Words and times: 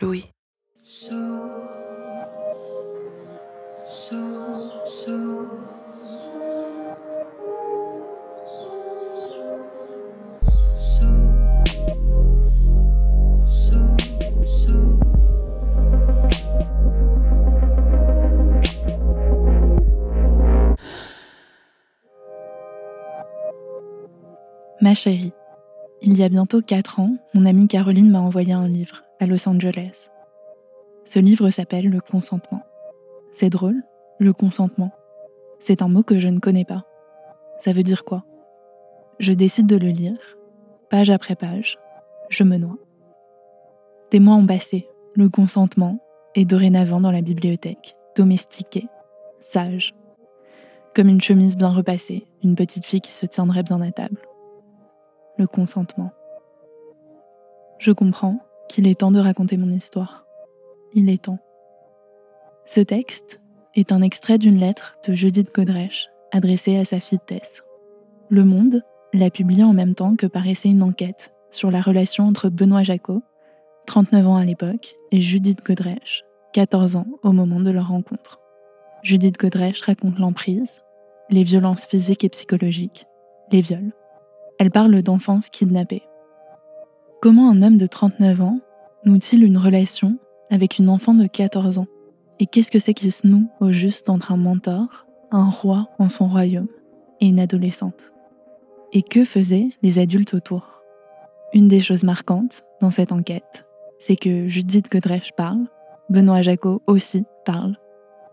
Louis. 0.00 0.26
Ma 24.82 24.94
chérie, 24.94 25.32
il 26.02 26.16
y 26.16 26.22
a 26.22 26.28
bientôt 26.28 26.60
4 26.60 27.00
ans, 27.00 27.16
mon 27.34 27.46
amie 27.46 27.66
Caroline 27.66 28.10
m'a 28.10 28.20
envoyé 28.20 28.52
un 28.52 28.68
livre 28.68 29.05
à 29.20 29.26
Los 29.26 29.48
Angeles. 29.48 30.10
Ce 31.04 31.18
livre 31.18 31.50
s'appelle 31.50 31.88
Le 31.88 32.00
consentement. 32.00 32.62
C'est 33.32 33.50
drôle, 33.50 33.82
le 34.18 34.32
consentement. 34.32 34.92
C'est 35.58 35.82
un 35.82 35.88
mot 35.88 36.02
que 36.02 36.18
je 36.18 36.28
ne 36.28 36.38
connais 36.38 36.64
pas. 36.64 36.84
Ça 37.60 37.72
veut 37.72 37.82
dire 37.82 38.04
quoi? 38.04 38.24
Je 39.18 39.32
décide 39.32 39.66
de 39.66 39.76
le 39.76 39.88
lire, 39.88 40.18
page 40.90 41.10
après 41.10 41.36
page, 41.36 41.78
je 42.28 42.44
me 42.44 42.56
noie. 42.56 42.78
Des 44.10 44.20
mois 44.20 44.34
ont 44.34 44.46
passé, 44.46 44.88
le 45.14 45.28
consentement 45.28 45.98
est 46.34 46.44
dorénavant 46.44 47.00
dans 47.00 47.10
la 47.10 47.22
bibliothèque, 47.22 47.96
domestiqué, 48.16 48.86
sage. 49.40 49.94
Comme 50.94 51.08
une 51.08 51.20
chemise 51.20 51.56
bien 51.56 51.70
repassée, 51.70 52.26
une 52.42 52.56
petite 52.56 52.84
fille 52.84 53.00
qui 53.00 53.12
se 53.12 53.26
tiendrait 53.26 53.62
bien 53.62 53.80
à 53.80 53.90
table 53.90 54.20
le 55.38 55.46
consentement. 55.46 56.12
Je 57.78 57.92
comprends 57.92 58.38
qu'il 58.68 58.86
est 58.86 59.00
temps 59.00 59.10
de 59.10 59.20
raconter 59.20 59.56
mon 59.56 59.70
histoire. 59.70 60.26
Il 60.94 61.08
est 61.08 61.24
temps. 61.24 61.38
Ce 62.64 62.80
texte 62.80 63.40
est 63.74 63.92
un 63.92 64.02
extrait 64.02 64.38
d'une 64.38 64.58
lettre 64.58 64.96
de 65.06 65.14
Judith 65.14 65.54
Godrèche 65.54 66.08
adressée 66.32 66.76
à 66.76 66.84
sa 66.84 67.00
fille 67.00 67.18
Tess. 67.26 67.62
Le 68.28 68.44
Monde 68.44 68.82
l'a 69.12 69.30
publié 69.30 69.62
en 69.62 69.72
même 69.72 69.94
temps 69.94 70.16
que 70.16 70.26
paraissait 70.26 70.68
une 70.68 70.82
enquête 70.82 71.32
sur 71.50 71.70
la 71.70 71.80
relation 71.80 72.24
entre 72.24 72.48
Benoît 72.48 72.82
Jacot, 72.82 73.22
39 73.86 74.26
ans 74.26 74.36
à 74.36 74.44
l'époque, 74.44 74.96
et 75.12 75.20
Judith 75.20 75.64
Godrèche, 75.64 76.24
14 76.52 76.96
ans 76.96 77.06
au 77.22 77.32
moment 77.32 77.60
de 77.60 77.70
leur 77.70 77.88
rencontre. 77.88 78.40
Judith 79.02 79.38
Godrèche 79.38 79.82
raconte 79.82 80.18
l'emprise, 80.18 80.82
les 81.30 81.44
violences 81.44 81.86
physiques 81.86 82.24
et 82.24 82.28
psychologiques, 82.28 83.06
les 83.52 83.60
viols. 83.60 83.92
Elle 84.58 84.70
parle 84.70 85.02
d'enfance 85.02 85.48
kidnappée. 85.48 86.02
Comment 87.22 87.50
un 87.50 87.62
homme 87.62 87.78
de 87.78 87.86
39 87.86 88.42
ans 88.42 88.60
noue-t-il 89.06 89.42
une 89.42 89.56
relation 89.56 90.18
avec 90.50 90.78
une 90.78 90.90
enfant 90.90 91.14
de 91.14 91.26
14 91.26 91.78
ans? 91.78 91.86
Et 92.40 92.46
qu'est-ce 92.46 92.70
que 92.70 92.78
c'est 92.78 92.92
qui 92.92 93.10
se 93.10 93.26
noue 93.26 93.48
au 93.58 93.72
juste 93.72 94.10
entre 94.10 94.32
un 94.32 94.36
mentor, 94.36 95.06
un 95.30 95.48
roi 95.48 95.88
en 95.98 96.10
son 96.10 96.28
royaume 96.28 96.68
et 97.20 97.28
une 97.28 97.40
adolescente? 97.40 98.12
Et 98.92 99.02
que 99.02 99.24
faisaient 99.24 99.70
les 99.82 99.98
adultes 99.98 100.34
autour? 100.34 100.82
Une 101.54 101.68
des 101.68 101.80
choses 101.80 102.04
marquantes 102.04 102.64
dans 102.82 102.90
cette 102.90 103.12
enquête, 103.12 103.66
c'est 103.98 104.16
que 104.16 104.46
Judith 104.48 104.92
Godrèche 104.92 105.32
parle, 105.38 105.66
Benoît 106.10 106.42
Jacot 106.42 106.82
aussi 106.86 107.24
parle. 107.46 107.78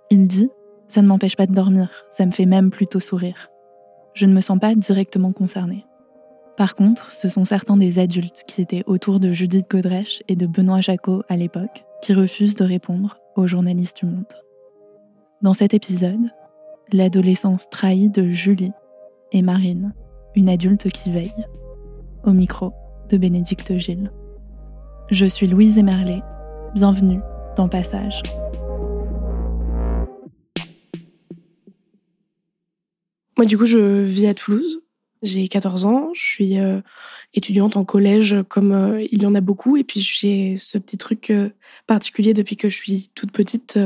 Il 0.09 0.27
dit 0.27 0.49
Ça 0.89 1.01
ne 1.01 1.07
m'empêche 1.07 1.37
pas 1.37 1.47
de 1.47 1.55
dormir, 1.55 1.89
ça 2.11 2.25
me 2.25 2.31
fait 2.31 2.45
même 2.45 2.69
plutôt 2.69 2.99
sourire. 2.99 3.49
Je 4.13 4.25
ne 4.25 4.33
me 4.33 4.41
sens 4.41 4.59
pas 4.59 4.75
directement 4.75 5.31
concerné. 5.31 5.85
Par 6.55 6.75
contre, 6.75 7.11
ce 7.11 7.29
sont 7.29 7.45
certains 7.45 7.77
des 7.77 7.97
adultes 7.97 8.43
qui 8.47 8.61
étaient 8.61 8.83
autour 8.85 9.19
de 9.19 9.31
Judith 9.31 9.65
Godrèche 9.69 10.21
et 10.27 10.35
de 10.35 10.45
Benoît 10.45 10.81
Jacot 10.81 11.23
à 11.27 11.35
l'époque 11.35 11.83
qui 12.03 12.13
refusent 12.13 12.55
de 12.55 12.63
répondre 12.63 13.17
aux 13.35 13.47
journalistes 13.47 13.97
du 13.97 14.05
Monde. 14.05 14.25
Dans 15.41 15.53
cet 15.53 15.73
épisode, 15.73 16.29
l'adolescence 16.91 17.69
trahie 17.69 18.09
de 18.09 18.29
Julie 18.29 18.71
et 19.31 19.41
Marine, 19.41 19.93
une 20.35 20.47
adulte 20.47 20.89
qui 20.89 21.11
veille. 21.11 21.33
Au 22.23 22.31
micro 22.31 22.71
de 23.09 23.17
Bénédicte 23.17 23.75
Gilles. 23.77 24.11
Je 25.09 25.25
suis 25.25 25.47
Louise 25.47 25.79
Emerlet. 25.79 26.21
Bienvenue 26.75 27.19
dans 27.57 27.67
Passage. 27.67 28.21
Moi, 33.37 33.45
du 33.47 33.57
coup, 33.57 33.65
je 33.65 34.03
vis 34.03 34.27
à 34.27 34.35
Toulouse. 34.35 34.82
J'ai 35.23 35.47
14 35.47 35.85
ans, 35.85 36.09
je 36.13 36.21
suis 36.21 36.59
euh, 36.59 36.81
étudiante 37.33 37.77
en 37.77 37.85
collège 37.85 38.35
comme 38.49 38.73
euh, 38.73 39.07
il 39.09 39.23
y 39.23 39.25
en 39.25 39.35
a 39.35 39.39
beaucoup 39.39 39.77
et 39.77 39.85
puis 39.85 40.01
j'ai 40.01 40.57
ce 40.57 40.77
petit 40.77 40.97
truc 40.97 41.29
euh, 41.29 41.49
particulier 41.87 42.33
depuis 42.33 42.57
que 42.57 42.69
je 42.69 42.75
suis 42.75 43.09
toute 43.15 43.31
petite, 43.31 43.79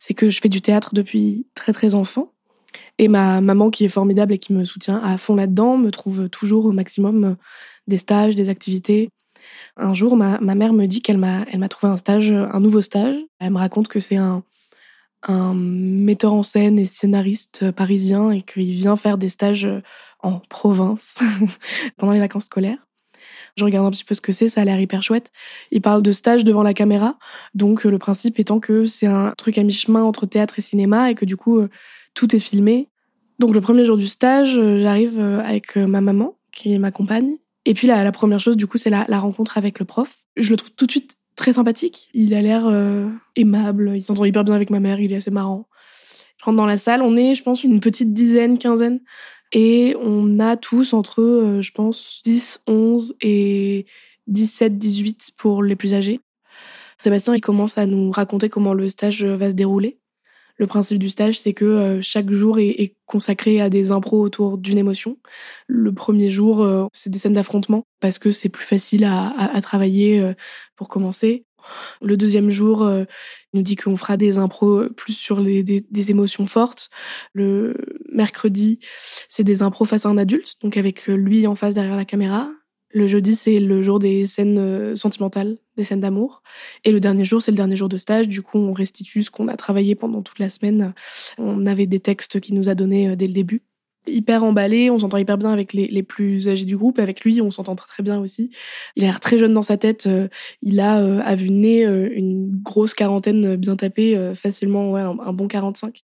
c'est 0.00 0.12
que 0.12 0.28
je 0.28 0.40
fais 0.40 0.48
du 0.48 0.60
théâtre 0.60 0.92
depuis 0.92 1.46
très 1.54 1.72
très 1.72 1.94
enfant 1.94 2.32
et 2.98 3.06
ma 3.06 3.40
maman 3.40 3.70
qui 3.70 3.84
est 3.84 3.88
formidable 3.88 4.32
et 4.32 4.38
qui 4.38 4.52
me 4.52 4.64
soutient 4.64 4.96
à 4.96 5.18
fond 5.18 5.36
là-dedans 5.36 5.76
me 5.76 5.90
trouve 5.92 6.28
toujours 6.28 6.64
au 6.64 6.72
maximum 6.72 7.36
des 7.86 7.96
stages, 7.96 8.34
des 8.34 8.48
activités. 8.48 9.08
Un 9.76 9.94
jour, 9.94 10.16
ma, 10.16 10.40
ma 10.40 10.56
mère 10.56 10.72
me 10.72 10.86
dit 10.86 11.00
qu'elle 11.00 11.18
m'a 11.18 11.44
elle 11.52 11.60
m'a 11.60 11.68
trouvé 11.68 11.92
un 11.92 11.96
stage, 11.96 12.32
un 12.32 12.60
nouveau 12.60 12.80
stage. 12.80 13.16
Elle 13.38 13.52
me 13.52 13.58
raconte 13.58 13.86
que 13.86 14.00
c'est 14.00 14.16
un 14.16 14.42
un 15.28 15.54
metteur 15.54 16.32
en 16.32 16.42
scène 16.42 16.78
et 16.78 16.86
scénariste 16.86 17.70
parisien 17.72 18.30
et 18.30 18.42
qu'il 18.42 18.72
vient 18.72 18.96
faire 18.96 19.18
des 19.18 19.28
stages 19.28 19.68
en 20.20 20.40
province 20.48 21.14
pendant 21.96 22.12
les 22.12 22.20
vacances 22.20 22.46
scolaires. 22.46 22.86
Je 23.56 23.64
regarde 23.64 23.86
un 23.86 23.90
petit 23.90 24.04
peu 24.04 24.14
ce 24.14 24.20
que 24.20 24.32
c'est, 24.32 24.48
ça 24.48 24.62
a 24.62 24.64
l'air 24.64 24.80
hyper 24.80 25.02
chouette. 25.02 25.30
Il 25.70 25.82
parle 25.82 26.02
de 26.02 26.12
stage 26.12 26.44
devant 26.44 26.62
la 26.62 26.74
caméra, 26.74 27.18
donc 27.54 27.84
euh, 27.84 27.90
le 27.90 27.98
principe 27.98 28.38
étant 28.38 28.60
que 28.60 28.86
c'est 28.86 29.06
un 29.06 29.34
truc 29.36 29.58
à 29.58 29.62
mi-chemin 29.62 30.02
entre 30.02 30.26
théâtre 30.26 30.58
et 30.58 30.62
cinéma 30.62 31.10
et 31.10 31.14
que 31.14 31.24
du 31.24 31.36
coup 31.36 31.58
euh, 31.58 31.68
tout 32.14 32.34
est 32.34 32.40
filmé. 32.40 32.88
Donc 33.38 33.54
le 33.54 33.60
premier 33.60 33.84
jour 33.84 33.96
du 33.96 34.08
stage, 34.08 34.56
euh, 34.56 34.80
j'arrive 34.80 35.18
avec 35.18 35.76
ma 35.76 36.00
maman 36.00 36.36
qui 36.50 36.72
est 36.72 36.78
ma 36.78 36.90
compagne. 36.90 37.36
Et 37.64 37.74
puis 37.74 37.86
la, 37.86 38.02
la 38.04 38.12
première 38.12 38.40
chose 38.40 38.56
du 38.56 38.66
coup 38.66 38.78
c'est 38.78 38.90
la, 38.90 39.04
rencontre 39.18 39.58
avec 39.58 39.78
le 39.78 39.84
prof. 39.84 40.16
Je 40.36 40.50
le 40.50 40.56
trouve 40.56 40.72
tout 40.72 40.86
de 40.86 40.90
suite 40.90 41.16
très 41.42 41.52
sympathique. 41.54 42.08
Il 42.14 42.34
a 42.34 42.40
l'air 42.42 42.66
aimable, 43.36 43.92
il 43.96 44.02
s'entend 44.02 44.24
hyper 44.24 44.44
bien 44.44 44.54
avec 44.54 44.70
ma 44.70 44.80
mère, 44.80 45.00
il 45.00 45.12
est 45.12 45.16
assez 45.16 45.32
marrant. 45.32 45.66
Je 46.38 46.44
rentre 46.44 46.56
dans 46.56 46.66
la 46.66 46.78
salle, 46.78 47.02
on 47.02 47.16
est 47.16 47.34
je 47.34 47.42
pense 47.42 47.64
une 47.64 47.80
petite 47.80 48.12
dizaine, 48.12 48.58
quinzaine 48.58 49.00
et 49.52 49.94
on 50.00 50.40
a 50.40 50.56
tous 50.56 50.92
entre, 50.92 51.20
euh, 51.20 51.60
je 51.60 51.72
pense, 51.72 52.20
10, 52.24 52.62
11 52.66 53.14
et 53.20 53.86
17, 54.26 54.78
18 54.78 55.32
pour 55.36 55.62
les 55.62 55.76
plus 55.76 55.94
âgés. 55.94 56.20
Sébastien, 56.98 57.34
il 57.34 57.40
commence 57.40 57.76
à 57.76 57.86
nous 57.86 58.10
raconter 58.10 58.48
comment 58.48 58.74
le 58.74 58.88
stage 58.88 59.24
va 59.24 59.50
se 59.50 59.54
dérouler. 59.54 59.98
Le 60.62 60.68
principe 60.68 61.00
du 61.00 61.10
stage, 61.10 61.40
c'est 61.40 61.54
que 61.54 61.64
euh, 61.64 61.98
chaque 62.02 62.30
jour 62.30 62.60
est, 62.60 62.94
consacré 63.04 63.60
à 63.60 63.68
des 63.68 63.90
impros 63.90 64.22
autour 64.22 64.58
d'une 64.58 64.78
émotion. 64.78 65.18
Le 65.66 65.92
premier 65.92 66.30
jour, 66.30 66.62
euh, 66.62 66.86
c'est 66.92 67.10
des 67.10 67.18
scènes 67.18 67.34
d'affrontement 67.34 67.82
parce 67.98 68.20
que 68.20 68.30
c'est 68.30 68.48
plus 68.48 68.64
facile 68.64 69.02
à, 69.04 69.60
travailler 69.60 70.32
pour 70.76 70.86
commencer. 70.86 71.44
Le 72.00 72.16
deuxième 72.16 72.48
jour, 72.48 72.84
euh, 72.84 73.06
il 73.52 73.56
nous 73.56 73.62
dit 73.62 73.74
qu'on 73.74 73.96
fera 73.96 74.16
des 74.16 74.38
impros 74.38 74.88
plus 74.96 75.14
sur 75.14 75.40
les, 75.40 75.64
des, 75.64 76.10
émotions 76.12 76.46
fortes. 76.46 76.90
Le 77.32 77.74
mercredi, 78.12 78.78
c'est 79.28 79.42
des 79.42 79.62
impros 79.62 79.84
face 79.84 80.06
à 80.06 80.10
un 80.10 80.16
adulte, 80.16 80.54
donc 80.62 80.76
avec 80.76 81.08
lui 81.08 81.44
en 81.48 81.56
face 81.56 81.74
derrière 81.74 81.96
la 81.96 82.04
caméra. 82.04 82.48
Le 82.94 83.06
jeudi, 83.06 83.34
c'est 83.34 83.58
le 83.58 83.82
jour 83.82 83.98
des 83.98 84.26
scènes 84.26 84.58
euh, 84.58 84.96
sentimentales, 84.96 85.56
des 85.76 85.84
scènes 85.84 86.00
d'amour. 86.00 86.42
Et 86.84 86.92
le 86.92 87.00
dernier 87.00 87.24
jour, 87.24 87.42
c'est 87.42 87.50
le 87.50 87.56
dernier 87.56 87.76
jour 87.76 87.88
de 87.88 87.96
stage. 87.96 88.28
Du 88.28 88.42
coup, 88.42 88.58
on 88.58 88.72
restitue 88.72 89.22
ce 89.22 89.30
qu'on 89.30 89.48
a 89.48 89.56
travaillé 89.56 89.94
pendant 89.94 90.22
toute 90.22 90.38
la 90.38 90.48
semaine. 90.48 90.94
On 91.38 91.66
avait 91.66 91.86
des 91.86 92.00
textes 92.00 92.40
qu'il 92.40 92.54
nous 92.54 92.68
a 92.68 92.74
donnés 92.74 93.08
euh, 93.08 93.16
dès 93.16 93.26
le 93.26 93.32
début 93.32 93.62
hyper 94.06 94.42
emballé, 94.42 94.90
on 94.90 94.98
s'entend 94.98 95.18
hyper 95.18 95.38
bien 95.38 95.52
avec 95.52 95.72
les, 95.72 95.86
les, 95.86 96.02
plus 96.02 96.48
âgés 96.48 96.64
du 96.64 96.76
groupe, 96.76 96.98
avec 96.98 97.22
lui 97.22 97.40
on 97.40 97.50
s'entend 97.50 97.76
très 97.76 97.86
très 97.86 98.02
bien 98.02 98.18
aussi. 98.18 98.50
Il 98.96 99.04
a 99.04 99.06
l'air 99.06 99.20
très 99.20 99.38
jeune 99.38 99.54
dans 99.54 99.62
sa 99.62 99.76
tête, 99.76 100.06
euh, 100.06 100.28
il 100.60 100.80
a 100.80 101.00
euh, 101.00 101.20
à 101.20 101.34
euh, 101.34 102.08
une 102.12 102.50
grosse 102.62 102.94
quarantaine 102.94 103.56
bien 103.56 103.76
tapée, 103.76 104.18
facilement 104.34 104.90
ouais, 104.90 105.00
un, 105.00 105.32
bon 105.32 105.46
45. 105.46 106.02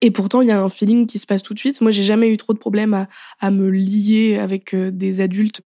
Et 0.00 0.10
pourtant 0.10 0.40
il 0.40 0.48
y 0.48 0.50
a 0.50 0.60
un 0.60 0.68
feeling 0.68 1.06
qui 1.06 1.18
se 1.18 1.26
passe 1.26 1.42
tout 1.42 1.54
de 1.54 1.58
suite. 1.58 1.80
Moi 1.80 1.90
j'ai 1.90 2.02
jamais 2.02 2.30
eu 2.30 2.36
trop 2.36 2.54
de 2.54 2.58
problèmes 2.58 2.94
à, 2.94 3.08
à 3.40 3.50
me 3.50 3.68
lier 3.68 4.38
avec 4.38 4.74
des 4.74 5.20
adultes 5.20 5.62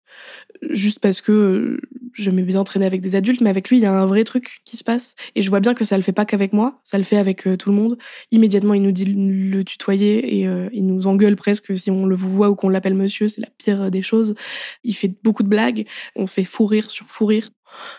juste 0.69 0.99
parce 0.99 1.21
que 1.21 1.79
j'aimais 2.13 2.43
bien 2.43 2.63
traîner 2.63 2.85
avec 2.85 3.01
des 3.01 3.15
adultes, 3.15 3.41
mais 3.41 3.49
avec 3.49 3.69
lui, 3.69 3.77
il 3.77 3.81
y 3.81 3.85
a 3.85 3.93
un 3.93 4.05
vrai 4.05 4.23
truc 4.23 4.61
qui 4.65 4.77
se 4.77 4.83
passe. 4.83 5.15
Et 5.35 5.41
je 5.41 5.49
vois 5.49 5.59
bien 5.59 5.73
que 5.73 5.83
ça 5.83 5.97
le 5.97 6.03
fait 6.03 6.11
pas 6.11 6.25
qu'avec 6.25 6.53
moi, 6.53 6.79
ça 6.83 6.97
le 6.97 7.03
fait 7.03 7.17
avec 7.17 7.47
euh, 7.47 7.57
tout 7.57 7.69
le 7.69 7.75
monde. 7.75 7.97
Immédiatement, 8.31 8.73
il 8.73 8.81
nous 8.81 8.91
dit 8.91 9.05
le 9.05 9.63
tutoyer 9.63 10.39
et 10.39 10.47
euh, 10.47 10.69
il 10.71 10.85
nous 10.85 11.07
engueule 11.07 11.35
presque 11.35 11.77
si 11.77 11.91
on 11.91 12.05
le 12.05 12.15
voit 12.15 12.49
ou 12.49 12.55
qu'on 12.55 12.69
l'appelle 12.69 12.95
monsieur, 12.95 13.27
c'est 13.27 13.41
la 13.41 13.49
pire 13.57 13.91
des 13.91 14.01
choses. 14.01 14.35
Il 14.83 14.93
fait 14.93 15.13
beaucoup 15.23 15.43
de 15.43 15.49
blagues, 15.49 15.85
on 16.15 16.27
fait 16.27 16.43
fou 16.43 16.65
rire 16.65 16.89
sur 16.89 17.07
fou 17.07 17.25
rire. 17.25 17.49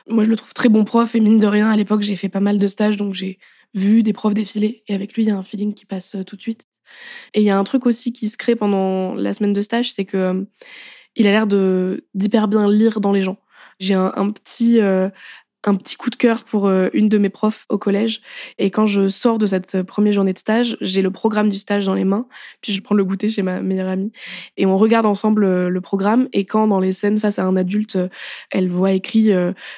Moi, 0.08 0.24
je 0.24 0.30
le 0.30 0.36
trouve 0.36 0.52
très 0.54 0.68
bon 0.68 0.84
prof 0.84 1.14
et 1.14 1.20
mine 1.20 1.38
de 1.38 1.46
rien, 1.46 1.70
à 1.70 1.76
l'époque, 1.76 2.02
j'ai 2.02 2.16
fait 2.16 2.28
pas 2.28 2.40
mal 2.40 2.58
de 2.58 2.66
stages, 2.66 2.96
donc 2.96 3.14
j'ai 3.14 3.38
vu 3.74 4.02
des 4.02 4.12
profs 4.12 4.34
défiler 4.34 4.82
et 4.86 4.94
avec 4.94 5.14
lui, 5.14 5.22
il 5.22 5.28
y 5.28 5.30
a 5.30 5.36
un 5.36 5.42
feeling 5.42 5.74
qui 5.74 5.86
passe 5.86 6.14
euh, 6.14 6.24
tout 6.24 6.36
de 6.36 6.42
suite. 6.42 6.66
Et 7.34 7.40
il 7.40 7.44
y 7.44 7.50
a 7.50 7.58
un 7.58 7.64
truc 7.64 7.86
aussi 7.86 8.12
qui 8.12 8.28
se 8.28 8.36
crée 8.36 8.56
pendant 8.56 9.14
la 9.14 9.32
semaine 9.32 9.52
de 9.52 9.62
stage, 9.62 9.92
c'est 9.92 10.04
que 10.04 10.46
il 11.16 11.26
a 11.26 11.30
l'air 11.30 11.46
de 11.46 12.06
d'hyper 12.14 12.48
bien 12.48 12.70
lire 12.70 13.00
dans 13.00 13.12
les 13.12 13.22
gens. 13.22 13.38
J'ai 13.78 13.94
un, 13.94 14.30
petit 14.30 14.80
euh, 14.80 15.08
un 15.64 15.74
petit 15.74 15.96
coup 15.96 16.10
de 16.10 16.16
cœur 16.16 16.44
pour 16.44 16.66
euh, 16.66 16.88
une 16.92 17.08
de 17.08 17.18
mes 17.18 17.30
profs 17.30 17.66
au 17.68 17.78
collège. 17.78 18.20
Et 18.58 18.70
quand 18.70 18.86
je 18.86 19.08
sors 19.08 19.38
de 19.38 19.46
cette 19.46 19.82
première 19.82 20.12
journée 20.12 20.32
de 20.32 20.38
stage, 20.38 20.76
j'ai 20.80 21.02
le 21.02 21.10
programme 21.10 21.48
du 21.48 21.58
stage 21.58 21.86
dans 21.86 21.94
les 21.94 22.04
mains, 22.04 22.26
puis 22.60 22.72
je 22.72 22.80
prends 22.80 22.94
le 22.94 23.04
goûter 23.04 23.30
chez 23.30 23.42
ma 23.42 23.60
meilleure 23.60 23.88
amie. 23.88 24.12
Et 24.56 24.66
on 24.66 24.76
regarde 24.78 25.06
ensemble 25.06 25.44
euh, 25.44 25.68
le 25.68 25.80
programme. 25.80 26.28
Et 26.32 26.44
quand 26.44 26.66
dans 26.68 26.80
les 26.80 26.92
scènes 26.92 27.20
face 27.20 27.38
à 27.38 27.44
un 27.44 27.56
adulte, 27.56 27.98
elle 28.50 28.68
voit 28.68 28.92
écrit 28.92 29.30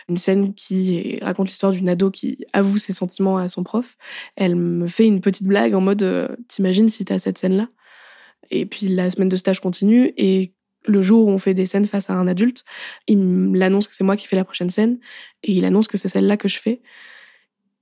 une 0.09 0.17
scène 0.17 0.55
qui 0.55 1.19
raconte 1.21 1.49
l'histoire 1.49 1.73
d'une 1.73 1.89
ado 1.89 2.11
qui 2.11 2.45
avoue 2.53 2.79
ses 2.79 2.93
sentiments 2.93 3.39
à 3.39 3.49
son 3.49 3.63
prof, 3.63 3.97
elle 4.37 4.57
me 4.57 4.87
fait 4.87 5.07
une 5.07 5.21
petite 5.21 5.47
blague 5.47 5.75
en 5.75 5.81
mode 5.81 6.37
T'imagines 6.49 6.91
si 6.91 7.05
t'as 7.05 7.19
cette 7.19 7.39
scène-là? 7.39 7.69
Et 8.51 8.67
puis 8.67 8.89
la 8.89 9.11
semaine 9.11 9.29
de 9.29 9.37
stage 9.37 9.61
continue 9.61 10.13
et 10.17 10.55
le 10.85 11.03
jour 11.03 11.27
où 11.27 11.31
on 11.31 11.39
fait 11.39 11.55
des 11.55 11.67
scènes 11.67 11.87
face 11.87 12.11
à 12.11 12.15
un 12.15 12.27
adulte, 12.27 12.65
il 13.07 13.53
l'annonce 13.55 13.89
que 13.89 13.95
c'est 13.95 14.05
moi 14.05 14.17
qui 14.17 14.27
fais 14.27 14.37
la 14.37 14.45
prochaine 14.45 14.71
scène 14.71 14.99
et 15.43 15.53
il 15.53 15.65
annonce 15.65 15.89
que 15.89 15.97
c'est 15.97 16.09
celle-là 16.09 16.37
que 16.37 16.49
je 16.49 16.59
fais. 16.59 16.83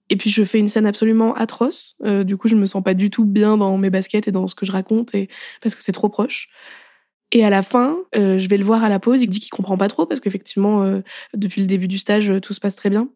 Et 0.08 0.16
puis 0.16 0.30
je 0.30 0.44
fais 0.44 0.58
une 0.58 0.68
scène 0.68 0.86
absolument 0.86 1.34
atroce. 1.34 1.96
Euh, 2.04 2.24
du 2.24 2.36
coup, 2.36 2.48
je 2.48 2.56
me 2.56 2.66
sens 2.66 2.82
pas 2.82 2.94
du 2.94 3.10
tout 3.10 3.24
bien 3.24 3.56
dans 3.56 3.76
mes 3.78 3.90
baskets 3.90 4.28
et 4.28 4.32
dans 4.32 4.46
ce 4.46 4.54
que 4.54 4.66
je 4.66 4.72
raconte 4.72 5.14
et 5.14 5.28
parce 5.62 5.74
que 5.74 5.82
c'est 5.82 5.92
trop 5.92 6.08
proche. 6.08 6.48
Et 7.30 7.44
à 7.44 7.50
la 7.50 7.62
fin, 7.62 7.96
euh, 8.14 8.38
je 8.38 8.46
vais 8.46 8.58
le 8.58 8.64
voir 8.64 8.84
à 8.84 8.90
la 8.90 8.98
pause. 8.98 9.22
Il 9.22 9.28
dit 9.28 9.40
qu'il 9.40 9.50
comprend 9.50 9.78
pas 9.78 9.88
trop 9.88 10.04
parce 10.04 10.20
qu'effectivement, 10.20 10.82
euh, 10.82 11.00
depuis 11.34 11.62
le 11.62 11.66
début 11.66 11.88
du 11.88 11.98
stage, 11.98 12.30
tout 12.42 12.52
se 12.52 12.60
passe 12.60 12.76
très 12.76 12.90
bien. 12.90 13.08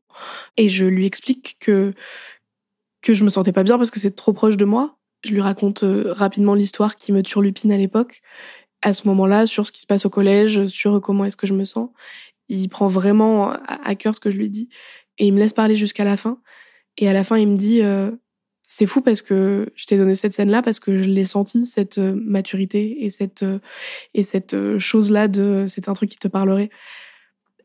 Et 0.57 0.71
je 0.71 0.87
lui 0.87 1.05
explique 1.05 1.59
que 1.61 1.93
que 3.03 3.15
je 3.15 3.25
me 3.25 3.29
sentais 3.29 3.53
pas 3.53 3.63
bien 3.63 3.77
parce 3.77 3.91
que 3.91 4.01
c'est 4.01 4.17
trop 4.17 4.33
proche 4.33 4.57
de 4.57 4.65
moi. 4.65 4.99
Je 5.23 5.33
lui 5.33 5.41
raconte 5.41 5.85
rapidement 6.07 6.55
l'histoire 6.55 6.97
qui 6.97 7.13
me 7.13 7.23
turlupine 7.23 7.73
à 7.73 7.77
l'époque 7.77 8.23
à 8.87 8.93
ce 8.93 9.09
moment-là 9.09 9.47
sur 9.47 9.67
ce 9.67 9.73
qui 9.73 9.81
se 9.81 9.87
passe 9.87 10.07
au 10.07 10.11
collège, 10.11 10.67
sur 10.67 11.01
comment 11.01 11.25
est-ce 11.25 11.37
que 11.37 11.49
je 11.49 11.55
me 11.55 11.65
sens. 11.65 11.91
Il 12.49 12.69
prend 12.69 12.87
vraiment 12.87 13.51
à 13.51 13.97
cœur 13.97 14.15
ce 14.15 14.21
que 14.21 14.31
je 14.31 14.37
lui 14.37 14.49
dis 14.49 14.69
et 15.19 15.27
il 15.27 15.35
me 15.35 15.41
laisse 15.41 15.53
parler 15.53 15.77
jusqu'à 15.77 16.05
la 16.05 16.17
fin. 16.17 16.41
Et 16.97 17.09
à 17.09 17.13
la 17.13 17.25
fin, 17.25 17.37
il 17.37 17.49
me 17.49 17.57
dit 17.57 17.83
euh, 17.83 18.13
c'est 18.65 18.87
fou 18.87 19.01
parce 19.01 19.23
que 19.23 19.73
je 19.75 19.87
t'ai 19.87 19.99
donné 19.99 20.15
cette 20.15 20.33
scène-là 20.33 20.63
parce 20.63 20.79
que 20.79 21.03
je 21.03 21.09
l'ai 21.09 21.25
senti 21.25 21.67
cette 21.67 21.99
euh, 21.99 22.15
maturité 22.15 23.05
et 23.05 23.11
cette 23.11 23.43
euh, 23.43 23.59
et 24.15 24.23
cette 24.23 24.79
chose-là 24.79 25.27
de 25.27 25.65
c'est 25.67 25.89
un 25.89 25.93
truc 25.95 26.11
qui 26.11 26.19
te 26.19 26.29
parlerait. 26.29 26.71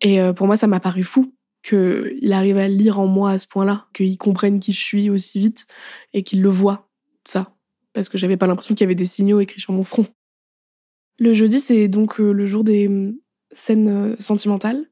Et 0.02 0.20
pour 0.36 0.48
moi, 0.48 0.58
ça 0.58 0.66
m'a 0.66 0.80
paru 0.80 1.04
fou 1.04 1.36
qu'il 1.62 2.34
arrive 2.34 2.58
à 2.58 2.68
lire 2.68 3.00
en 3.00 3.06
moi 3.06 3.30
à 3.30 3.38
ce 3.38 3.46
point-là, 3.46 3.86
qu'il 3.94 4.18
comprenne 4.18 4.60
qui 4.60 4.74
je 4.74 4.84
suis 4.84 5.12
aussi 5.12 5.38
vite 5.38 5.68
et 6.14 6.24
qu'il 6.24 6.42
le 6.42 6.50
voit 6.50 6.90
ça 7.24 7.54
parce 7.94 8.10
que 8.10 8.18
j'avais 8.18 8.38
pas 8.38 8.48
l'impression 8.48 8.74
qu'il 8.74 8.84
y 8.84 8.88
avait 8.88 8.96
des 8.96 9.06
signaux 9.06 9.40
écrits 9.40 9.62
sur 9.62 9.74
mon 9.74 9.84
front. 9.84 10.08
Le 11.22 11.36
jeudi, 11.36 11.60
c'est 11.60 11.88
donc 11.88 12.20
euh, 12.20 12.32
le 12.32 12.48
jour 12.48 12.64
des 12.64 12.88
hum, 12.88 13.16
scènes 13.52 13.90
euh, 13.90 14.16
sentimentales. 14.18 14.88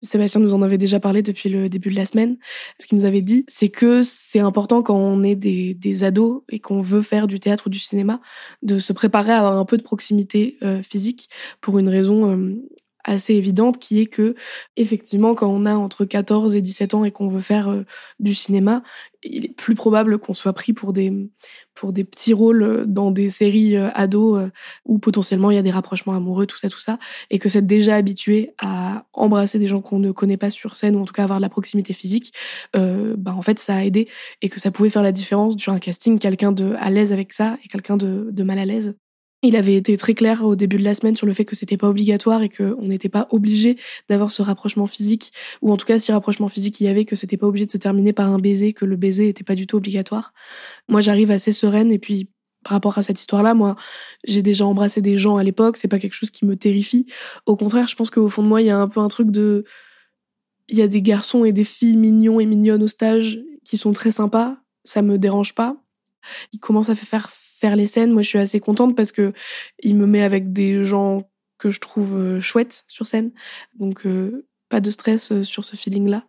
Sébastien 0.00 0.40
nous 0.40 0.54
en 0.54 0.62
avait 0.62 0.78
déjà 0.78 0.98
parlé 0.98 1.20
depuis 1.20 1.50
le 1.50 1.68
début 1.68 1.90
de 1.90 1.94
la 1.94 2.06
semaine. 2.06 2.38
Ce 2.80 2.86
qu'il 2.86 2.96
nous 2.96 3.04
avait 3.04 3.20
dit, 3.20 3.44
c'est 3.48 3.68
que 3.68 4.02
c'est 4.02 4.38
important 4.38 4.82
quand 4.82 4.96
on 4.96 5.22
est 5.22 5.34
des, 5.34 6.04
ados 6.04 6.42
et 6.48 6.58
qu'on 6.58 6.80
veut 6.80 7.02
faire 7.02 7.26
du 7.26 7.38
théâtre 7.38 7.66
ou 7.66 7.70
du 7.70 7.80
cinéma, 7.80 8.22
de 8.62 8.78
se 8.78 8.94
préparer 8.94 9.32
à 9.32 9.40
avoir 9.40 9.58
un 9.58 9.66
peu 9.66 9.76
de 9.76 9.82
proximité 9.82 10.56
euh, 10.62 10.82
physique 10.82 11.28
pour 11.60 11.78
une 11.78 11.90
raison 11.90 12.32
hum, 12.32 12.62
assez 13.04 13.34
évidente 13.34 13.78
qui 13.78 14.00
est 14.00 14.06
que 14.06 14.34
effectivement 14.76 15.34
quand 15.34 15.48
on 15.48 15.66
a 15.66 15.74
entre 15.74 16.06
14 16.06 16.56
et 16.56 16.62
17 16.62 16.94
ans 16.94 17.04
et 17.04 17.10
qu'on 17.10 17.28
veut 17.28 17.42
faire 17.42 17.84
du 18.20 18.34
cinéma, 18.34 18.82
il 19.22 19.44
est 19.44 19.54
plus 19.54 19.74
probable 19.74 20.18
qu'on 20.18 20.32
soit 20.32 20.54
pris 20.54 20.72
pour 20.72 20.94
des 20.94 21.12
pour 21.74 21.92
des 21.92 22.04
petits 22.04 22.32
rôles 22.32 22.62
euh, 22.62 22.84
dans 22.86 23.10
des 23.10 23.30
séries 23.30 23.76
euh, 23.76 23.90
ados 23.94 24.50
où 24.84 24.98
potentiellement 24.98 25.50
il 25.50 25.56
y 25.56 25.58
a 25.58 25.62
des 25.62 25.70
rapprochements 25.70 26.14
amoureux 26.14 26.46
tout 26.46 26.58
ça 26.58 26.68
tout 26.68 26.80
ça 26.80 26.98
et 27.30 27.38
que 27.38 27.48
c'est 27.48 27.66
déjà 27.66 27.96
habitué 27.96 28.54
à 28.58 29.04
embrasser 29.12 29.58
des 29.58 29.68
gens 29.68 29.80
qu'on 29.80 29.98
ne 29.98 30.12
connaît 30.12 30.36
pas 30.36 30.50
sur 30.50 30.76
scène 30.76 30.96
ou 30.96 31.00
en 31.02 31.04
tout 31.04 31.12
cas 31.12 31.24
avoir 31.24 31.38
de 31.38 31.42
la 31.42 31.48
proximité 31.48 31.92
physique, 31.92 32.32
euh, 32.76 33.14
bah 33.18 33.34
en 33.36 33.42
fait 33.42 33.58
ça 33.58 33.76
a 33.76 33.84
aidé 33.84 34.08
et 34.42 34.48
que 34.48 34.60
ça 34.60 34.70
pouvait 34.70 34.90
faire 34.90 35.02
la 35.02 35.12
différence 35.12 35.56
sur 35.56 35.72
un 35.72 35.78
casting 35.78 36.18
quelqu'un 36.18 36.52
de 36.52 36.74
à 36.78 36.90
l'aise 36.90 37.12
avec 37.12 37.32
ça 37.32 37.58
et 37.64 37.68
quelqu'un 37.68 37.96
de 37.96 38.42
mal 38.42 38.58
à 38.58 38.64
l'aise. 38.64 38.94
Il 39.46 39.56
avait 39.56 39.74
été 39.74 39.98
très 39.98 40.14
clair 40.14 40.42
au 40.42 40.56
début 40.56 40.78
de 40.78 40.84
la 40.84 40.94
semaine 40.94 41.16
sur 41.16 41.26
le 41.26 41.34
fait 41.34 41.44
que 41.44 41.54
c'était 41.54 41.76
pas 41.76 41.90
obligatoire 41.90 42.42
et 42.42 42.48
qu'on 42.48 42.80
n'était 42.80 43.10
pas 43.10 43.28
obligé 43.30 43.76
d'avoir 44.08 44.30
ce 44.30 44.40
rapprochement 44.40 44.86
physique, 44.86 45.32
ou 45.60 45.70
en 45.70 45.76
tout 45.76 45.84
cas 45.84 45.98
si 45.98 46.10
rapprochement 46.12 46.48
physique 46.48 46.80
il 46.80 46.84
y 46.84 46.88
avait, 46.88 47.04
que 47.04 47.14
c'était 47.14 47.36
pas 47.36 47.46
obligé 47.46 47.66
de 47.66 47.70
se 47.70 47.76
terminer 47.76 48.14
par 48.14 48.32
un 48.32 48.38
baiser, 48.38 48.72
que 48.72 48.86
le 48.86 48.96
baiser 48.96 49.28
était 49.28 49.44
pas 49.44 49.54
du 49.54 49.66
tout 49.66 49.76
obligatoire. 49.76 50.32
Moi 50.88 51.02
j'arrive 51.02 51.30
assez 51.30 51.52
sereine 51.52 51.92
et 51.92 51.98
puis 51.98 52.30
par 52.62 52.72
rapport 52.72 52.96
à 52.96 53.02
cette 53.02 53.20
histoire-là, 53.20 53.52
moi, 53.52 53.76
j'ai 54.26 54.40
déjà 54.40 54.64
embrassé 54.64 55.02
des 55.02 55.18
gens 55.18 55.36
à 55.36 55.44
l'époque, 55.44 55.76
c'est 55.76 55.88
pas 55.88 55.98
quelque 55.98 56.14
chose 56.14 56.30
qui 56.30 56.46
me 56.46 56.56
terrifie. 56.56 57.04
Au 57.44 57.56
contraire, 57.56 57.86
je 57.88 57.96
pense 57.96 58.08
qu'au 58.08 58.30
fond 58.30 58.42
de 58.42 58.48
moi, 58.48 58.62
il 58.62 58.68
y 58.68 58.70
a 58.70 58.78
un 58.78 58.88
peu 58.88 59.00
un 59.00 59.08
truc 59.08 59.30
de... 59.30 59.66
Il 60.70 60.78
y 60.78 60.80
a 60.80 60.88
des 60.88 61.02
garçons 61.02 61.44
et 61.44 61.52
des 61.52 61.64
filles 61.64 61.98
mignons 61.98 62.40
et 62.40 62.46
mignonnes 62.46 62.82
au 62.82 62.88
stage 62.88 63.38
qui 63.66 63.76
sont 63.76 63.92
très 63.92 64.12
sympas, 64.12 64.56
ça 64.84 65.02
me 65.02 65.18
dérange 65.18 65.54
pas. 65.54 65.76
Ils 66.54 66.58
commencent 66.58 66.88
à 66.88 66.94
faire 66.94 67.28
faire 67.54 67.76
les 67.76 67.86
scènes. 67.86 68.12
Moi, 68.12 68.22
je 68.22 68.28
suis 68.28 68.38
assez 68.38 68.60
contente 68.60 68.96
parce 68.96 69.12
que 69.12 69.32
il 69.82 69.94
me 69.96 70.06
met 70.06 70.22
avec 70.22 70.52
des 70.52 70.84
gens 70.84 71.30
que 71.58 71.70
je 71.70 71.80
trouve 71.80 72.16
euh, 72.16 72.40
chouettes 72.40 72.84
sur 72.88 73.06
scène. 73.06 73.30
Donc, 73.78 74.06
euh, 74.06 74.46
pas 74.68 74.80
de 74.80 74.90
stress 74.90 75.32
euh, 75.32 75.44
sur 75.44 75.64
ce 75.64 75.76
feeling-là. 75.76 76.26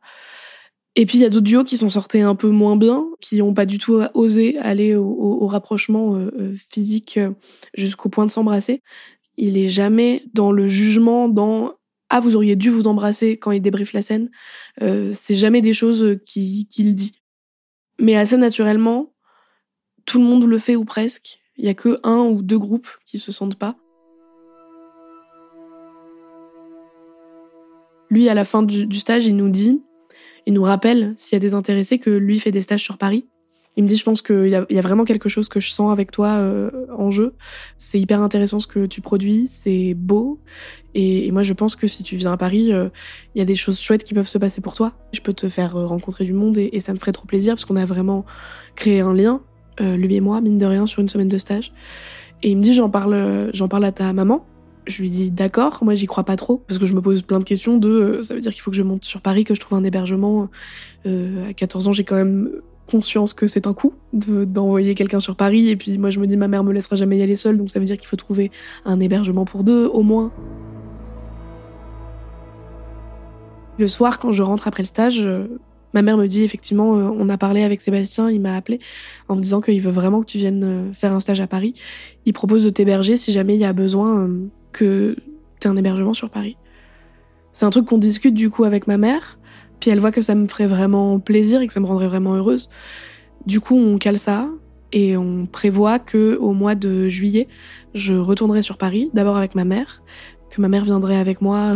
Et 0.97 1.05
puis 1.05 1.17
il 1.17 1.21
y 1.21 1.25
a 1.25 1.29
d'autres 1.29 1.43
duos 1.43 1.65
qui 1.65 1.75
s'en 1.75 1.89
sortaient 1.89 2.21
un 2.21 2.35
peu 2.35 2.49
moins 2.49 2.77
bien, 2.77 3.05
qui 3.19 3.41
ont 3.41 3.53
pas 3.53 3.65
du 3.65 3.79
tout 3.79 4.01
osé 4.13 4.57
aller 4.59 4.95
au, 4.95 5.45
rapprochement 5.45 6.17
physique 6.71 7.19
jusqu'au 7.73 8.07
point 8.07 8.25
de 8.25 8.31
s'embrasser. 8.31 8.81
Il 9.35 9.57
est 9.57 9.67
jamais 9.67 10.23
dans 10.33 10.53
le 10.53 10.69
jugement, 10.69 11.27
dans 11.27 11.73
ah 12.09 12.21
vous 12.21 12.37
auriez 12.37 12.55
dû 12.55 12.69
vous 12.69 12.87
embrasser 12.87 13.35
quand 13.35 13.51
il 13.51 13.59
débriefe 13.59 13.91
la 13.91 14.01
scène. 14.01 14.29
c'est 14.79 15.35
jamais 15.35 15.59
des 15.59 15.73
choses 15.73 16.17
qu'il 16.25 16.95
dit. 16.95 17.11
Mais 17.99 18.15
assez 18.15 18.37
naturellement, 18.37 19.14
tout 20.05 20.19
le 20.19 20.25
monde 20.25 20.45
le 20.45 20.59
fait 20.59 20.75
ou 20.75 20.85
presque. 20.85 21.39
Il 21.57 21.65
y 21.65 21.69
a 21.69 21.73
que 21.73 21.99
un 22.03 22.21
ou 22.21 22.41
deux 22.41 22.59
groupes 22.59 22.89
qui 23.05 23.17
se 23.19 23.31
sentent 23.31 23.55
pas. 23.57 23.75
Lui, 28.09 28.29
à 28.29 28.33
la 28.33 28.45
fin 28.45 28.63
du, 28.63 28.99
stage, 28.99 29.25
il 29.25 29.35
nous 29.35 29.49
dit, 29.49 29.81
il 30.45 30.53
nous 30.53 30.63
rappelle, 30.63 31.13
s'il 31.17 31.35
y 31.35 31.37
a 31.37 31.39
des 31.39 31.53
intéressés, 31.53 31.97
que 31.97 32.09
lui 32.09 32.39
fait 32.39 32.51
des 32.51 32.61
stages 32.61 32.83
sur 32.83 32.97
Paris. 32.97 33.27
Il 33.77 33.83
me 33.83 33.89
dit, 33.89 33.97
je 33.97 34.03
pense 34.03 34.21
qu'il 34.21 34.47
y, 34.47 34.55
a 34.55 34.81
vraiment 34.81 35.03
quelque 35.03 35.27
chose 35.27 35.49
que 35.49 35.59
je 35.59 35.69
sens 35.69 35.91
avec 35.91 36.11
toi 36.11 36.35
euh, 36.37 36.71
en 36.97 37.11
jeu. 37.11 37.33
C'est 37.75 37.99
hyper 37.99 38.21
intéressant 38.21 38.61
ce 38.61 38.67
que 38.67 38.85
tu 38.85 39.01
produis, 39.01 39.47
c'est 39.49 39.95
beau. 39.95 40.39
Et, 40.93 41.29
moi, 41.31 41.43
je 41.43 41.51
pense 41.51 41.75
que 41.75 41.87
si 41.87 42.03
tu 42.03 42.15
viens 42.15 42.31
à 42.31 42.37
Paris, 42.37 42.71
euh, 42.71 42.87
il 43.33 43.39
y 43.39 43.41
a 43.41 43.45
des 43.45 43.57
choses 43.57 43.79
chouettes 43.81 44.05
qui 44.05 44.13
peuvent 44.13 44.29
se 44.29 44.37
passer 44.37 44.61
pour 44.61 44.75
toi. 44.75 44.93
Je 45.11 45.19
peux 45.19 45.33
te 45.33 45.49
faire 45.49 45.75
euh, 45.75 45.85
rencontrer 45.85 46.23
du 46.23 46.31
monde 46.31 46.57
et 46.57 46.79
ça 46.79 46.93
me 46.93 46.99
ferait 46.99 47.11
trop 47.11 47.25
plaisir 47.25 47.55
parce 47.55 47.65
qu'on 47.65 47.75
a 47.75 47.85
vraiment 47.85 48.23
créé 48.75 49.01
un 49.01 49.13
lien. 49.13 49.41
Euh, 49.81 49.97
lui 49.97 50.15
et 50.15 50.21
moi, 50.21 50.41
mine 50.41 50.57
de 50.57 50.65
rien, 50.65 50.85
sur 50.85 51.01
une 51.01 51.09
semaine 51.09 51.29
de 51.29 51.37
stage. 51.37 51.73
Et 52.43 52.49
il 52.49 52.57
me 52.57 52.63
dit, 52.63 52.73
j'en 52.73 52.89
parle, 52.89 53.49
j'en 53.53 53.67
parle 53.67 53.85
à 53.85 53.91
ta 53.91 54.13
maman. 54.13 54.45
Je 54.87 55.01
lui 55.01 55.09
dis 55.09 55.31
d'accord, 55.31 55.79
moi 55.83 55.95
j'y 55.95 56.05
crois 56.05 56.23
pas 56.23 56.35
trop 56.35 56.57
parce 56.57 56.79
que 56.79 56.85
je 56.85 56.93
me 56.93 57.01
pose 57.01 57.23
plein 57.23 57.39
de 57.39 57.43
questions 57.43 57.77
de 57.77 57.89
euh, 57.89 58.23
ça 58.23 58.35
veut 58.35 58.39
dire 58.39 58.51
qu'il 58.51 58.61
faut 58.61 58.69
que 58.69 58.77
je 58.77 58.83
monte 58.83 59.03
sur 59.03 59.19
Paris, 59.21 59.43
que 59.43 59.55
je 59.55 59.59
trouve 59.59 59.77
un 59.77 59.83
hébergement. 59.83 60.47
Euh, 61.07 61.49
à 61.49 61.53
14 61.53 61.87
ans, 61.87 61.91
j'ai 61.91 62.03
quand 62.03 62.15
même 62.15 62.51
conscience 62.87 63.33
que 63.33 63.47
c'est 63.47 63.65
un 63.65 63.73
coup 63.73 63.93
d'envoyer 64.13 64.93
quelqu'un 64.93 65.19
sur 65.19 65.35
Paris 65.35 65.69
et 65.69 65.75
puis 65.75 65.97
moi 65.97 66.11
je 66.11 66.19
me 66.19 66.27
dis 66.27 66.37
ma 66.37 66.47
mère 66.47 66.63
me 66.63 66.71
laissera 66.71 66.95
jamais 66.95 67.17
y 67.17 67.23
aller 67.23 67.35
seule 67.35 67.57
donc 67.57 67.71
ça 67.71 67.79
veut 67.79 67.85
dire 67.85 67.97
qu'il 67.97 68.07
faut 68.07 68.15
trouver 68.15 68.51
un 68.85 68.99
hébergement 68.99 69.43
pour 69.43 69.63
deux 69.63 69.87
au 69.87 70.03
moins. 70.03 70.31
Le 73.79 73.87
soir, 73.87 74.19
quand 74.19 74.31
je 74.31 74.43
rentre 74.43 74.67
après 74.67 74.83
le 74.83 74.87
stage, 74.87 75.27
ma 75.95 76.01
mère 76.01 76.17
me 76.17 76.27
dit 76.27 76.43
effectivement, 76.43 76.97
euh, 76.97 77.09
on 77.17 77.29
a 77.29 77.37
parlé 77.37 77.63
avec 77.63 77.81
Sébastien, 77.81 78.29
il 78.29 78.41
m'a 78.41 78.55
appelé 78.55 78.79
en 79.29 79.35
me 79.37 79.41
disant 79.41 79.61
qu'il 79.61 79.81
veut 79.81 79.91
vraiment 79.91 80.19
que 80.19 80.25
tu 80.25 80.37
viennes 80.37 80.63
euh, 80.63 80.93
faire 80.93 81.13
un 81.13 81.21
stage 81.21 81.39
à 81.39 81.47
Paris. 81.47 81.73
Il 82.25 82.33
propose 82.33 82.65
de 82.65 82.69
t'héberger 82.69 83.15
si 83.15 83.31
jamais 83.31 83.55
il 83.55 83.61
y 83.61 83.65
a 83.65 83.73
besoin 83.73 84.29
que 84.73 85.15
tu 85.59 85.67
aies 85.67 85.71
un 85.71 85.77
hébergement 85.77 86.13
sur 86.13 86.29
Paris. 86.29 86.57
C'est 87.53 87.65
un 87.65 87.69
truc 87.69 87.85
qu'on 87.85 87.97
discute 87.97 88.35
du 88.35 88.49
coup 88.49 88.65
avec 88.65 88.87
ma 88.87 88.97
mère, 88.97 89.39
puis 89.79 89.89
elle 89.89 89.99
voit 89.99 90.11
que 90.11 90.21
ça 90.21 90.35
me 90.35 90.47
ferait 90.47 90.67
vraiment 90.67 91.19
plaisir 91.19 91.61
et 91.61 91.67
que 91.67 91.73
ça 91.73 91.79
me 91.79 91.85
rendrait 91.85 92.07
vraiment 92.07 92.35
heureuse. 92.35 92.69
Du 93.45 93.61
coup, 93.61 93.77
on 93.77 93.97
cale 93.97 94.19
ça 94.19 94.49
et 94.91 95.15
on 95.15 95.45
prévoit 95.45 95.97
que 95.99 96.35
au 96.35 96.51
mois 96.51 96.75
de 96.75 97.07
juillet, 97.07 97.47
je 97.93 98.13
retournerai 98.13 98.61
sur 98.61 98.77
Paris, 98.77 99.09
d'abord 99.13 99.37
avec 99.37 99.55
ma 99.55 99.63
mère, 99.63 100.03
que 100.49 100.59
ma 100.59 100.67
mère 100.67 100.83
viendrait 100.83 101.17
avec 101.17 101.41
moi 101.41 101.73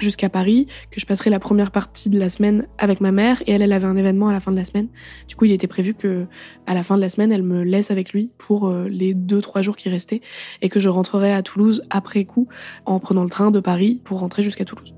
jusqu'à 0.00 0.28
Paris, 0.28 0.66
que 0.90 1.00
je 1.00 1.06
passerai 1.06 1.30
la 1.30 1.40
première 1.40 1.70
partie 1.70 2.10
de 2.10 2.18
la 2.18 2.28
semaine 2.28 2.66
avec 2.78 3.00
ma 3.00 3.12
mère 3.12 3.42
et 3.46 3.52
elle, 3.52 3.62
elle 3.62 3.72
avait 3.72 3.86
un 3.86 3.96
événement 3.96 4.28
à 4.28 4.32
la 4.32 4.40
fin 4.40 4.50
de 4.50 4.56
la 4.56 4.64
semaine. 4.64 4.88
Du 5.28 5.36
coup, 5.36 5.44
il 5.44 5.52
était 5.52 5.66
prévu 5.66 5.94
que 5.94 6.26
à 6.66 6.74
la 6.74 6.82
fin 6.82 6.96
de 6.96 7.00
la 7.00 7.08
semaine, 7.08 7.32
elle 7.32 7.42
me 7.42 7.62
laisse 7.62 7.90
avec 7.90 8.12
lui 8.12 8.30
pour 8.38 8.68
euh, 8.68 8.88
les 8.88 9.14
deux 9.14 9.40
trois 9.40 9.62
jours 9.62 9.76
qui 9.76 9.88
restaient 9.88 10.20
et 10.60 10.68
que 10.68 10.80
je 10.80 10.88
rentrerai 10.88 11.32
à 11.32 11.42
Toulouse 11.42 11.82
après 11.90 12.24
coup 12.24 12.48
en 12.86 12.98
prenant 13.00 13.24
le 13.24 13.30
train 13.30 13.50
de 13.50 13.60
Paris 13.60 14.00
pour 14.04 14.20
rentrer 14.20 14.42
jusqu'à 14.42 14.64
Toulouse. 14.64 14.94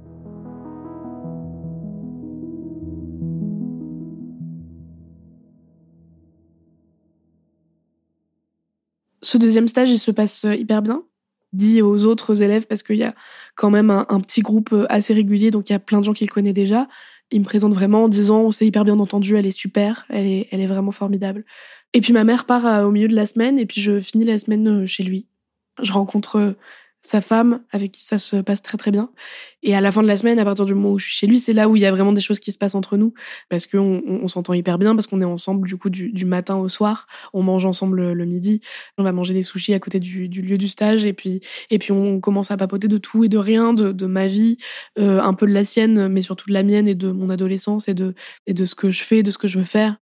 Ce 9.22 9.38
deuxième 9.38 9.68
stage, 9.68 9.90
il 9.90 9.98
se 9.98 10.10
passe 10.10 10.44
hyper 10.44 10.82
bien 10.82 11.02
dit 11.54 11.82
aux 11.82 12.04
autres 12.04 12.42
élèves 12.42 12.66
parce 12.66 12.82
qu'il 12.82 12.96
y 12.96 13.04
a 13.04 13.14
quand 13.54 13.70
même 13.70 13.90
un, 13.90 14.20
petit 14.20 14.42
groupe 14.42 14.72
euh, 14.72 14.86
assez 14.88 15.14
régulier, 15.14 15.50
donc 15.50 15.70
il 15.70 15.72
y 15.72 15.76
a 15.76 15.80
plein 15.80 16.00
de 16.00 16.04
gens 16.04 16.12
qui 16.12 16.26
le 16.26 16.30
connaissent 16.30 16.54
déjà. 16.54 16.88
Il 17.30 17.40
me 17.40 17.44
présente 17.44 17.72
vraiment 17.72 18.04
en 18.04 18.08
disant 18.08 18.40
on 18.42 18.50
s'est 18.50 18.66
hyper 18.66 18.84
bien 18.84 18.98
entendu, 18.98 19.36
elle 19.36 19.46
est 19.46 19.50
super, 19.50 20.04
elle 20.08 20.26
est, 20.26 20.48
elle 20.50 20.60
est 20.60 20.66
vraiment 20.66 20.92
formidable. 20.92 21.44
Et 21.92 22.00
puis 22.00 22.12
ma 22.12 22.24
mère 22.24 22.44
part 22.44 22.66
euh, 22.66 22.84
au 22.84 22.90
milieu 22.90 23.08
de 23.08 23.14
la 23.14 23.26
semaine 23.26 23.58
et 23.58 23.66
puis 23.66 23.80
je 23.80 24.00
finis 24.00 24.24
la 24.24 24.38
semaine 24.38 24.82
euh, 24.82 24.86
chez 24.86 25.02
lui. 25.02 25.28
Je 25.82 25.92
rencontre 25.92 26.54
sa 27.04 27.20
femme, 27.20 27.60
avec 27.70 27.92
qui 27.92 28.02
ça 28.02 28.16
se 28.16 28.36
passe 28.36 28.62
très 28.62 28.78
très 28.78 28.90
bien. 28.90 29.10
Et 29.62 29.76
à 29.76 29.82
la 29.82 29.92
fin 29.92 30.02
de 30.02 30.08
la 30.08 30.16
semaine, 30.16 30.38
à 30.38 30.44
partir 30.44 30.64
du 30.64 30.74
moment 30.74 30.92
où 30.92 30.98
je 30.98 31.04
suis 31.04 31.14
chez 31.14 31.26
lui, 31.26 31.38
c'est 31.38 31.52
là 31.52 31.68
où 31.68 31.76
il 31.76 31.82
y 31.82 31.86
a 31.86 31.90
vraiment 31.90 32.14
des 32.14 32.22
choses 32.22 32.40
qui 32.40 32.50
se 32.50 32.56
passent 32.56 32.74
entre 32.74 32.96
nous, 32.96 33.12
parce 33.50 33.66
qu'on 33.66 34.02
on, 34.06 34.26
s'entend 34.26 34.54
hyper 34.54 34.78
bien, 34.78 34.94
parce 34.94 35.06
qu'on 35.06 35.20
est 35.20 35.26
ensemble 35.26 35.68
du 35.68 35.76
coup 35.76 35.90
du, 35.90 36.24
matin 36.24 36.56
au 36.56 36.70
soir, 36.70 37.06
on 37.34 37.42
mange 37.42 37.66
ensemble 37.66 38.12
le, 38.12 38.24
midi, 38.24 38.62
on 38.96 39.02
va 39.02 39.12
manger 39.12 39.34
des 39.34 39.42
sushis 39.42 39.74
à 39.74 39.78
côté 39.80 40.00
du, 40.00 40.28
lieu 40.28 40.56
du 40.56 40.68
stage, 40.68 41.04
et 41.04 41.12
puis 41.12 41.42
et 41.70 41.78
puis 41.78 41.92
on 41.92 42.20
commence 42.20 42.50
à 42.50 42.56
papoter 42.56 42.88
de 42.88 42.96
tout 42.96 43.22
et 43.22 43.28
de 43.28 43.38
rien, 43.38 43.74
de, 43.74 44.06
ma 44.06 44.26
vie, 44.26 44.56
euh, 44.98 45.20
un 45.20 45.34
peu 45.34 45.46
de 45.46 45.52
la 45.52 45.64
sienne, 45.64 46.08
mais 46.08 46.22
surtout 46.22 46.48
de 46.48 46.54
la 46.54 46.62
mienne 46.62 46.88
et 46.88 46.94
de 46.94 47.12
mon 47.12 47.28
adolescence 47.28 47.86
et 47.86 47.94
de 47.94 48.14
et 48.46 48.54
de 48.54 48.64
ce 48.64 48.74
que 48.74 48.90
je 48.90 49.04
fais, 49.04 49.22
de 49.22 49.30
ce 49.30 49.36
que 49.36 49.46
je 49.46 49.58
veux 49.58 49.66
faire. 49.66 49.96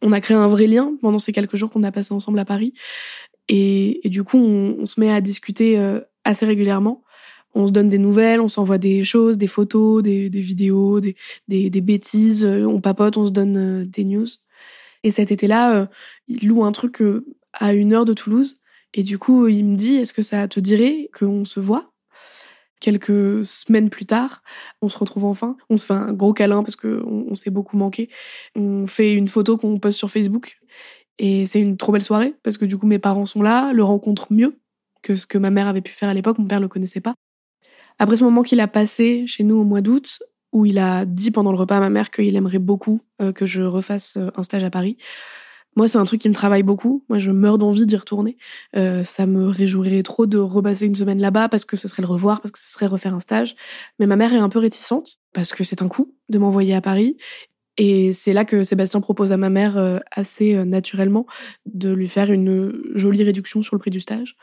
On 0.00 0.12
a 0.12 0.20
créé 0.20 0.36
un 0.36 0.48
vrai 0.48 0.66
lien 0.66 0.92
pendant 1.02 1.18
ces 1.18 1.32
quelques 1.32 1.56
jours 1.56 1.70
qu'on 1.70 1.82
a 1.82 1.92
passé 1.92 2.14
ensemble 2.14 2.38
à 2.38 2.44
Paris. 2.44 2.72
Et, 3.48 4.00
du 4.04 4.24
coup, 4.24 4.38
on, 4.38 4.84
se 4.86 5.00
met 5.00 5.10
à 5.10 5.20
discuter 5.20 5.78
euh, 5.78 6.00
assez 6.28 6.44
régulièrement. 6.46 7.02
On 7.54 7.66
se 7.66 7.72
donne 7.72 7.88
des 7.88 7.98
nouvelles, 7.98 8.40
on 8.40 8.48
s'envoie 8.48 8.78
des 8.78 9.02
choses, 9.02 9.38
des 9.38 9.46
photos, 9.46 10.02
des, 10.02 10.28
vidéos, 10.28 11.00
des, 11.00 11.16
des, 11.48 11.80
bêtises, 11.80 12.44
euh, 12.44 12.66
on 12.66 12.80
papote, 12.80 13.16
on 13.16 13.26
se 13.26 13.32
donne 13.32 13.56
euh, 13.56 13.84
des 13.86 14.04
news. 14.04 14.26
Et 15.02 15.10
cet 15.10 15.32
été-là, 15.32 15.74
euh, 15.74 15.86
il 16.28 16.46
loue 16.46 16.64
un 16.64 16.72
truc 16.72 17.02
à 17.54 17.72
une 17.72 17.94
heure 17.94 18.04
de 18.04 18.12
Toulouse. 18.12 18.60
Et 18.94 19.02
du 19.02 19.18
coup, 19.18 19.48
il 19.48 19.64
me 19.64 19.76
dit, 19.76 19.96
est-ce 19.96 20.12
que 20.12 20.22
ça 20.22 20.46
te 20.48 20.60
dirait 20.60 21.08
qu'on 21.18 21.44
se 21.44 21.60
voit? 21.60 21.92
Quelques 22.80 23.44
semaines 23.44 23.90
plus 23.90 24.06
tard, 24.06 24.42
on 24.82 24.88
se 24.88 24.98
retrouve 24.98 25.24
enfin. 25.24 25.56
On 25.68 25.76
se 25.76 25.86
fait 25.86 25.94
un 25.94 26.12
gros 26.12 26.32
câlin 26.32 26.62
parce 26.62 26.76
qu'on 26.76 27.26
on, 27.30 27.34
s'est 27.34 27.50
beaucoup 27.50 27.76
manqué. 27.76 28.08
On 28.54 28.86
fait 28.86 29.14
une 29.14 29.28
photo 29.28 29.56
qu'on 29.56 29.78
poste 29.78 29.98
sur 29.98 30.10
Facebook. 30.10 30.58
Et 31.18 31.46
c'est 31.46 31.60
une 31.60 31.76
trop 31.76 31.90
belle 31.92 32.04
soirée 32.04 32.34
parce 32.42 32.56
que 32.56 32.66
du 32.66 32.78
coup, 32.78 32.86
mes 32.86 33.00
parents 33.00 33.26
sont 33.26 33.42
là, 33.42 33.72
le 33.72 33.82
rencontrent 33.82 34.32
mieux 34.32 34.58
que 35.02 35.16
ce 35.16 35.26
que 35.26 35.38
ma 35.38 35.50
mère 35.50 35.66
avait 35.66 35.80
pu 35.80 35.92
faire 35.92 36.08
à 36.08 36.14
l'époque. 36.14 36.38
Mon 36.38 36.46
père 36.46 36.60
le 36.60 36.68
connaissait 36.68 37.00
pas. 37.00 37.14
Après 37.98 38.16
ce 38.16 38.24
moment 38.24 38.42
qu'il 38.42 38.60
a 38.60 38.68
passé 38.68 39.24
chez 39.26 39.42
nous 39.42 39.56
au 39.56 39.64
mois 39.64 39.80
d'août, 39.80 40.20
où 40.52 40.66
il 40.66 40.78
a 40.78 41.04
dit 41.04 41.30
pendant 41.30 41.52
le 41.52 41.58
repas 41.58 41.76
à 41.76 41.80
ma 41.80 41.90
mère 41.90 42.10
qu'il 42.10 42.34
aimerait 42.36 42.58
beaucoup 42.58 43.00
euh, 43.20 43.32
que 43.32 43.46
je 43.46 43.62
refasse 43.62 44.16
euh, 44.16 44.30
un 44.36 44.42
stage 44.42 44.64
à 44.64 44.70
Paris. 44.70 44.96
Moi, 45.76 45.86
c'est 45.86 45.98
un 45.98 46.04
truc 46.04 46.20
qui 46.20 46.28
me 46.28 46.34
travaille 46.34 46.62
beaucoup. 46.64 47.04
Moi, 47.08 47.18
je 47.18 47.30
meurs 47.30 47.58
d'envie 47.58 47.86
d'y 47.86 47.96
retourner. 47.96 48.36
Euh, 48.76 49.04
ça 49.04 49.26
me 49.26 49.46
réjouirait 49.46 50.02
trop 50.02 50.26
de 50.26 50.38
repasser 50.38 50.86
une 50.86 50.94
semaine 50.94 51.20
là-bas 51.20 51.48
parce 51.48 51.64
que 51.64 51.76
ce 51.76 51.86
serait 51.86 52.02
le 52.02 52.08
revoir, 52.08 52.40
parce 52.40 52.50
que 52.50 52.58
ce 52.58 52.70
serait 52.70 52.86
refaire 52.86 53.14
un 53.14 53.20
stage. 53.20 53.54
Mais 53.98 54.06
ma 54.06 54.16
mère 54.16 54.32
est 54.32 54.38
un 54.38 54.48
peu 54.48 54.58
réticente 54.58 55.18
parce 55.32 55.52
que 55.52 55.62
c'est 55.62 55.82
un 55.82 55.88
coup 55.88 56.14
de 56.30 56.38
m'envoyer 56.38 56.74
à 56.74 56.80
Paris. 56.80 57.16
Et 57.76 58.12
c'est 58.12 58.32
là 58.32 58.44
que 58.44 58.64
Sébastien 58.64 59.00
propose 59.00 59.30
à 59.30 59.36
ma 59.36 59.50
mère 59.50 60.00
assez 60.10 60.64
naturellement 60.64 61.26
de 61.64 61.92
lui 61.92 62.08
faire 62.08 62.32
une 62.32 62.72
jolie 62.96 63.22
réduction 63.22 63.62
sur 63.62 63.76
le 63.76 63.78
prix 63.78 63.92
du 63.92 64.00
stage 64.00 64.34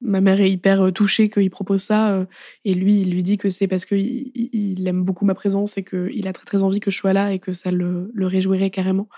ma 0.00 0.20
mère 0.20 0.40
est 0.40 0.50
hyper 0.50 0.82
euh, 0.82 0.90
touchée 0.90 1.28
qu'il 1.28 1.50
propose 1.50 1.82
ça. 1.82 2.12
Euh, 2.12 2.26
et 2.64 2.74
lui, 2.74 3.00
il 3.00 3.10
lui 3.10 3.22
dit 3.22 3.38
que 3.38 3.50
c'est 3.50 3.68
parce 3.68 3.84
qu'il 3.84 4.30
il 4.34 4.86
aime 4.86 5.02
beaucoup 5.02 5.24
ma 5.24 5.34
présence 5.34 5.78
et 5.78 5.84
qu'il 5.84 6.28
a 6.28 6.32
très 6.32 6.44
très 6.44 6.62
envie 6.62 6.80
que 6.80 6.90
je 6.90 6.96
sois 6.96 7.12
là 7.12 7.32
et 7.32 7.38
que 7.38 7.52
ça 7.52 7.70
le, 7.70 8.10
le, 8.14 8.26
réjouirait 8.26 8.70
carrément. 8.70 9.08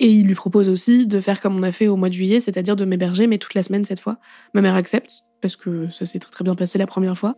Et 0.00 0.10
il 0.10 0.26
lui 0.26 0.34
propose 0.34 0.68
aussi 0.68 1.06
de 1.06 1.20
faire 1.20 1.40
comme 1.40 1.56
on 1.56 1.62
a 1.62 1.72
fait 1.72 1.88
au 1.88 1.96
mois 1.96 2.08
de 2.08 2.14
juillet, 2.14 2.40
c'est-à-dire 2.40 2.76
de 2.76 2.84
m'héberger, 2.84 3.26
mais 3.26 3.38
toute 3.38 3.54
la 3.54 3.62
semaine 3.62 3.84
cette 3.84 4.00
fois. 4.00 4.18
Ma 4.54 4.60
mère 4.60 4.74
accepte, 4.74 5.22
parce 5.40 5.56
que 5.56 5.88
ça 5.90 6.04
s'est 6.04 6.18
très 6.18 6.30
très 6.30 6.44
bien 6.44 6.54
passé 6.54 6.78
la 6.78 6.86
première 6.86 7.18
fois. 7.18 7.36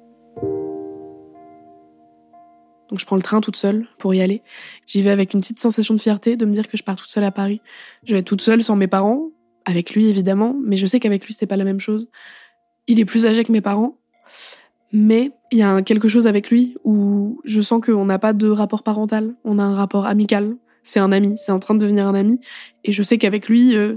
Donc 2.88 3.00
je 3.00 3.04
prends 3.04 3.16
le 3.16 3.22
train 3.22 3.40
toute 3.40 3.56
seule 3.56 3.86
pour 3.98 4.14
y 4.14 4.22
aller. 4.22 4.42
J'y 4.86 5.02
vais 5.02 5.10
avec 5.10 5.34
une 5.34 5.40
petite 5.40 5.58
sensation 5.58 5.94
de 5.94 6.00
fierté 6.00 6.36
de 6.36 6.44
me 6.46 6.52
dire 6.52 6.68
que 6.68 6.76
je 6.76 6.84
pars 6.84 6.96
toute 6.96 7.10
seule 7.10 7.24
à 7.24 7.32
Paris. 7.32 7.60
Je 8.04 8.12
vais 8.12 8.20
être 8.20 8.26
toute 8.26 8.40
seule 8.40 8.62
sans 8.62 8.76
mes 8.76 8.86
parents, 8.86 9.30
avec 9.64 9.90
lui 9.94 10.06
évidemment, 10.06 10.54
mais 10.64 10.76
je 10.76 10.86
sais 10.86 11.00
qu'avec 11.00 11.26
lui 11.26 11.34
c'est 11.34 11.46
pas 11.46 11.56
la 11.56 11.64
même 11.64 11.80
chose. 11.80 12.08
Il 12.88 13.00
est 13.00 13.04
plus 13.04 13.26
âgé 13.26 13.44
que 13.44 13.52
mes 13.52 13.60
parents, 13.60 13.98
mais 14.92 15.32
il 15.50 15.58
y 15.58 15.62
a 15.62 15.82
quelque 15.82 16.08
chose 16.08 16.26
avec 16.26 16.50
lui 16.50 16.76
où 16.84 17.40
je 17.44 17.60
sens 17.60 17.84
qu'on 17.84 18.04
n'a 18.04 18.18
pas 18.18 18.32
de 18.32 18.48
rapport 18.48 18.82
parental, 18.82 19.34
on 19.44 19.58
a 19.58 19.62
un 19.62 19.74
rapport 19.74 20.06
amical. 20.06 20.56
C'est 20.82 21.00
un 21.00 21.10
ami, 21.10 21.34
c'est 21.36 21.50
en 21.50 21.58
train 21.58 21.74
de 21.74 21.80
devenir 21.80 22.06
un 22.06 22.14
ami, 22.14 22.40
et 22.84 22.92
je 22.92 23.02
sais 23.02 23.18
qu'avec 23.18 23.48
lui, 23.48 23.76
euh, 23.76 23.96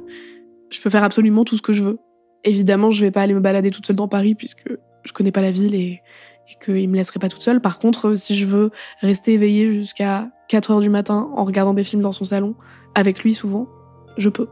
je 0.72 0.82
peux 0.82 0.90
faire 0.90 1.04
absolument 1.04 1.46
tout 1.46 1.56
ce 1.56 1.62
que 1.62 1.72
je 1.74 1.84
veux. 1.84 2.00
Évidemment, 2.44 2.90
je 2.90 3.06
vais 3.06 3.12
pas 3.12 3.22
aller 3.22 3.34
me 3.34 3.40
balader 3.40 3.70
toute 3.70 3.86
seule 3.86 3.96
dans 3.96 4.08
Paris 4.08 4.34
puisque 4.34 4.68
je 5.04 5.14
connais 5.14 5.32
pas 5.32 5.42
la 5.42 5.52
ville 5.52 5.76
et, 5.76 6.02
et 6.50 6.66
qu'il 6.66 6.90
me 6.90 6.96
laisserait 6.96 7.20
pas 7.20 7.30
toute 7.30 7.42
seule. 7.42 7.62
Par 7.62 7.80
contre, 7.80 8.16
si 8.16 8.36
je 8.36 8.46
veux 8.46 8.72
rester 9.02 9.34
éveillée 9.34 9.72
jusqu'à 9.74 10.30
4 10.48 10.72
heures 10.72 10.80
du 10.80 10.90
matin 10.90 11.30
en 11.36 11.46
regardant 11.46 11.74
des 11.74 11.84
films 11.84 12.02
dans 12.02 12.12
son 12.12 12.24
salon, 12.24 12.56
avec 12.96 13.24
lui 13.24 13.36
souvent, 13.36 13.68
je 14.18 14.30
peux. 14.30 14.48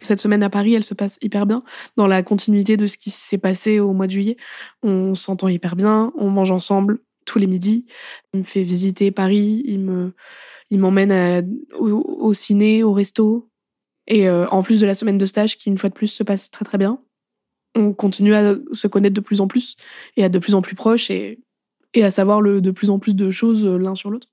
Cette 0.00 0.20
semaine 0.20 0.42
à 0.42 0.50
Paris, 0.50 0.74
elle 0.74 0.84
se 0.84 0.94
passe 0.94 1.18
hyper 1.22 1.46
bien, 1.46 1.62
dans 1.96 2.06
la 2.06 2.22
continuité 2.22 2.76
de 2.76 2.86
ce 2.86 2.96
qui 2.96 3.10
s'est 3.10 3.38
passé 3.38 3.80
au 3.80 3.92
mois 3.92 4.06
de 4.06 4.12
juillet. 4.12 4.36
On 4.82 5.14
s'entend 5.14 5.48
hyper 5.48 5.76
bien, 5.76 6.12
on 6.16 6.30
mange 6.30 6.50
ensemble 6.50 7.00
tous 7.26 7.38
les 7.38 7.46
midis. 7.46 7.86
Il 8.32 8.40
me 8.40 8.44
fait 8.44 8.62
visiter 8.62 9.10
Paris, 9.10 9.62
il 9.64 9.80
me, 9.80 10.14
il 10.70 10.78
m'emmène 10.78 11.62
au, 11.78 12.34
ciné, 12.34 12.82
au 12.82 12.92
resto. 12.92 13.50
Et 14.06 14.28
euh, 14.28 14.48
en 14.48 14.62
plus 14.62 14.80
de 14.80 14.86
la 14.86 14.94
semaine 14.94 15.18
de 15.18 15.26
stage, 15.26 15.58
qui 15.58 15.68
une 15.68 15.78
fois 15.78 15.90
de 15.90 15.94
plus 15.94 16.08
se 16.08 16.22
passe 16.22 16.50
très 16.50 16.64
très 16.64 16.78
bien, 16.78 17.00
on 17.76 17.92
continue 17.92 18.34
à 18.34 18.56
se 18.72 18.88
connaître 18.88 19.14
de 19.14 19.20
plus 19.20 19.40
en 19.40 19.46
plus 19.46 19.76
et 20.16 20.24
à 20.24 20.28
de 20.28 20.38
plus 20.38 20.54
en 20.54 20.62
plus 20.62 20.74
proches 20.74 21.10
et, 21.10 21.38
et 21.94 22.02
à 22.02 22.10
savoir 22.10 22.40
le, 22.40 22.60
de 22.60 22.70
plus 22.70 22.90
en 22.90 22.98
plus 22.98 23.14
de 23.14 23.30
choses 23.30 23.64
euh, 23.64 23.78
l'un 23.78 23.94
sur 23.94 24.10
l'autre. 24.10 24.28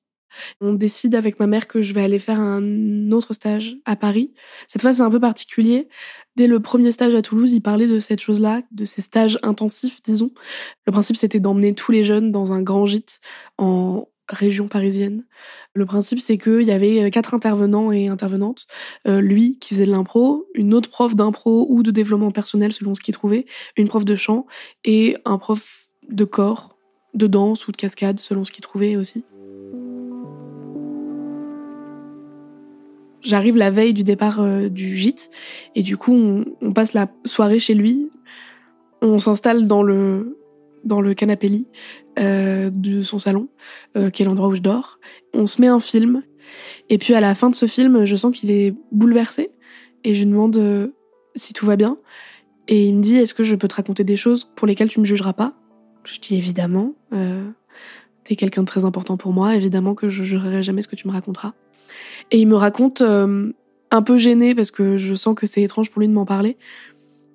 On 0.61 0.73
décide 0.73 1.15
avec 1.15 1.39
ma 1.39 1.47
mère 1.47 1.67
que 1.67 1.81
je 1.81 1.93
vais 1.93 2.01
aller 2.01 2.19
faire 2.19 2.39
un 2.39 3.11
autre 3.11 3.33
stage 3.33 3.77
à 3.85 3.95
Paris. 3.95 4.33
Cette 4.67 4.81
fois, 4.81 4.93
c'est 4.93 5.01
un 5.01 5.11
peu 5.11 5.19
particulier. 5.19 5.87
Dès 6.35 6.47
le 6.47 6.59
premier 6.59 6.91
stage 6.91 7.15
à 7.15 7.21
Toulouse, 7.21 7.53
il 7.53 7.61
parlait 7.61 7.87
de 7.87 7.99
cette 7.99 8.21
chose-là, 8.21 8.61
de 8.71 8.85
ces 8.85 9.01
stages 9.01 9.39
intensifs, 9.43 10.01
disons. 10.03 10.31
Le 10.85 10.91
principe, 10.91 11.17
c'était 11.17 11.39
d'emmener 11.39 11.73
tous 11.73 11.91
les 11.91 12.03
jeunes 12.03 12.31
dans 12.31 12.53
un 12.53 12.61
grand 12.61 12.85
gîte 12.85 13.19
en 13.57 14.07
région 14.29 14.67
parisienne. 14.67 15.25
Le 15.73 15.85
principe, 15.85 16.19
c'est 16.19 16.37
qu'il 16.37 16.63
y 16.63 16.71
avait 16.71 17.09
quatre 17.11 17.33
intervenants 17.33 17.91
et 17.91 18.07
intervenantes. 18.07 18.67
Euh, 19.07 19.21
lui, 19.21 19.57
qui 19.59 19.73
faisait 19.73 19.85
de 19.85 19.91
l'impro, 19.91 20.47
une 20.53 20.73
autre 20.73 20.89
prof 20.89 21.15
d'impro 21.15 21.65
ou 21.69 21.83
de 21.83 21.91
développement 21.91 22.31
personnel, 22.31 22.73
selon 22.73 22.95
ce 22.95 23.01
qu'il 23.01 23.13
trouvait, 23.13 23.45
une 23.77 23.87
prof 23.87 24.05
de 24.05 24.15
chant 24.15 24.45
et 24.83 25.17
un 25.25 25.37
prof 25.37 25.87
de 26.09 26.25
corps, 26.25 26.77
de 27.13 27.27
danse 27.27 27.67
ou 27.67 27.71
de 27.71 27.77
cascade, 27.77 28.19
selon 28.19 28.43
ce 28.43 28.51
qu'il 28.51 28.63
trouvait 28.63 28.95
aussi. 28.95 29.25
J'arrive 33.27 33.57
la 33.57 33.69
veille 33.69 33.93
du 33.93 34.05
départ 34.05 34.39
euh, 34.39 34.69
du 34.69 34.95
gîte 34.95 35.29
et 35.75 35.83
du 35.83 35.97
coup 35.97 36.13
on, 36.61 36.71
passe 36.71 36.93
la 36.93 37.09
soirée 37.25 37.59
chez 37.59 37.73
lui. 37.73 38.09
On 39.01 39.19
s'installe 39.19 39.67
dans 39.67 39.83
le 39.83 40.39
dans 40.85 41.01
le 41.01 41.13
canapé 41.13 41.49
lit 41.49 41.67
euh, 42.19 42.69
de 42.69 43.01
son 43.01 43.19
salon, 43.19 43.49
euh, 43.97 44.09
qui 44.09 44.23
est 44.23 44.25
l'endroit 44.25 44.47
où 44.47 44.55
je 44.55 44.61
dors. 44.61 44.97
On 45.33 45.45
se 45.45 45.59
met 45.59 45.67
un 45.67 45.81
film 45.81 46.23
et 46.89 46.97
puis 46.97 47.15
à 47.15 47.19
la 47.19 47.35
fin 47.35 47.49
de 47.49 47.55
ce 47.55 47.65
film, 47.65 48.05
je 48.05 48.15
sens 48.15 48.33
qu'il 48.33 48.49
est 48.49 48.73
bouleversé 48.93 49.51
et 50.05 50.15
je 50.15 50.23
lui 50.23 50.31
demande 50.31 50.93
si 51.35 51.51
tout 51.51 51.65
va 51.65 51.75
bien. 51.75 51.97
Et 52.69 52.87
il 52.87 52.95
me 52.95 53.01
dit 53.01 53.17
Est-ce 53.17 53.33
que 53.33 53.43
je 53.43 53.57
peux 53.57 53.67
te 53.67 53.75
raconter 53.75 54.05
des 54.05 54.15
choses 54.15 54.49
pour 54.55 54.67
lesquelles 54.67 54.89
tu 54.89 55.01
me 55.01 55.05
jugeras 55.05 55.33
pas? 55.33 55.53
Je 56.05 56.17
dis 56.21 56.35
Évidemment. 56.37 56.93
T'es 58.23 58.37
quelqu'un 58.37 58.61
de 58.61 58.67
très 58.67 58.85
important 58.85 59.17
pour 59.17 59.33
moi. 59.33 59.57
Évidemment 59.57 59.95
que 59.95 60.07
je 60.07 60.23
jurerai 60.23 60.63
jamais 60.63 60.81
ce 60.81 60.87
que 60.87 60.95
tu 60.95 61.09
me 61.09 61.13
raconteras. 61.13 61.53
Et 62.31 62.39
il 62.39 62.47
me 62.47 62.55
raconte, 62.55 63.01
euh, 63.01 63.51
un 63.91 64.01
peu 64.01 64.17
gêné 64.17 64.53
parce 64.53 64.71
que 64.71 64.97
je 64.97 65.13
sens 65.13 65.35
que 65.35 65.45
c'est 65.45 65.61
étrange 65.61 65.91
pour 65.91 66.01
lui 66.01 66.07
de 66.07 66.13
m'en 66.13 66.25
parler. 66.25 66.57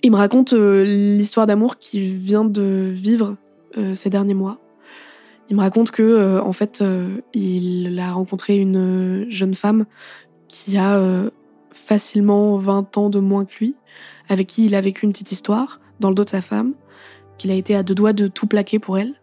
Il 0.03 0.11
me 0.11 0.17
raconte 0.17 0.53
euh, 0.53 0.85
l'histoire 0.85 1.47
d'amour 1.47 1.79
qu'il 1.79 2.17
vient 2.17 2.45
de 2.45 2.91
vivre 2.93 3.37
euh, 3.79 3.95
ces 3.95 4.11
derniers 4.11 4.35
mois. 4.35 4.59
Il 5.49 5.57
me 5.57 5.61
raconte 5.61 5.91
que, 5.91 6.39
en 6.41 6.53
fait, 6.53 6.83
il 7.35 7.99
a 7.99 8.13
rencontré 8.13 8.57
une 8.57 9.27
jeune 9.29 9.55
femme 9.55 9.85
qui 10.49 10.79
a 10.79 10.99
facilement 11.73 12.57
20 12.57 12.97
ans 12.97 13.11
de 13.11 13.19
moins 13.19 13.45
que 13.45 13.53
lui, 13.59 13.75
avec 14.31 14.47
qui 14.47 14.65
il 14.65 14.75
a 14.75 14.81
vécu 14.81 15.05
une 15.05 15.13
petite 15.13 15.33
histoire 15.33 15.81
dans 16.01 16.09
le 16.09 16.15
dos 16.15 16.25
de 16.25 16.31
sa 16.31 16.41
femme, 16.41 16.73
qu'il 17.37 17.51
a 17.51 17.55
été 17.55 17.75
à 17.75 17.83
deux 17.83 17.95
doigts 17.95 18.15
de 18.15 18.29
tout 18.29 18.47
plaquer 18.47 18.79
pour 18.79 18.97
elle, 18.97 19.15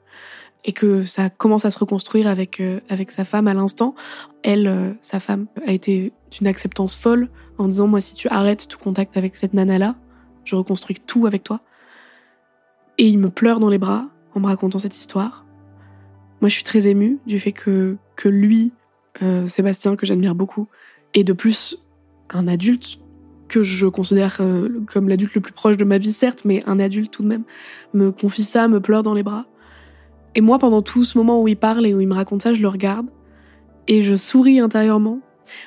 et 0.66 0.74
que 0.74 1.06
ça 1.06 1.30
commence 1.30 1.66
à 1.66 1.72
se 1.72 1.80
reconstruire 1.80 2.28
avec 2.28 2.62
avec 2.90 3.12
sa 3.12 3.26
femme 3.26 3.48
à 3.48 3.54
l'instant. 3.54 3.96
Elle, 4.44 4.98
sa 5.02 5.20
femme, 5.20 5.48
a 5.66 5.72
été 5.72 6.12
d'une 6.32 6.48
acceptance 6.48 6.96
folle 6.96 7.30
en 7.58 7.68
disant 7.68 7.88
moi 7.88 8.02
si 8.02 8.16
tu 8.16 8.28
arrêtes 8.28 8.68
tout 8.68 8.78
contact 8.78 9.16
avec 9.16 9.38
cette 9.38 9.54
nana 9.54 9.78
là, 9.78 9.96
je 10.44 10.56
reconstruis 10.56 10.98
tout 11.06 11.26
avec 11.26 11.44
toi. 11.44 11.62
Et 12.98 13.08
il 13.08 13.20
me 13.20 13.30
pleure 13.30 13.60
dans 13.60 13.70
les 13.70 13.78
bras 13.78 14.10
en 14.34 14.40
me 14.40 14.48
racontant 14.48 14.80
cette 14.80 14.98
histoire. 14.98 15.46
Moi, 16.42 16.50
je 16.50 16.56
suis 16.56 16.64
très 16.64 16.88
émue 16.88 17.20
du 17.26 17.40
fait 17.40 17.52
que, 17.52 17.98
que 18.16 18.30
lui, 18.30 18.72
euh, 19.22 19.48
Sébastien, 19.48 19.96
que 19.96 20.06
j'admire 20.06 20.36
beaucoup, 20.36 20.68
et 21.14 21.24
de 21.24 21.34
plus 21.34 21.78
un 22.30 22.48
adulte 22.48 23.00
que 23.48 23.64
je 23.64 23.88
considère 23.88 24.38
euh, 24.42 24.70
comme 24.88 25.10
l'adulte 25.10 25.34
le 25.34 25.42
plus 25.42 25.54
proche 25.54 25.76
de 25.76 25.84
ma 25.84 25.98
vie, 25.98 26.14
certes, 26.14 26.44
mais 26.46 26.64
un 26.68 26.80
adulte 26.80 27.12
tout 27.12 27.24
de 27.24 27.28
même, 27.28 27.44
me 27.94 28.12
confie 28.12 28.44
ça, 28.44 28.68
me 28.68 28.80
pleure 28.80 29.04
dans 29.04 29.14
les 29.14 29.24
bras. 29.24 29.48
Et 30.36 30.42
moi, 30.42 30.60
pendant 30.60 30.82
tout 30.82 31.04
ce 31.04 31.18
moment 31.18 31.42
où 31.42 31.48
il 31.48 31.58
parle 31.58 31.86
et 31.86 31.94
où 31.94 32.02
il 32.02 32.08
me 32.08 32.14
raconte 32.14 32.42
ça, 32.42 32.54
je 32.54 32.62
le 32.62 32.68
regarde 32.68 33.08
et 33.88 34.04
je 34.04 34.16
souris 34.16 34.60
intérieurement 34.60 35.20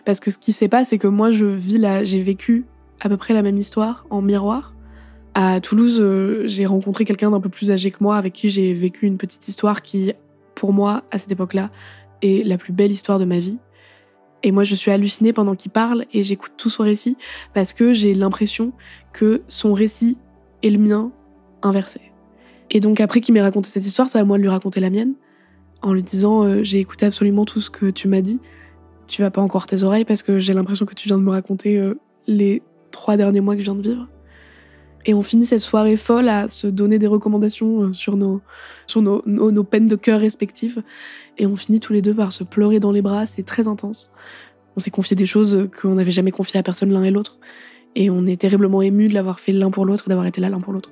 parce 0.04 0.21
que 0.21 0.31
ce 0.31 0.38
qui 0.38 0.52
s'est 0.52 0.69
passé, 0.69 0.90
c'est 0.90 0.99
que 0.99 1.09
moi, 1.09 1.31
je 1.31 1.45
vis 1.45 1.78
là, 1.78 2.04
j'ai 2.04 2.23
vécu 2.23 2.66
à 3.00 3.09
peu 3.09 3.16
près 3.16 3.35
la 3.35 3.42
même 3.42 3.59
histoire 3.59 4.07
en 4.11 4.23
miroir. 4.23 4.75
À 5.35 5.61
Toulouse, 5.61 5.99
euh, 6.00 6.47
j'ai 6.47 6.66
rencontré 6.66 7.04
quelqu'un 7.04 7.31
d'un 7.31 7.40
peu 7.40 7.49
plus 7.49 7.71
âgé 7.71 7.90
que 7.90 7.99
moi 8.00 8.16
avec 8.16 8.35
qui 8.35 8.50
j'ai 8.50 8.75
vécu 8.75 9.07
une 9.07 9.16
petite 9.16 9.49
histoire 9.49 9.83
qui, 9.83 10.12
pour 10.54 10.73
moi, 10.73 11.02
à 11.11 11.19
cette 11.19 11.33
époque-là, 11.33 11.71
est 12.21 12.47
la 12.47 12.59
plus 12.59 12.73
belle 12.73 12.92
histoire 12.92 13.19
de 13.19 13.25
ma 13.25 13.40
vie. 13.40 13.59
Et 14.42 14.52
moi, 14.52 14.64
je 14.64 14.75
suis 14.75 14.90
hallucinée 14.90 15.33
pendant 15.33 15.54
qu'il 15.54 15.71
parle 15.71 16.04
et 16.12 16.23
j'écoute 16.23 16.52
tout 16.57 16.69
son 16.69 16.83
récit 16.83 17.16
parce 17.54 17.73
que 17.73 17.92
j'ai 17.92 18.14
l'impression 18.14 18.73
que 19.12 19.42
son 19.49 19.73
récit 19.73 20.19
est 20.62 20.71
le 20.71 20.78
mien 20.78 21.12
inversé. 21.62 22.12
Et 22.73 22.81
donc, 22.81 23.00
après 23.00 23.21
qu'il 23.21 23.35
m'ait 23.35 23.43
raconté 23.43 23.69
cette 23.69 23.87
histoire, 23.87 24.09
c'est 24.09 24.19
à 24.19 24.25
moi 24.25 24.38
de 24.38 24.43
lui 24.43 24.49
raconter 24.49 24.81
la 24.81 24.91
mienne 24.91 25.14
en 25.83 25.93
lui 25.93 26.02
disant 26.02 26.43
euh, 26.43 26.64
J'ai 26.64 26.81
écouté 26.81 27.07
absolument 27.07 27.45
tout 27.45 27.61
ce 27.61 27.71
que 27.71 27.91
tu 27.91 28.09
m'as 28.09 28.23
dit. 28.23 28.41
Tu 29.07 29.21
vas 29.21 29.31
pas 29.31 29.43
encore 29.43 29.67
tes 29.67 29.83
oreilles 29.83 30.07
parce 30.07 30.23
que 30.23 30.38
j'ai 30.38 30.55
l'impression 30.55 30.87
que 30.87 30.95
tu 30.95 31.07
viens 31.07 31.19
de 31.19 31.23
me 31.23 31.31
raconter 31.31 31.79
euh, 31.79 31.95
les 32.26 32.62
trois 32.91 33.19
derniers 33.19 33.43
mois 33.43 33.55
que 33.55 33.61
je 33.61 33.67
viens 33.67 33.75
de 33.75 33.87
vivre. 33.87 34.09
Et 35.05 35.12
on 35.12 35.23
finit 35.23 35.45
cette 35.45 35.61
soirée 35.61 35.97
folle 35.97 36.29
à 36.29 36.49
se 36.49 36.67
donner 36.67 36.99
des 36.99 37.09
recommandations 37.09 37.83
euh, 37.83 37.93
sur 37.93 38.17
nos, 38.17 38.41
sur 38.87 39.02
nos, 39.02 39.23
nos, 39.26 39.64
peines 39.64 39.88
de 39.88 39.97
cœur 39.97 40.21
respectives. 40.21 40.83
Et 41.37 41.47
on 41.47 41.57
finit 41.57 41.79
tous 41.79 41.93
les 41.93 42.00
deux 42.00 42.14
par 42.14 42.33
se 42.33 42.43
pleurer 42.43 42.81
dans 42.81 42.93
les 42.93 43.02
bras. 43.02 43.26
C'est 43.26 43.43
très 43.43 43.69
intense. 43.69 44.11
On 44.76 44.81
s'est 44.81 44.91
confié 44.91 45.14
des 45.14 45.26
choses 45.26 45.69
qu'on 45.79 45.97
n'avait 45.97 46.11
jamais 46.11 46.31
confiées 46.31 46.59
à 46.59 46.62
personne 46.62 46.91
l'un 46.91 47.02
et 47.02 47.11
l'autre. 47.11 47.38
Et 47.97 48.09
on 48.09 48.25
est 48.25 48.41
terriblement 48.41 48.81
émus 48.81 49.09
de 49.09 49.14
l'avoir 49.14 49.41
fait 49.41 49.52
l'un 49.52 49.71
pour 49.71 49.85
l'autre, 49.85 50.09
d'avoir 50.09 50.25
été 50.25 50.41
là 50.41 50.49
l'un 50.49 50.61
pour 50.61 50.73
l'autre. 50.73 50.91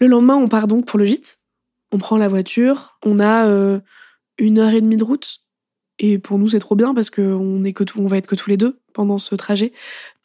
Le 0.00 0.06
lendemain, 0.06 0.36
on 0.36 0.48
part 0.48 0.66
donc 0.66 0.86
pour 0.86 0.98
le 0.98 1.04
gîte. 1.04 1.38
On 1.92 1.98
prend 1.98 2.16
la 2.16 2.28
voiture. 2.28 2.98
On 3.04 3.20
a 3.20 3.46
euh, 3.46 3.80
une 4.38 4.58
heure 4.58 4.72
et 4.72 4.80
demie 4.80 4.96
de 4.96 5.04
route. 5.04 5.40
Et 5.98 6.18
pour 6.18 6.38
nous, 6.38 6.48
c'est 6.48 6.60
trop 6.60 6.76
bien 6.76 6.94
parce 6.94 7.10
qu'on 7.10 7.62
est 7.64 7.74
que 7.74 7.84
tout, 7.84 8.00
on 8.00 8.06
va 8.06 8.16
être 8.16 8.26
que 8.26 8.34
tous 8.34 8.48
les 8.48 8.56
deux 8.56 8.80
pendant 8.94 9.18
ce 9.18 9.34
trajet. 9.34 9.72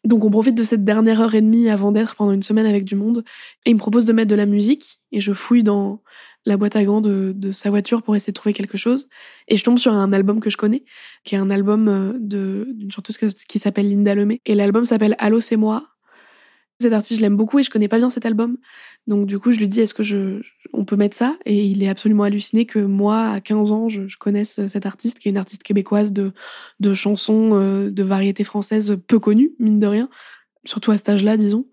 Donc 0.06 0.24
on 0.24 0.32
profite 0.32 0.56
de 0.56 0.64
cette 0.64 0.86
dernière 0.86 1.20
heure 1.20 1.36
et 1.36 1.42
demie 1.42 1.68
avant 1.70 1.92
d'être 1.92 2.16
pendant 2.16 2.32
une 2.32 2.44
semaine 2.44 2.66
avec 2.66 2.86
du 2.86 2.96
monde. 2.96 3.26
Et 3.66 3.72
il 3.72 3.74
me 3.74 3.80
propose 3.80 4.06
de 4.06 4.14
mettre 4.14 4.30
de 4.30 4.36
la 4.36 4.46
musique. 4.46 5.02
Et 5.12 5.20
je 5.20 5.34
fouille 5.34 5.64
dans 5.64 6.02
la 6.46 6.56
boîte 6.56 6.78
à 6.78 6.84
gants 6.86 7.02
de, 7.02 7.34
de 7.36 7.52
sa 7.52 7.70
voiture 7.70 8.04
pour 8.04 8.16
essayer 8.16 8.32
de 8.32 8.36
trouver 8.36 8.54
quelque 8.54 8.78
chose. 8.78 9.10
Et 9.50 9.58
je 9.58 9.64
tombe 9.64 9.80
sur 9.80 9.92
un 9.92 10.14
album 10.14 10.40
que 10.40 10.50
je 10.50 10.58
connais, 10.58 10.86
qui 11.26 11.36
est 11.36 11.40
un 11.40 11.50
album 11.50 11.88
euh, 11.90 12.18
d'une 12.20 12.92
chanteuse 12.92 13.18
qui 13.18 13.60
s'appelle 13.60 13.90
Linda 13.90 14.16
Lemay. 14.16 14.40
Et 14.46 14.56
l'album 14.56 14.86
s'appelle 14.86 15.16
Allô, 15.20 15.42
c'est 15.42 15.58
moi. 15.58 15.94
Cet 16.82 16.92
artiste, 16.92 17.20
je 17.20 17.22
l'aime 17.22 17.38
beaucoup 17.38 17.60
et 17.60 17.64
je 17.64 17.70
connais 17.70 17.88
pas 17.88 17.98
bien 17.98 18.10
cet 18.10 18.26
album. 18.26 18.58
Donc 19.08 19.28
du 19.28 19.40
coup, 19.40 19.52
je 19.52 19.60
lui 19.60 19.70
dis 19.70 19.80
est-ce 19.80 19.94
que 19.94 20.42
on 20.74 20.84
peut 20.84 20.98
mettre 20.98 21.16
ça? 21.16 21.38
Et 21.46 21.66
il 21.66 21.82
est 21.84 21.88
absolument 21.88 22.24
halluciné 22.24 22.66
que 22.66 22.80
moi 22.80 23.30
à 23.30 23.40
15 23.40 23.72
ans, 23.72 23.88
je, 23.90 24.18
connaisse 24.18 24.66
cet 24.68 24.86
artiste 24.86 25.20
qui 25.20 25.30
est 25.30 25.32
une 25.32 25.38
artiste 25.38 25.64
québécoise 25.64 26.12
de 26.12 26.34
de 26.82 26.94
chansons 26.94 27.52
euh, 27.54 27.90
de 27.90 28.04
variété 28.04 28.44
française 28.44 28.98
peu 29.08 29.20
connue, 29.20 29.52
mine 29.60 29.80
de 29.80 29.88
rien, 29.88 30.10
surtout 30.66 30.92
à 30.92 30.98
cet 30.98 31.10
âge-là, 31.10 31.38
disons. 31.38 31.68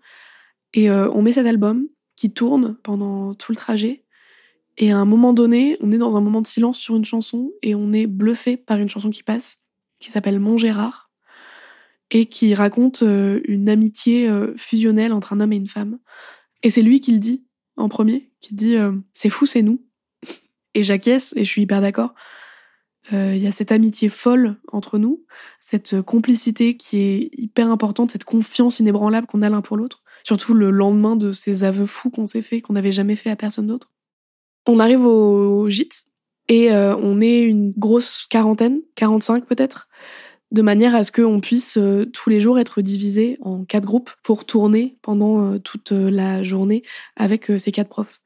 Et 0.73 0.89
euh, 0.89 1.09
on 1.11 1.21
met 1.21 1.33
cet 1.33 1.47
album 1.47 1.87
qui 2.15 2.31
tourne 2.31 2.77
pendant 2.83 3.33
tout 3.33 3.51
le 3.51 3.57
trajet 3.57 4.03
et 4.77 4.91
à 4.91 4.97
un 4.97 5.05
moment 5.05 5.33
donné, 5.33 5.77
on 5.81 5.91
est 5.91 5.97
dans 5.97 6.17
un 6.17 6.21
moment 6.21 6.41
de 6.41 6.47
silence 6.47 6.79
sur 6.79 6.95
une 6.95 7.05
chanson 7.05 7.51
et 7.61 7.75
on 7.75 7.93
est 7.93 8.07
bluffé 8.07 8.57
par 8.57 8.77
une 8.79 8.89
chanson 8.89 9.09
qui 9.09 9.23
passe 9.23 9.59
qui 9.99 10.09
s'appelle 10.09 10.39
Mon 10.39 10.57
Gérard 10.57 11.02
et 12.13 12.27
qui 12.27 12.53
raconte 12.53 13.01
euh, 13.01 13.41
une 13.45 13.67
amitié 13.67 14.29
euh, 14.29 14.53
fusionnelle 14.55 15.11
entre 15.11 15.33
un 15.33 15.41
homme 15.41 15.51
et 15.51 15.57
une 15.57 15.67
femme. 15.67 15.97
Et 16.61 16.69
c'est 16.69 16.83
lui 16.83 17.01
qui 17.01 17.11
le 17.11 17.17
dit 17.17 17.43
en 17.75 17.89
premier, 17.89 18.31
qui 18.39 18.53
dit 18.53 18.75
euh, 18.75 18.93
c'est 19.11 19.29
fou, 19.29 19.45
c'est 19.45 19.63
nous. 19.63 19.83
Et 20.75 20.83
j'acquiesce 20.83 21.33
et 21.35 21.43
je 21.43 21.49
suis 21.49 21.61
hyper 21.61 21.81
d'accord. 21.81 22.15
Il 23.11 23.37
y 23.37 23.45
a 23.45 23.51
cette 23.51 23.71
amitié 23.71 24.09
folle 24.09 24.55
entre 24.71 24.97
nous, 24.97 25.23
cette 25.59 26.01
complicité 26.01 26.77
qui 26.77 26.97
est 26.97 27.29
hyper 27.37 27.69
importante, 27.69 28.09
cette 28.09 28.23
confiance 28.23 28.79
inébranlable 28.79 29.27
qu'on 29.27 29.43
a 29.43 29.49
l'un 29.49 29.61
pour 29.61 29.77
l'autre, 29.77 30.01
surtout 30.23 30.55
le 30.55 30.71
lendemain 30.71 31.15
de 31.15 31.31
ces 31.31 31.63
aveux 31.63 31.85
fous 31.85 32.09
qu'on 32.09 32.25
s'est 32.25 32.41
fait, 32.41 32.61
qu'on 32.61 32.73
n'avait 32.73 32.93
jamais 32.93 33.17
fait 33.17 33.29
à 33.29 33.35
personne 33.35 33.67
d'autre. 33.67 33.91
On 34.65 34.79
arrive 34.79 35.05
au 35.05 35.69
gîte 35.69 36.05
et 36.47 36.71
on 36.71 37.21
est 37.21 37.43
une 37.43 37.73
grosse 37.77 38.25
quarantaine, 38.25 38.79
45 38.95 39.45
peut-être, 39.45 39.89
de 40.53 40.61
manière 40.61 40.95
à 40.95 41.03
ce 41.03 41.11
qu'on 41.11 41.41
puisse 41.41 41.77
euh, 41.77 42.05
tous 42.05 42.29
les 42.29 42.39
jours 42.39 42.59
être 42.59 42.81
divisé 42.81 43.37
en 43.41 43.65
quatre 43.65 43.85
groupes 43.85 44.11
pour 44.23 44.45
tourner 44.45 44.97
pendant 45.01 45.43
euh, 45.43 45.57
toute 45.57 45.91
euh, 45.91 46.09
la 46.11 46.43
journée 46.43 46.83
avec 47.17 47.51
ces 47.57 47.71
quatre 47.71 47.89
profs. 47.89 48.21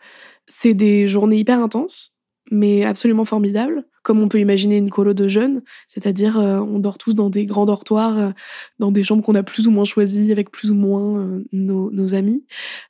C'est 0.46 0.74
des 0.74 1.08
journées 1.08 1.38
hyper 1.38 1.60
intenses, 1.60 2.16
mais 2.52 2.84
absolument 2.84 3.26
formidables, 3.26 3.86
comme 4.08 4.22
on 4.22 4.30
peut 4.30 4.40
imaginer 4.40 4.78
une 4.78 4.90
colo 4.90 5.14
de 5.14 5.28
jeunes, 5.28 5.64
c'est-à-dire 5.86 6.38
on 6.38 6.80
dort 6.80 6.98
tous 6.98 7.14
dans 7.14 7.30
des 7.30 7.46
grands 7.46 7.66
dortoirs, 7.66 8.32
dans 8.80 8.90
des 8.90 9.04
chambres 9.04 9.22
qu'on 9.22 9.36
a 9.36 9.44
plus 9.44 9.68
ou 9.68 9.72
moins 9.72 9.84
choisies 9.84 10.32
avec 10.32 10.50
plus 10.50 10.72
ou 10.72 10.76
moins 10.76 11.42
nos, 11.52 11.92
nos, 11.92 12.14
amis, 12.14 12.46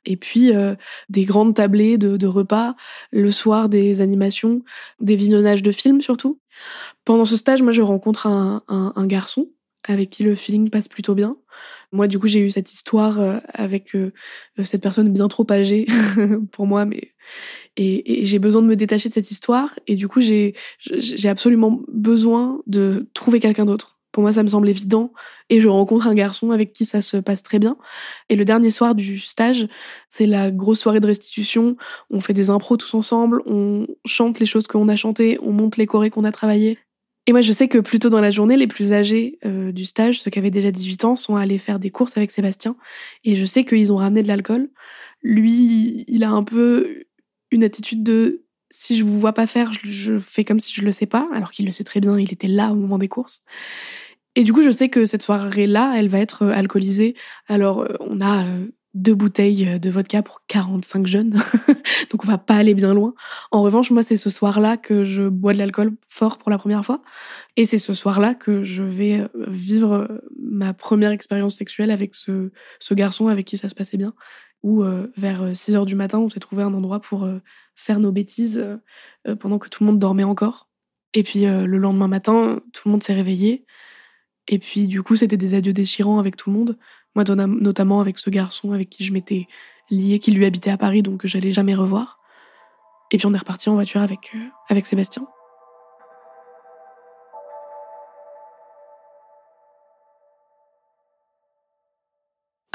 et 0.06 0.16
puis 0.16 0.52
des 1.08 1.24
grandes 1.24 1.56
tablées 1.56 1.98
de, 1.98 2.26
repas, 2.28 2.76
le 3.10 3.32
soir 3.32 3.68
des 3.68 4.00
animations, 4.00 4.62
des 5.00 5.16
visionnages 5.16 5.64
de 5.64 5.72
films 5.72 6.02
surtout. 6.02 6.38
Pendant 7.04 7.24
ce 7.24 7.36
stage, 7.36 7.62
moi, 7.62 7.72
je 7.72 7.82
rencontre 7.82 8.28
un, 8.28 8.62
un, 8.68 9.06
garçon 9.06 9.48
avec 9.84 10.10
qui 10.10 10.22
le 10.22 10.34
feeling 10.34 10.70
passe 10.70 10.88
plutôt 10.88 11.14
bien. 11.14 11.36
Moi, 11.92 12.06
du 12.06 12.18
coup, 12.18 12.26
j'ai 12.26 12.40
eu 12.40 12.50
cette 12.50 12.72
histoire 12.72 13.20
euh, 13.20 13.38
avec 13.54 13.94
euh, 13.94 14.12
cette 14.62 14.82
personne 14.82 15.10
bien 15.10 15.28
trop 15.28 15.46
âgée 15.50 15.86
pour 16.52 16.66
moi, 16.66 16.84
mais 16.84 17.14
et, 17.78 18.22
et 18.22 18.24
j'ai 18.26 18.38
besoin 18.38 18.60
de 18.60 18.66
me 18.66 18.76
détacher 18.76 19.08
de 19.08 19.14
cette 19.14 19.30
histoire. 19.30 19.78
Et 19.86 19.94
du 19.94 20.08
coup, 20.08 20.20
j'ai 20.20 20.54
j'ai 20.80 21.28
absolument 21.28 21.80
besoin 21.88 22.60
de 22.66 23.08
trouver 23.14 23.40
quelqu'un 23.40 23.64
d'autre. 23.64 23.98
Pour 24.10 24.22
moi, 24.22 24.32
ça 24.32 24.42
me 24.42 24.48
semble 24.48 24.68
évident. 24.68 25.12
Et 25.48 25.60
je 25.60 25.68
rencontre 25.68 26.08
un 26.08 26.14
garçon 26.14 26.50
avec 26.50 26.72
qui 26.72 26.84
ça 26.84 27.00
se 27.00 27.18
passe 27.18 27.42
très 27.42 27.60
bien. 27.60 27.76
Et 28.28 28.36
le 28.36 28.44
dernier 28.44 28.70
soir 28.70 28.96
du 28.96 29.20
stage, 29.20 29.68
c'est 30.08 30.26
la 30.26 30.50
grosse 30.50 30.80
soirée 30.80 30.98
de 30.98 31.06
restitution. 31.06 31.76
On 32.10 32.20
fait 32.20 32.34
des 32.34 32.50
impros 32.50 32.76
tous 32.76 32.94
ensemble, 32.94 33.42
on 33.46 33.86
chante 34.04 34.40
les 34.40 34.46
choses 34.46 34.66
qu'on 34.66 34.88
a 34.88 34.96
chantées, 34.96 35.38
on 35.40 35.52
monte 35.52 35.76
les 35.76 35.86
chorés 35.86 36.10
qu'on 36.10 36.24
a 36.24 36.32
travaillées. 36.32 36.78
Et 37.28 37.32
moi, 37.32 37.42
je 37.42 37.52
sais 37.52 37.68
que 37.68 37.78
plutôt 37.78 38.08
dans 38.08 38.20
la 38.20 38.30
journée, 38.30 38.56
les 38.56 38.66
plus 38.66 38.92
âgés 38.92 39.38
euh, 39.44 39.70
du 39.70 39.84
stage, 39.84 40.20
ceux 40.20 40.30
qui 40.30 40.38
avaient 40.38 40.50
déjà 40.50 40.72
18 40.72 41.04
ans, 41.04 41.14
sont 41.14 41.36
allés 41.36 41.58
faire 41.58 41.78
des 41.78 41.90
courses 41.90 42.16
avec 42.16 42.32
Sébastien. 42.32 42.74
Et 43.22 43.36
je 43.36 43.44
sais 43.44 43.64
qu'ils 43.64 43.92
ont 43.92 43.98
ramené 43.98 44.22
de 44.22 44.28
l'alcool. 44.28 44.70
Lui, 45.22 46.06
il 46.08 46.24
a 46.24 46.30
un 46.30 46.42
peu 46.42 47.04
une 47.50 47.64
attitude 47.64 48.02
de 48.02 48.44
si 48.70 48.96
je 48.96 49.04
vous 49.04 49.18
vois 49.18 49.32
pas 49.32 49.46
faire, 49.46 49.72
je, 49.82 50.18
fais 50.18 50.44
comme 50.44 50.60
si 50.60 50.74
je 50.74 50.82
le 50.82 50.92
sais 50.92 51.06
pas, 51.06 51.28
alors 51.32 51.50
qu'il 51.50 51.64
le 51.64 51.72
sait 51.72 51.84
très 51.84 52.00
bien, 52.00 52.18
il 52.18 52.32
était 52.32 52.48
là 52.48 52.70
au 52.70 52.74
moment 52.74 52.98
des 52.98 53.08
courses. 53.08 53.42
Et 54.34 54.44
du 54.44 54.52
coup, 54.52 54.62
je 54.62 54.70
sais 54.70 54.88
que 54.88 55.06
cette 55.06 55.22
soirée-là, 55.22 55.94
elle 55.96 56.08
va 56.08 56.18
être 56.18 56.42
euh, 56.42 56.52
alcoolisée. 56.52 57.16
Alors, 57.48 57.80
euh, 57.80 57.94
on 58.00 58.20
a 58.20 58.44
deux 58.94 59.14
bouteilles 59.14 59.78
de 59.80 59.90
vodka 59.90 60.22
pour 60.22 60.42
45 60.48 61.06
jeunes. 61.06 61.30
Donc 62.10 62.24
on 62.24 62.26
va 62.26 62.38
pas 62.38 62.54
aller 62.54 62.74
bien 62.74 62.94
loin. 62.94 63.14
En 63.50 63.62
revanche, 63.62 63.90
moi, 63.90 64.02
c'est 64.02 64.16
ce 64.16 64.30
soir-là 64.30 64.76
que 64.76 65.04
je 65.04 65.28
bois 65.28 65.52
de 65.52 65.58
l'alcool 65.58 65.92
fort 66.08 66.38
pour 66.38 66.50
la 66.50 66.58
première 66.58 66.84
fois. 66.84 67.02
Et 67.56 67.64
c'est 67.64 67.78
ce 67.78 67.94
soir-là 67.94 68.34
que 68.34 68.64
je 68.64 68.82
vais 68.82 69.20
euh, 69.20 69.28
vivre 69.48 70.20
ma 70.38 70.74
première 70.74 71.10
expérience 71.10 71.56
sexuelle 71.56 71.90
avec 71.90 72.14
ce 72.14 72.50
garçon 72.92 73.28
avec 73.28 73.46
qui 73.46 73.56
ça 73.56 73.68
se 73.68 73.74
passait 73.74 73.96
bien. 73.96 74.14
Où 74.62 74.82
euh, 74.82 75.12
vers 75.16 75.56
6 75.56 75.76
heures 75.76 75.86
du 75.86 75.94
matin, 75.94 76.18
on 76.18 76.30
s'est 76.30 76.40
trouvé 76.40 76.62
un 76.62 76.74
endroit 76.74 77.00
pour 77.00 77.24
euh, 77.24 77.40
faire 77.74 78.00
nos 78.00 78.12
bêtises 78.12 78.66
pendant 79.40 79.58
que 79.58 79.68
tout 79.68 79.84
le 79.84 79.90
monde 79.90 80.00
dormait 80.00 80.24
encore. 80.24 80.68
Et 81.14 81.22
puis 81.22 81.44
le 81.44 81.78
lendemain 81.78 82.08
matin, 82.08 82.60
tout 82.72 82.88
le 82.88 82.92
monde 82.92 83.02
s'est 83.02 83.14
réveillé. 83.14 83.64
Et 84.48 84.58
puis 84.58 84.88
du 84.88 85.02
coup, 85.02 85.14
c'était 85.14 85.36
des 85.36 85.54
adieux 85.54 85.72
déchirants 85.72 86.18
avec 86.18 86.36
tout 86.36 86.50
le 86.50 86.56
monde. 86.56 86.78
Moi, 87.14 87.24
notamment 87.24 88.00
avec 88.00 88.18
ce 88.18 88.30
garçon 88.30 88.72
avec 88.72 88.90
qui 88.90 89.04
je 89.04 89.12
m'étais 89.12 89.46
liée, 89.90 90.18
qui 90.18 90.32
lui 90.32 90.44
habitait 90.44 90.70
à 90.70 90.76
Paris, 90.76 91.02
donc 91.02 91.20
que 91.20 91.28
j'allais 91.28 91.52
jamais 91.52 91.74
revoir. 91.74 92.18
Et 93.10 93.16
puis 93.16 93.26
on 93.26 93.34
est 93.34 93.38
reparti 93.38 93.68
en 93.68 93.74
voiture 93.74 94.02
avec, 94.02 94.32
euh, 94.34 94.38
avec 94.68 94.86
Sébastien. 94.86 95.26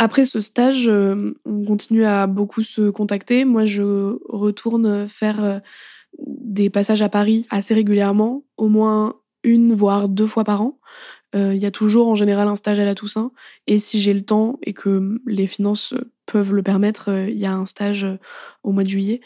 Après 0.04 0.26
ce 0.26 0.42
stage, 0.42 0.90
euh, 0.90 1.34
on 1.46 1.64
continue 1.64 2.04
à 2.04 2.28
beaucoup 2.28 2.62
se 2.62 2.90
contacter. 2.90 3.46
Moi, 3.46 3.64
je 3.64 4.18
retourne 4.28 5.08
faire 5.08 5.42
euh, 5.42 5.60
des 6.20 6.70
passages 6.70 7.02
à 7.02 7.08
Paris 7.08 7.48
assez 7.50 7.74
régulièrement, 7.74 8.44
au 8.58 8.68
moins 8.68 9.16
une 9.46 9.74
voire 9.74 10.10
deux 10.10 10.28
fois 10.28 10.44
par 10.44 10.62
an. 10.62 10.78
Il 11.36 11.56
y 11.56 11.66
a 11.66 11.72
toujours 11.72 12.10
en 12.10 12.16
général 12.16 12.48
un 12.48 12.56
stage 12.56 12.78
à 12.80 12.86
la 12.86 12.94
Toussaint. 12.94 13.32
Et 13.66 13.80
si 13.80 14.00
j'ai 14.00 14.14
le 14.14 14.22
temps 14.22 14.60
et 14.62 14.74
que 14.74 15.20
les 15.26 15.48
finances 15.48 15.96
peuvent 16.28 16.54
le 16.54 16.62
permettre, 16.62 17.10
il 17.28 17.38
y 17.38 17.48
a 17.48 17.54
un 17.54 17.66
stage 17.66 18.06
au 18.62 18.72
mois 18.72 18.84
de 18.84 18.90
juillet 18.90 19.22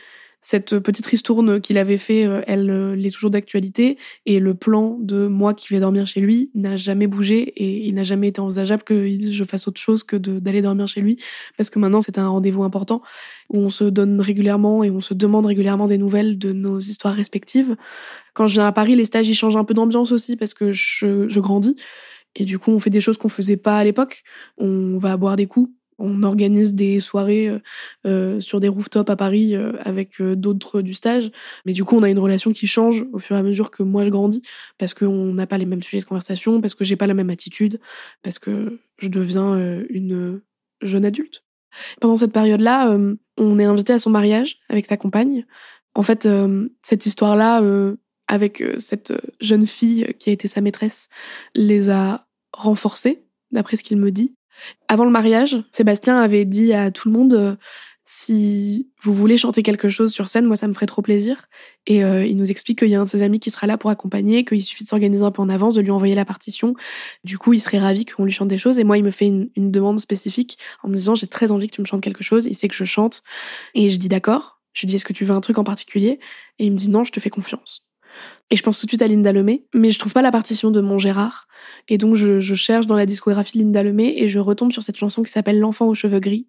cette 0.47 0.79
petite 0.79 1.05
ristourne 1.05 1.59
qu'il 1.59 1.77
avait 1.77 1.97
fait, 1.97 2.25
euh, 2.25 2.41
elle, 2.47 2.69
euh, 2.69 2.95
est 3.03 3.11
toujours 3.11 3.29
d'actualité. 3.29 3.97
Et 4.25 4.39
le 4.39 4.53
plan 4.53 4.97
de 5.01 5.27
moi 5.27 5.53
qui 5.53 5.67
vais 5.73 5.81
dormir 5.81 6.07
chez 6.07 6.21
lui 6.21 6.51
n'a 6.55 6.77
jamais 6.77 7.05
bougé 7.05 7.51
et 7.57 7.85
il 7.85 7.93
n'a 7.95 8.05
jamais 8.05 8.29
été 8.29 8.39
envisageable 8.39 8.83
que 8.83 9.09
je 9.29 9.43
fasse 9.43 9.67
autre 9.67 9.81
chose 9.81 10.05
que 10.05 10.15
d'aller 10.15 10.61
dormir 10.61 10.87
chez 10.87 11.01
lui. 11.01 11.17
Parce 11.57 11.69
que 11.69 11.79
maintenant, 11.79 11.99
c'est 11.99 12.17
un 12.17 12.29
rendez-vous 12.29 12.63
important 12.63 13.01
où 13.49 13.57
on 13.59 13.69
se 13.69 13.83
donne 13.83 14.21
régulièrement 14.21 14.85
et 14.85 14.89
on 14.89 15.01
se 15.01 15.13
demande 15.13 15.45
régulièrement 15.45 15.87
des 15.87 15.97
nouvelles 15.97 16.39
de 16.39 16.53
nos 16.53 16.79
histoires 16.79 17.13
respectives. 17.13 17.75
Quand 18.33 18.47
je 18.47 18.53
viens 18.53 18.67
à 18.67 18.71
Paris, 18.71 18.95
les 18.95 19.03
stages, 19.03 19.27
ils 19.27 19.35
changent 19.35 19.57
un 19.57 19.65
peu 19.65 19.73
d'ambiance 19.73 20.13
aussi 20.13 20.37
parce 20.37 20.53
que 20.53 20.71
je, 20.71 21.27
je 21.27 21.39
grandis. 21.41 21.75
Et 22.35 22.45
du 22.45 22.57
coup, 22.57 22.71
on 22.71 22.79
fait 22.79 22.89
des 22.89 23.01
choses 23.01 23.17
qu'on 23.17 23.27
faisait 23.27 23.57
pas 23.57 23.77
à 23.77 23.83
l'époque. 23.83 24.23
On 24.57 24.97
va 24.97 25.17
boire 25.17 25.35
des 25.35 25.47
coups 25.47 25.69
on 25.99 26.23
organise 26.23 26.73
des 26.73 26.99
soirées 26.99 27.49
euh, 27.49 27.59
euh, 28.05 28.41
sur 28.41 28.59
des 28.59 28.67
rooftops 28.67 29.09
à 29.09 29.15
Paris 29.15 29.55
euh, 29.55 29.73
avec 29.83 30.21
d'autres 30.21 30.81
du 30.81 30.93
stage. 30.93 31.31
Mais 31.65 31.73
du 31.73 31.83
coup, 31.83 31.95
on 31.95 32.03
a 32.03 32.09
une 32.09 32.19
relation 32.19 32.51
qui 32.51 32.67
change 32.67 33.05
au 33.13 33.19
fur 33.19 33.35
et 33.35 33.39
à 33.39 33.43
mesure 33.43 33.71
que 33.71 33.83
moi 33.83 34.05
je 34.05 34.09
grandis, 34.09 34.41
parce 34.77 34.93
qu'on 34.93 35.33
n'a 35.33 35.47
pas 35.47 35.57
les 35.57 35.65
mêmes 35.65 35.83
sujets 35.83 36.01
de 36.01 36.07
conversation, 36.07 36.61
parce 36.61 36.75
que 36.75 36.85
j'ai 36.85 36.95
pas 36.95 37.07
la 37.07 37.13
même 37.13 37.29
attitude, 37.29 37.79
parce 38.23 38.39
que 38.39 38.79
je 38.97 39.07
deviens 39.07 39.57
une 39.89 40.41
jeune 40.81 41.05
adulte. 41.05 41.43
Pendant 41.99 42.15
cette 42.15 42.31
période-là, 42.31 42.97
on 43.37 43.59
est 43.59 43.63
invité 43.63 43.93
à 43.93 43.99
son 43.99 44.09
mariage 44.09 44.57
avec 44.69 44.85
sa 44.85 44.97
compagne. 44.97 45.45
En 45.93 46.03
fait, 46.03 46.27
cette 46.81 47.05
histoire-là, 47.05 47.61
avec 48.27 48.63
cette 48.77 49.13
jeune 49.39 49.67
fille 49.67 50.13
qui 50.19 50.29
a 50.29 50.33
été 50.33 50.47
sa 50.47 50.61
maîtresse, 50.61 51.09
les 51.53 51.89
a 51.89 52.27
renforcés, 52.53 53.23
d'après 53.51 53.77
ce 53.77 53.83
qu'il 53.83 53.97
me 53.97 54.11
dit. 54.11 54.36
Avant 54.87 55.05
le 55.05 55.11
mariage, 55.11 55.57
Sébastien 55.71 56.17
avait 56.17 56.45
dit 56.45 56.73
à 56.73 56.91
tout 56.91 57.09
le 57.09 57.17
monde 57.17 57.33
euh, 57.33 57.55
si 58.09 58.89
vous 59.01 59.13
voulez 59.13 59.35
chanter 59.35 59.63
quelque 59.63 59.89
chose 59.89 60.13
sur 60.13 60.29
scène, 60.29 60.45
moi 60.45 60.55
ça 60.55 60.69
me 60.69 60.73
ferait 60.73 60.85
trop 60.85 61.01
plaisir. 61.01 61.49
Et 61.87 62.05
euh, 62.05 62.25
il 62.25 62.37
nous 62.37 62.49
explique 62.49 62.79
qu'il 62.79 62.87
y 62.87 62.95
a 62.95 63.01
un 63.01 63.03
de 63.03 63.09
ses 63.09 63.21
amis 63.21 63.41
qui 63.41 63.51
sera 63.51 63.67
là 63.67 63.77
pour 63.77 63.89
accompagner, 63.89 64.45
qu'il 64.45 64.63
suffit 64.63 64.85
de 64.85 64.87
s'organiser 64.87 65.23
un 65.23 65.31
peu 65.31 65.41
en 65.41 65.49
avance, 65.49 65.73
de 65.73 65.81
lui 65.81 65.91
envoyer 65.91 66.15
la 66.15 66.23
partition. 66.23 66.73
Du 67.25 67.37
coup, 67.37 67.51
il 67.51 67.59
serait 67.59 67.79
ravi 67.79 68.05
qu'on 68.05 68.23
lui 68.23 68.31
chante 68.31 68.47
des 68.47 68.57
choses. 68.57 68.79
Et 68.79 68.85
moi, 68.85 68.97
il 68.97 69.03
me 69.03 69.11
fait 69.11 69.27
une, 69.27 69.49
une 69.57 69.71
demande 69.71 69.99
spécifique 69.99 70.57
en 70.83 70.87
me 70.87 70.95
disant 70.95 71.15
j'ai 71.15 71.27
très 71.27 71.51
envie 71.51 71.67
que 71.67 71.75
tu 71.75 71.81
me 71.81 71.85
chantes 71.85 72.01
quelque 72.01 72.23
chose. 72.23 72.45
Il 72.45 72.55
sait 72.55 72.69
que 72.69 72.75
je 72.75 72.85
chante. 72.85 73.23
Et 73.75 73.89
je 73.89 73.97
dis 73.97 74.07
d'accord. 74.07 74.61
Je 74.71 74.81
lui 74.81 74.87
dis 74.87 74.95
est-ce 74.95 75.05
que 75.05 75.11
tu 75.11 75.25
veux 75.25 75.35
un 75.35 75.41
truc 75.41 75.57
en 75.57 75.65
particulier? 75.65 76.19
Et 76.59 76.65
il 76.65 76.71
me 76.71 76.77
dit 76.77 76.89
non, 76.89 77.03
je 77.03 77.11
te 77.11 77.19
fais 77.19 77.29
confiance. 77.29 77.86
Et 78.49 78.55
je 78.55 78.63
pense 78.63 78.79
tout 78.79 78.85
de 78.85 78.91
suite 78.91 79.01
à 79.01 79.07
Linda 79.07 79.31
Lemay, 79.31 79.65
mais 79.73 79.91
je 79.91 79.99
trouve 79.99 80.13
pas 80.13 80.21
la 80.21 80.31
partition 80.31 80.71
de 80.71 80.79
Mon 80.79 80.97
Gérard. 80.97 81.47
Et 81.89 81.97
donc 81.97 82.15
je, 82.15 82.39
je 82.39 82.55
cherche 82.55 82.87
dans 82.87 82.95
la 82.95 83.05
discographie 83.05 83.57
de 83.57 83.63
Linda 83.63 83.83
Lemay 83.83 84.13
et 84.17 84.27
je 84.27 84.39
retombe 84.39 84.71
sur 84.71 84.83
cette 84.83 84.97
chanson 84.97 85.23
qui 85.23 85.31
s'appelle 85.31 85.59
L'enfant 85.59 85.87
aux 85.87 85.95
cheveux 85.95 86.19
gris, 86.19 86.47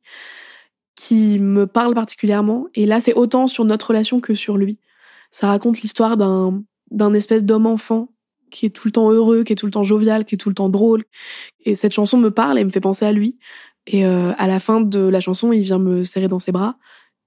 qui 0.95 1.39
me 1.41 1.67
parle 1.67 1.95
particulièrement. 1.95 2.67
Et 2.75 2.87
là, 2.87 3.01
c'est 3.01 3.15
autant 3.15 3.47
sur 3.47 3.65
notre 3.65 3.89
relation 3.89 4.21
que 4.21 4.35
sur 4.35 4.57
lui. 4.57 4.79
Ça 5.31 5.49
raconte 5.49 5.81
l'histoire 5.83 6.17
d'un 6.17 6.63
d'un 6.91 7.13
espèce 7.15 7.45
d'homme-enfant 7.45 8.09
qui 8.51 8.67
est 8.67 8.71
tout 8.71 8.89
le 8.89 8.93
temps 8.93 9.11
heureux, 9.11 9.45
qui 9.45 9.53
est 9.53 9.57
tout 9.57 9.67
le 9.67 9.73
temps 9.73 9.83
jovial, 9.83 10.25
qui 10.25 10.35
est 10.35 10.39
tout 10.39 10.49
le 10.49 10.55
temps 10.55 10.71
drôle. 10.71 11.05
Et 11.65 11.75
cette 11.75 11.93
chanson 11.93 12.17
me 12.17 12.31
parle 12.31 12.59
et 12.59 12.65
me 12.65 12.71
fait 12.71 12.81
penser 12.81 13.05
à 13.05 13.13
lui. 13.13 13.39
Et 13.87 14.07
euh, 14.07 14.33
à 14.39 14.47
la 14.47 14.61
fin 14.61 14.81
de 14.81 15.01
la 15.01 15.21
chanson, 15.21 15.53
il 15.53 15.63
vient 15.63 15.79
me 15.79 16.05
serrer 16.05 16.29
dans 16.29 16.39
ses 16.39 16.53
bras. 16.53 16.79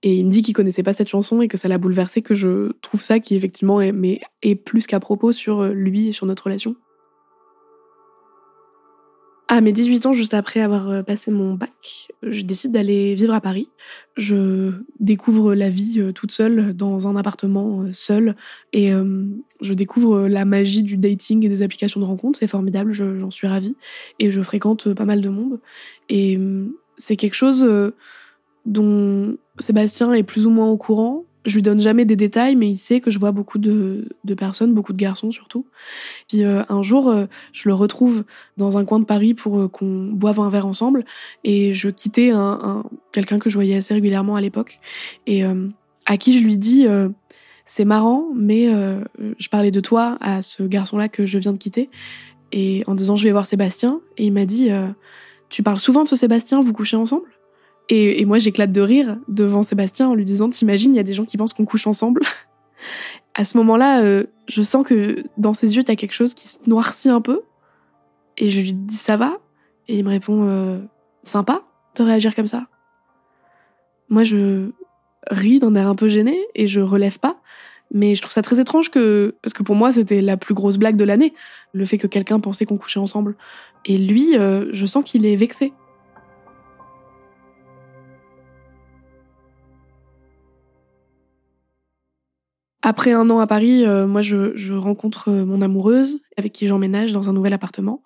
Et 0.04 0.16
il 0.16 0.26
me 0.26 0.32
dit 0.32 0.42
qu'il 0.42 0.56
connaissait 0.56 0.84
pas 0.84 0.94
cette 0.94 1.10
chanson 1.10 1.42
et 1.42 1.48
que 1.48 1.58
ça 1.58 1.68
l'a 1.68 1.78
bouleversé, 1.78 2.22
que 2.22 2.34
je 2.34 2.72
trouve 2.82 3.04
ça 3.04 3.20
qui 3.20 3.36
effectivement 3.36 3.82
est, 3.82 3.92
mais 3.92 4.22
est 4.42 4.56
plus 4.56 4.88
qu'à 4.88 5.00
propos 5.00 5.32
sur 5.32 5.62
euh, 5.62 5.74
lui 5.74 6.08
et 6.08 6.12
sur 6.12 6.26
notre 6.26 6.46
relation. 6.46 6.76
À 9.48 9.60
mes 9.60 9.74
18 9.74 10.06
ans, 10.06 10.14
juste 10.14 10.34
après 10.34 10.62
avoir 10.62 10.90
euh, 10.90 11.04
passé 11.04 11.30
mon 11.30 11.54
bac, 11.54 12.08
je 12.24 12.42
décide 12.42 12.72
d'aller 12.72 13.14
vivre 13.14 13.34
à 13.34 13.42
Paris. 13.42 13.70
Je 14.16 14.72
découvre 15.00 15.54
la 15.54 15.70
vie 15.70 16.00
euh, 16.00 16.14
toute 16.14 16.32
seule 16.32 16.74
dans 16.74 17.08
un 17.08 17.16
appartement 17.16 17.86
seul 17.92 18.36
et 18.74 18.92
je 19.62 19.74
découvre 19.74 20.28
la 20.28 20.46
magie 20.46 20.82
du 20.82 20.98
dating 20.98 21.46
et 21.46 21.50
des 21.50 21.62
applications 21.62 22.00
de 22.00 22.06
rencontres. 22.06 22.40
C'est 22.40 22.48
formidable, 22.48 22.94
j'en 22.94 23.30
suis 23.30 23.46
ravie 23.46 23.76
et 24.18 24.32
je 24.32 24.42
fréquente 24.42 24.94
pas 24.96 25.06
mal 25.06 25.22
de 25.22 25.30
monde. 25.30 25.60
Et 26.10 26.40
c'est 26.98 27.18
quelque 27.18 27.36
chose 27.36 27.68
dont 28.66 29.38
Sébastien 29.62 30.12
est 30.14 30.24
plus 30.24 30.46
ou 30.46 30.50
moins 30.50 30.68
au 30.68 30.78
courant. 30.78 31.24
Je 31.46 31.56
lui 31.56 31.64
donne 31.64 31.82
jamais 31.82 32.06
des 32.06 32.16
détails, 32.16 32.56
mais 32.56 32.70
il 32.70 32.78
sait 32.78 33.00
que 33.00 33.10
je 33.10 33.18
vois 33.18 33.32
beaucoup 33.32 33.58
de, 33.58 34.06
personnes, 34.38 34.74
beaucoup 34.74 34.94
de 34.94 34.98
garçons 34.98 35.32
surtout. 35.32 35.66
Puis 36.28 36.44
euh, 36.44 36.62
un 36.70 36.84
jour, 36.84 37.10
euh, 37.10 37.26
je 37.52 37.68
le 37.68 37.74
retrouve 37.74 38.26
dans 38.58 38.78
un 38.78 38.86
coin 38.86 39.00
de 39.00 39.06
Paris 39.06 39.34
pour 39.34 39.60
euh, 39.60 39.68
qu'on 39.68 40.10
boive 40.12 40.40
un 40.40 40.50
verre 40.50 40.68
ensemble, 40.68 41.04
et 41.44 41.74
je 41.74 41.90
quittais 41.90 42.30
un, 42.30 42.84
quelqu'un 43.12 43.40
que 43.40 43.50
je 43.50 43.56
voyais 43.56 43.76
assez 43.76 43.94
régulièrement 43.94 44.36
à 44.36 44.42
l'époque, 44.42 44.80
et 45.26 45.44
à 46.06 46.18
qui 46.18 46.38
je 46.38 46.44
lui 46.44 46.58
dis 46.58 46.86
c'est 47.66 47.86
marrant, 47.86 48.28
mais 48.36 48.70
je 49.40 49.50
parlais 49.50 49.72
de 49.72 49.80
toi 49.80 50.18
à 50.22 50.44
ce 50.44 50.62
garçon-là 50.62 51.10
que 51.10 51.26
je 51.26 51.40
viens 51.40 51.54
de 51.54 51.58
quitter, 51.58 51.90
et 52.52 52.84
en 52.86 52.94
disant 52.94 53.16
je 53.16 53.24
vais 53.24 53.32
voir 53.32 53.48
Sébastien, 53.48 54.02
et 54.18 54.26
il 54.26 54.34
m'a 54.34 54.46
dit 54.46 54.70
tu 55.50 55.64
parles 55.64 55.80
souvent 55.80 56.04
de 56.04 56.10
ce 56.10 56.16
Sébastien, 56.16 56.62
vous 56.62 56.74
couchez 56.74 56.98
ensemble? 56.98 57.26
Et, 57.90 58.24
moi, 58.26 58.40
j'éclate 58.40 58.72
de 58.72 58.82
rire 58.82 59.18
devant 59.28 59.64
Sébastien 59.64 60.08
en 60.08 60.16
lui 60.16 60.24
disant 60.24 60.50
T'imagines, 60.50 60.94
il 60.94 60.98
y 60.98 61.02
a 61.02 61.04
des 61.04 61.14
gens 61.14 61.26
qui 61.26 61.38
pensent 61.38 61.54
qu'on 61.54 61.66
couche 61.66 61.88
ensemble. 61.88 62.22
à 63.36 63.44
ce 63.44 63.58
moment-là, 63.58 64.02
euh, 64.02 64.26
je 64.48 64.62
sens 64.62 64.88
que 64.88 65.24
dans 65.38 65.54
ses 65.54 65.76
yeux, 65.76 65.84
a 65.88 65.96
quelque 65.96 66.14
chose 66.14 66.34
qui 66.34 66.48
se 66.48 66.58
noircit 66.68 67.10
un 67.10 67.22
peu. 67.22 67.42
Et 68.38 68.50
je 68.50 68.62
lui 68.62 68.74
dis 68.74 68.96
Ça 68.96 69.18
va? 69.18 69.40
Et 69.88 69.98
il 69.98 70.06
me 70.06 70.10
répond 70.10 70.48
euh, 70.48 70.80
Sympa 71.24 71.64
de 71.96 72.04
réagir 72.04 72.34
comme 72.34 72.48
ça. 72.48 72.68
Moi, 74.08 74.24
je 74.24 74.70
ris 75.30 75.60
d'un 75.60 75.76
air 75.76 75.88
un 75.88 75.96
peu 75.96 76.08
gêné 76.08 76.40
et 76.56 76.68
je 76.68 76.80
relève 76.80 77.20
pas. 77.20 77.42
Mais 77.94 78.16
je 78.16 78.22
trouve 78.22 78.32
ça 78.32 78.42
très 78.42 78.60
étrange 78.62 78.90
que, 78.90 79.36
parce 79.42 79.54
que 79.54 79.64
pour 79.64 79.76
moi, 79.76 79.92
c'était 79.92 80.22
la 80.22 80.38
plus 80.38 80.54
grosse 80.54 80.78
blague 80.78 80.96
de 80.96 81.04
l'année, 81.04 81.34
le 81.74 81.86
fait 81.86 81.98
que 81.98 82.08
quelqu'un 82.08 82.40
pensait 82.40 82.66
qu'on 82.66 82.78
couchait 82.78 83.02
ensemble. 83.02 83.36
Et 83.86 83.98
lui, 83.98 84.38
euh, 84.38 84.70
je 84.72 84.86
sens 84.86 85.04
qu'il 85.04 85.26
est 85.26 85.36
vexé. 85.36 85.74
Après 92.84 93.12
un 93.12 93.30
an 93.30 93.40
à 93.40 93.46
Paris, 93.46 93.86
euh, 93.86 94.08
moi, 94.08 94.24
je, 94.24 94.74
rencontre 94.74 95.30
euh, 95.30 95.46
mon 95.46 95.62
amoureuse 95.62 96.20
avec 96.36 96.52
qui 96.52 96.66
j'emménage 96.66 97.14
dans 97.14 97.30
un 97.30 97.34
nouvel 97.34 97.54
appartement. 97.54 98.02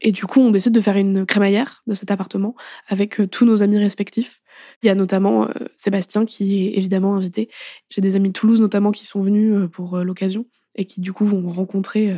Et 0.00 0.10
du 0.10 0.26
coup, 0.26 0.40
on 0.40 0.50
décide 0.50 0.72
de 0.72 0.80
faire 0.80 0.96
une 0.96 1.24
crémaillère 1.24 1.84
de 1.86 1.94
cet 1.94 2.10
appartement 2.10 2.56
avec 2.88 3.20
euh, 3.20 3.28
tous 3.28 3.44
nos 3.44 3.62
amis 3.62 3.78
respectifs. 3.78 4.40
Il 4.82 4.86
y 4.86 4.88
a 4.88 4.94
notamment 4.94 5.48
Sébastien 5.76 6.24
qui 6.24 6.66
est 6.66 6.78
évidemment 6.78 7.14
invité. 7.14 7.50
J'ai 7.90 8.00
des 8.00 8.16
amis 8.16 8.28
de 8.28 8.32
Toulouse 8.32 8.60
notamment 8.60 8.90
qui 8.90 9.04
sont 9.04 9.22
venus 9.22 9.68
pour 9.70 9.98
l'occasion 9.98 10.46
et 10.76 10.86
qui 10.86 11.02
du 11.02 11.12
coup 11.12 11.26
vont 11.26 11.46
rencontrer 11.46 12.16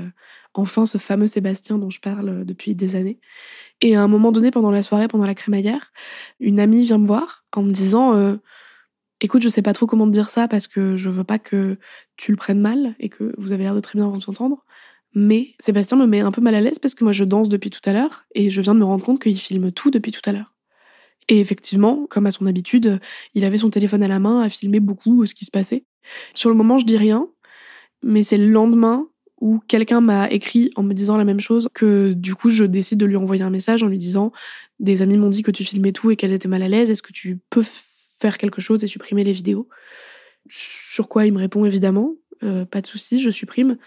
enfin 0.54 0.86
ce 0.86 0.98
fameux 0.98 1.26
Sébastien 1.26 1.78
dont 1.78 1.90
je 1.90 1.98
parle 1.98 2.44
depuis 2.44 2.76
des 2.76 2.94
années. 2.94 3.18
Et 3.80 3.96
à 3.96 4.02
un 4.02 4.06
moment 4.06 4.30
donné, 4.30 4.52
pendant 4.52 4.70
la 4.70 4.82
soirée, 4.82 5.08
pendant 5.08 5.26
la 5.26 5.34
crémaillère, 5.34 5.92
une 6.38 6.60
amie 6.60 6.84
vient 6.84 6.98
me 6.98 7.08
voir 7.08 7.44
en 7.56 7.64
me 7.64 7.72
disant 7.72 8.38
écoute, 9.20 9.42
je 9.42 9.48
sais 9.48 9.62
pas 9.62 9.72
trop 9.72 9.86
comment 9.86 10.06
te 10.06 10.12
dire 10.12 10.30
ça 10.30 10.48
parce 10.48 10.66
que 10.66 10.96
je 10.96 11.08
veux 11.08 11.24
pas 11.24 11.38
que 11.38 11.78
tu 12.16 12.30
le 12.30 12.36
prennes 12.36 12.60
mal 12.60 12.94
et 13.00 13.08
que 13.08 13.32
vous 13.38 13.52
avez 13.52 13.64
l'air 13.64 13.74
de 13.74 13.80
très 13.80 13.98
bien 13.98 14.08
vous 14.08 14.28
entendre. 14.28 14.64
Mais 15.14 15.54
Sébastien 15.58 15.96
me 15.96 16.06
met 16.06 16.20
un 16.20 16.30
peu 16.30 16.40
mal 16.40 16.54
à 16.54 16.60
l'aise 16.60 16.78
parce 16.78 16.94
que 16.94 17.04
moi 17.04 17.12
je 17.12 17.24
danse 17.24 17.48
depuis 17.48 17.70
tout 17.70 17.80
à 17.84 17.92
l'heure 17.92 18.24
et 18.34 18.50
je 18.50 18.60
viens 18.60 18.74
de 18.74 18.80
me 18.80 18.84
rendre 18.84 19.04
compte 19.04 19.20
qu'il 19.20 19.38
filme 19.38 19.72
tout 19.72 19.90
depuis 19.90 20.12
tout 20.12 20.20
à 20.26 20.32
l'heure. 20.32 20.54
Et 21.28 21.40
effectivement, 21.40 22.06
comme 22.08 22.26
à 22.26 22.30
son 22.30 22.46
habitude, 22.46 23.00
il 23.34 23.44
avait 23.44 23.58
son 23.58 23.70
téléphone 23.70 24.02
à 24.02 24.08
la 24.08 24.18
main, 24.18 24.40
à 24.40 24.48
filmer 24.48 24.80
beaucoup 24.80 25.26
ce 25.26 25.34
qui 25.34 25.44
se 25.44 25.50
passait. 25.50 25.84
Sur 26.34 26.48
le 26.48 26.56
moment, 26.56 26.78
je 26.78 26.86
dis 26.86 26.96
rien, 26.96 27.28
mais 28.02 28.22
c'est 28.22 28.38
le 28.38 28.48
lendemain 28.48 29.08
où 29.40 29.60
quelqu'un 29.68 30.00
m'a 30.00 30.28
écrit 30.30 30.70
en 30.74 30.82
me 30.82 30.94
disant 30.94 31.16
la 31.16 31.24
même 31.24 31.40
chose 31.40 31.68
que 31.72 32.12
du 32.12 32.34
coup 32.34 32.50
je 32.50 32.64
décide 32.64 32.98
de 32.98 33.06
lui 33.06 33.14
envoyer 33.14 33.42
un 33.42 33.50
message 33.50 33.84
en 33.84 33.86
lui 33.86 33.98
disant 33.98 34.32
des 34.80 35.00
amis 35.00 35.16
m'ont 35.16 35.28
dit 35.28 35.42
que 35.42 35.52
tu 35.52 35.62
filmais 35.62 35.92
tout 35.92 36.10
et 36.10 36.16
qu'elle 36.16 36.32
était 36.32 36.48
mal 36.48 36.62
à 36.62 36.68
l'aise, 36.68 36.90
est-ce 36.90 37.02
que 37.02 37.12
tu 37.12 37.38
peux 37.50 37.62
faire 38.20 38.38
quelque 38.38 38.60
chose 38.60 38.84
et 38.84 38.86
supprimer 38.86 39.24
les 39.24 39.32
vidéos 39.32 39.68
Sur 40.48 41.08
quoi 41.08 41.26
il 41.26 41.32
me 41.32 41.38
répond 41.38 41.64
évidemment, 41.64 42.14
euh, 42.42 42.64
pas 42.64 42.80
de 42.80 42.86
souci, 42.86 43.20
je 43.20 43.30
supprime. 43.30 43.78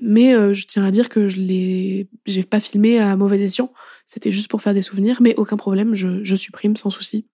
Mais 0.00 0.34
euh, 0.34 0.54
je 0.54 0.66
tiens 0.66 0.84
à 0.84 0.90
dire 0.90 1.08
que 1.08 1.28
je 1.28 1.40
l'ai, 1.40 2.08
j'ai 2.26 2.42
pas 2.42 2.58
filmé 2.58 2.98
à 2.98 3.14
mauvais 3.16 3.40
escient. 3.40 3.72
C'était 4.06 4.32
juste 4.32 4.48
pour 4.48 4.60
faire 4.60 4.74
des 4.74 4.82
souvenirs, 4.82 5.18
mais 5.22 5.34
aucun 5.36 5.56
problème, 5.56 5.94
je, 5.94 6.24
je 6.24 6.36
supprime 6.36 6.76
sans 6.76 6.90
souci. 6.90 7.26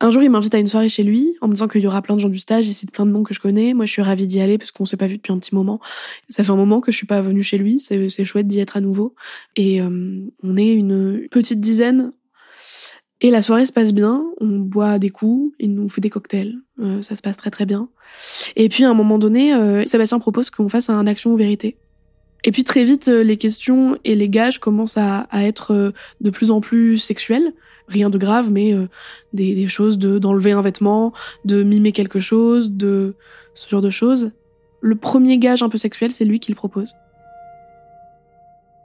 Un 0.00 0.10
jour, 0.12 0.22
il 0.22 0.30
m'invite 0.30 0.54
à 0.54 0.58
une 0.58 0.68
soirée 0.68 0.88
chez 0.88 1.02
lui 1.02 1.34
en 1.40 1.48
me 1.48 1.54
disant 1.54 1.66
qu'il 1.66 1.80
y 1.80 1.86
aura 1.88 2.02
plein 2.02 2.14
de 2.14 2.20
gens 2.20 2.28
du 2.28 2.38
stage, 2.38 2.68
il 2.68 2.72
cite 2.72 2.92
plein 2.92 3.04
de 3.04 3.10
noms 3.10 3.24
que 3.24 3.34
je 3.34 3.40
connais. 3.40 3.74
Moi, 3.74 3.84
je 3.84 3.92
suis 3.92 4.02
ravie 4.02 4.28
d'y 4.28 4.40
aller 4.40 4.56
parce 4.56 4.70
qu'on 4.70 4.84
s'est 4.84 4.96
pas 4.96 5.08
vu 5.08 5.16
depuis 5.16 5.32
un 5.32 5.38
petit 5.38 5.54
moment. 5.56 5.80
Ça 6.28 6.44
fait 6.44 6.52
un 6.52 6.56
moment 6.56 6.80
que 6.80 6.92
je 6.92 6.96
suis 6.96 7.06
pas 7.06 7.20
venue 7.20 7.42
chez 7.42 7.58
lui. 7.58 7.80
C'est, 7.80 8.24
chouette 8.24 8.46
d'y 8.46 8.60
être 8.60 8.76
à 8.76 8.80
nouveau. 8.80 9.16
Et 9.56 9.82
euh, 9.82 10.20
on 10.44 10.56
est 10.56 10.72
une 10.72 11.26
petite 11.30 11.60
dizaine. 11.60 12.12
Et 13.20 13.30
la 13.30 13.42
soirée 13.42 13.66
se 13.66 13.72
passe 13.72 13.92
bien. 13.92 14.24
On 14.40 14.58
boit 14.58 14.98
des 14.98 15.10
coups. 15.10 15.54
Il 15.58 15.74
nous 15.74 15.88
fait 15.88 16.00
des 16.00 16.10
cocktails. 16.10 16.54
Euh, 16.80 17.02
ça 17.02 17.16
se 17.16 17.22
passe 17.22 17.36
très 17.36 17.50
très 17.50 17.66
bien. 17.66 17.88
Et 18.56 18.68
puis, 18.68 18.84
à 18.84 18.90
un 18.90 18.94
moment 18.94 19.18
donné, 19.18 19.54
euh, 19.54 19.84
Sébastien 19.86 20.18
propose 20.18 20.50
qu'on 20.50 20.68
fasse 20.68 20.88
un 20.88 21.06
action 21.06 21.32
ou 21.32 21.36
vérité. 21.36 21.76
Et 22.44 22.52
puis 22.52 22.62
très 22.62 22.84
vite, 22.84 23.08
les 23.08 23.36
questions 23.36 23.98
et 24.04 24.14
les 24.14 24.28
gages 24.28 24.60
commencent 24.60 24.96
à, 24.96 25.22
à 25.30 25.42
être 25.42 25.92
de 26.20 26.30
plus 26.30 26.52
en 26.52 26.60
plus 26.60 26.98
sexuels 26.98 27.52
rien 27.88 28.10
de 28.10 28.18
grave, 28.18 28.50
mais 28.50 28.72
euh, 28.74 28.86
des, 29.32 29.54
des, 29.54 29.68
choses 29.68 29.98
de 29.98 30.18
d'enlever 30.18 30.52
un 30.52 30.62
vêtement, 30.62 31.12
de 31.44 31.62
mimer 31.62 31.92
quelque 31.92 32.20
chose, 32.20 32.70
de 32.70 33.14
ce 33.54 33.68
genre 33.68 33.82
de 33.82 33.90
choses. 33.90 34.30
Le 34.80 34.94
premier 34.94 35.38
gage 35.38 35.62
un 35.62 35.68
peu 35.68 35.78
sexuel, 35.78 36.12
c'est 36.12 36.24
lui 36.24 36.38
qui 36.38 36.52
le 36.52 36.56
propose. 36.56 36.94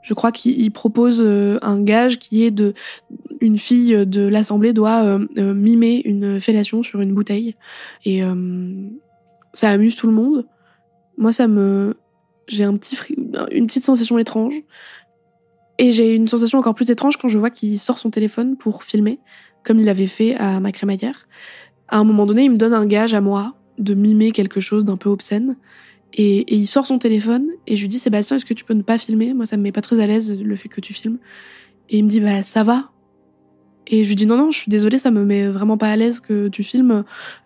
Je 0.04 0.14
crois 0.14 0.32
qu'il 0.32 0.72
propose 0.72 1.22
euh, 1.26 1.58
un 1.62 1.82
gage 1.82 2.20
qui 2.20 2.44
est 2.44 2.52
de 2.52 2.74
une 3.42 3.58
fille 3.58 4.06
de 4.06 4.28
l'assemblée 4.28 4.72
doit 4.72 5.04
euh, 5.04 5.54
mimer 5.54 6.02
une 6.06 6.40
fellation 6.40 6.84
sur 6.84 7.02
une 7.02 7.14
bouteille 7.14 7.56
et 8.06 8.22
ça 9.54 9.70
amuse 9.70 9.96
tout 9.96 10.08
le 10.08 10.14
monde. 10.14 10.46
Moi, 11.18 11.34
ça 11.34 11.48
me 11.48 11.96
j'ai 12.48 12.64
un 12.64 12.76
petit 12.78 12.98
une 13.52 13.68
petite 13.68 13.84
sensation 13.84 14.18
étrange 14.18 14.56
et 15.78 15.92
j'ai 15.92 16.14
une 16.14 16.28
sensation 16.28 16.60
encore 16.60 16.76
plus 16.76 16.90
étrange 16.90 17.18
quand 17.18 17.28
je 17.28 17.38
vois 17.38 17.50
qu'il 17.50 17.80
sort 17.80 18.00
son 18.00 18.10
téléphone 18.10 18.58
pour 18.58 18.84
filmer, 18.84 19.20
comme 19.64 19.80
il 19.80 19.90
avait 19.90 20.08
fait 20.08 20.36
à 20.36 20.60
ma 20.60 20.72
crémaillère. 20.72 21.28
À 21.88 21.98
un 21.98 22.04
moment 22.04 22.26
donné, 22.26 22.44
il 22.44 22.52
me 22.52 22.58
donne 22.58 22.74
un 22.74 22.86
gage 22.86 23.14
à 23.14 23.22
moi 23.22 23.56
de 23.80 23.94
mimer 23.94 24.32
quelque 24.32 24.62
chose 24.62 24.86
d'un 24.86 24.98
peu 24.98 25.10
obscène. 25.10 25.58
Et, 26.14 26.54
il 26.54 26.68
sort 26.68 26.86
son 26.86 27.00
téléphone 27.00 27.48
et 27.68 27.76
je 27.76 27.82
lui 27.82 27.90
dis 27.90 28.00
Sébastien, 28.00 28.38
est-ce 28.38 28.46
que 28.46 28.54
tu 28.54 28.64
peux 28.64 28.74
ne 28.74 28.84
pas 28.84 28.98
filmer? 28.98 29.34
Moi, 29.34 29.46
ça 29.46 29.58
me 29.58 29.64
met 29.64 29.72
pas 29.72 29.82
très 29.82 30.00
à 30.00 30.08
l'aise 30.08 30.40
le 30.40 30.56
fait 30.56 30.70
que 30.70 30.82
tu 30.82 30.94
filmes. 30.94 31.18
Et 31.90 31.98
il 31.98 32.04
me 32.04 32.10
dit 32.10 32.20
bah 32.20 32.42
ça 32.44 32.64
va. 32.64 32.92
Et 33.88 34.04
je 34.04 34.10
lui 34.10 34.16
dis 34.16 34.26
non 34.26 34.38
non, 34.38 34.52
je 34.52 34.58
suis 34.58 34.70
désolée, 34.70 34.98
ça 34.98 35.12
me 35.12 35.26
met 35.26 35.48
vraiment 35.48 35.78
pas 35.78 35.90
à 35.90 35.96
l'aise 35.96 36.20
que 36.20 36.48
tu 36.48 36.64
filmes. 36.64 37.04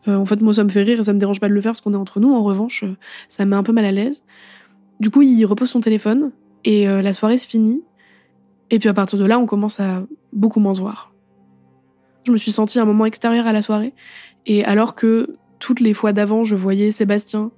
Euh, 0.08 0.16
en 0.16 0.26
fait, 0.26 0.42
moi 0.42 0.54
ça 0.54 0.64
me 0.64 0.70
fait 0.70 0.84
rire 0.84 1.00
et 1.00 1.04
ça 1.04 1.14
me 1.14 1.20
dérange 1.20 1.40
pas 1.40 1.50
de 1.50 1.54
le 1.54 1.62
faire 1.62 1.72
parce 1.72 1.82
qu'on 1.82 1.94
est 1.94 1.98
entre 1.98 2.20
nous. 2.20 2.32
En 2.34 2.44
revanche, 2.44 2.84
ça 3.28 3.46
me 3.46 3.52
met 3.52 3.56
un 3.56 3.64
peu 3.64 3.74
mal 3.74 3.86
à 3.86 3.92
l'aise. 3.92 4.24
Du 5.00 5.10
coup, 5.10 5.22
il 5.22 5.46
repose 5.46 5.70
son 5.70 5.80
téléphone 5.80 6.32
et 6.64 6.88
euh, 6.88 7.02
la 7.02 7.14
soirée 7.14 7.38
se 7.38 7.48
finit. 7.48 7.84
Et 8.70 8.80
puis 8.80 8.90
à 8.90 8.94
partir 8.94 9.18
de 9.18 9.26
là, 9.26 9.40
on 9.40 9.46
commence 9.46 9.80
à 9.80 10.06
beaucoup 10.34 10.60
moins 10.60 10.74
se 10.74 10.82
voir. 10.82 11.14
Je 12.26 12.32
me 12.32 12.38
suis 12.38 12.52
sentie 12.52 12.80
un 12.80 12.86
moment 12.86 13.06
extérieur 13.06 13.48
à 13.48 13.54
la 13.54 13.62
soirée. 13.62 13.94
Et 14.46 14.66
alors 14.66 14.96
que 14.96 15.38
toutes 15.60 15.80
les 15.80 15.94
fois 15.94 16.14
d'avant, 16.14 16.44
je 16.44 16.56
voyais 16.56 16.92
Sébastien, 16.92 17.52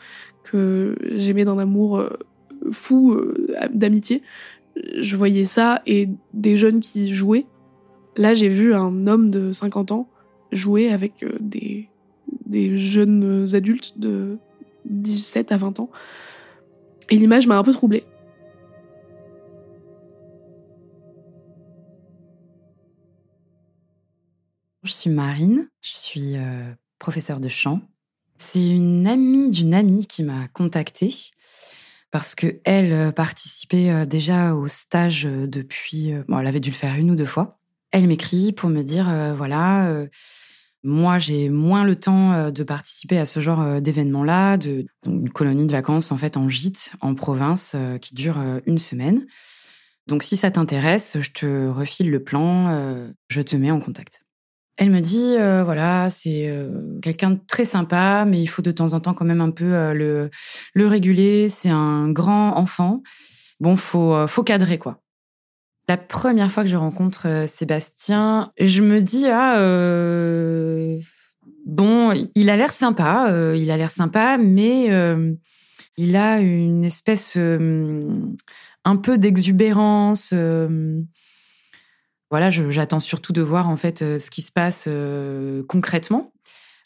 que 0.49 0.95
j'aimais 1.15 1.45
d'un 1.45 1.59
amour 1.59 1.99
euh, 1.99 2.09
fou 2.71 3.13
euh, 3.13 3.47
d'amitié, 3.71 4.23
je 4.99 5.15
voyais 5.15 5.45
ça 5.45 5.81
et 5.85 6.09
des 6.33 6.57
jeunes 6.57 6.79
qui 6.79 7.13
jouaient. 7.13 7.45
Là, 8.17 8.33
j'ai 8.33 8.49
vu 8.49 8.73
un 8.73 9.07
homme 9.07 9.29
de 9.29 9.51
50 9.51 9.91
ans 9.91 10.09
jouer 10.51 10.91
avec 10.91 11.23
euh, 11.23 11.37
des, 11.39 11.87
jeunes 12.77 13.47
adultes 13.53 13.99
de 13.99 14.37
17 14.85 15.51
à 15.51 15.57
20 15.57 15.79
ans. 15.81 15.89
Et 17.09 17.15
l'image 17.15 17.45
m'a 17.45 17.57
un 17.57 17.63
peu 17.63 17.73
troublée. 17.73 18.03
Je 24.83 24.91
suis 24.91 25.09
Marine, 25.11 25.69
je 25.81 25.91
suis 25.91 26.35
professeure 26.97 27.39
de 27.39 27.49
chant. 27.49 27.81
C'est 28.41 28.65
une 28.65 29.05
amie 29.05 29.49
d'une 29.49 29.73
amie 29.73 30.07
qui 30.07 30.23
m'a 30.23 30.47
contactée 30.47 31.13
parce 32.09 32.35
que 32.35 32.61
elle 32.63 32.93
euh, 32.93 33.11
participait 33.11 33.91
euh, 33.91 34.05
déjà 34.05 34.55
au 34.55 34.67
stage 34.67 35.23
depuis. 35.23 36.13
Bon, 36.29 36.39
elle 36.39 36.47
avait 36.47 36.61
dû 36.61 36.69
le 36.69 36.75
faire 36.75 36.95
une 36.95 37.11
ou 37.11 37.15
deux 37.15 37.25
fois. 37.25 37.59
Elle 37.91 38.07
m'écrit 38.07 38.53
pour 38.53 38.69
me 38.69 38.81
dire 38.81 39.05
voilà, 39.35 40.05
moi 40.83 41.17
j'ai 41.17 41.49
moins 41.49 41.83
le 41.83 41.95
temps 41.95 42.51
de 42.51 42.63
participer 42.63 43.17
à 43.17 43.25
ce 43.25 43.39
genre 43.39 43.81
d'événement-là, 43.81 44.57
de 44.57 44.85
une 45.07 45.31
colonie 45.31 45.65
de 45.65 45.71
vacances 45.71 46.11
en 46.11 46.17
fait 46.17 46.37
en 46.37 46.47
gîte 46.47 46.93
en 47.01 47.15
province 47.15 47.75
qui 47.99 48.13
dure 48.13 48.37
une 48.67 48.77
semaine. 48.77 49.25
Donc 50.05 50.21
si 50.21 50.37
ça 50.37 50.51
t'intéresse, 50.51 51.17
je 51.19 51.31
te 51.31 51.67
refile 51.67 52.11
le 52.11 52.23
plan, 52.23 53.09
je 53.27 53.41
te 53.41 53.55
mets 53.55 53.71
en 53.71 53.79
contact. 53.79 54.18
Elle 54.81 54.91
me 54.91 55.01
dit, 55.01 55.35
euh, 55.37 55.61
voilà, 55.65 56.09
c'est 56.09 56.47
euh, 56.47 56.97
quelqu'un 57.01 57.31
de 57.31 57.39
très 57.45 57.65
sympa, 57.65 58.23
mais 58.25 58.41
il 58.41 58.47
faut 58.47 58.61
de 58.61 58.71
temps 58.71 58.93
en 58.93 59.01
temps 59.01 59.13
quand 59.13 59.25
même 59.25 59.41
un 59.41 59.51
peu 59.51 59.73
euh, 59.73 59.93
le, 59.93 60.29
le 60.73 60.87
réguler. 60.87 61.49
C'est 61.49 61.69
un 61.69 62.09
grand 62.09 62.55
enfant. 62.55 63.03
Bon, 63.59 63.75
faut, 63.75 64.25
faut 64.27 64.41
cadrer, 64.41 64.77
quoi. 64.77 65.01
La 65.89 65.97
première 65.97 66.49
fois 66.49 66.63
que 66.63 66.69
je 66.69 66.77
rencontre 66.77 67.43
Sébastien, 67.45 68.53
je 68.57 68.81
me 68.81 69.01
dis, 69.01 69.27
ah, 69.27 69.55
bon, 71.65 72.29
il 72.35 72.49
a 72.49 72.55
l'air 72.55 72.71
sympa, 72.71 73.29
il 73.57 73.69
a 73.71 73.75
l'air 73.75 73.91
sympa, 73.91 74.37
mais 74.37 74.87
il 75.97 76.15
a 76.15 76.39
une 76.39 76.85
espèce 76.85 77.35
un 77.37 78.95
peu 78.95 79.17
d'exubérance 79.17 80.33
voilà, 82.29 82.49
j'attends 82.49 82.99
surtout 82.99 83.33
de 83.33 83.41
voir 83.41 83.67
en 83.67 83.77
fait 83.77 84.01
euh, 84.01 84.19
ce 84.19 84.29
qui 84.29 84.41
se 84.41 84.51
passe 84.51 84.85
euh, 84.87 85.63
concrètement. 85.67 86.31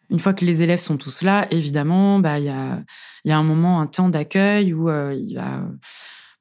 Une 0.10 0.20
fois 0.20 0.34
que 0.34 0.46
les 0.46 0.62
élèves 0.62 0.80
sont 0.80 0.98
tous 0.98 1.22
là, 1.22 1.48
évidemment, 1.52 2.20
bah 2.20 2.40
il 2.40 2.46
y 2.46 2.50
a 2.50 2.82
y 3.26 3.32
a 3.32 3.38
un 3.38 3.44
moment, 3.44 3.82
un 3.82 3.88
temps 3.88 4.10
d'accueil 4.10 4.74
où 4.74 4.90
euh, 4.90 5.14
il 5.18 5.36
va 5.36 5.62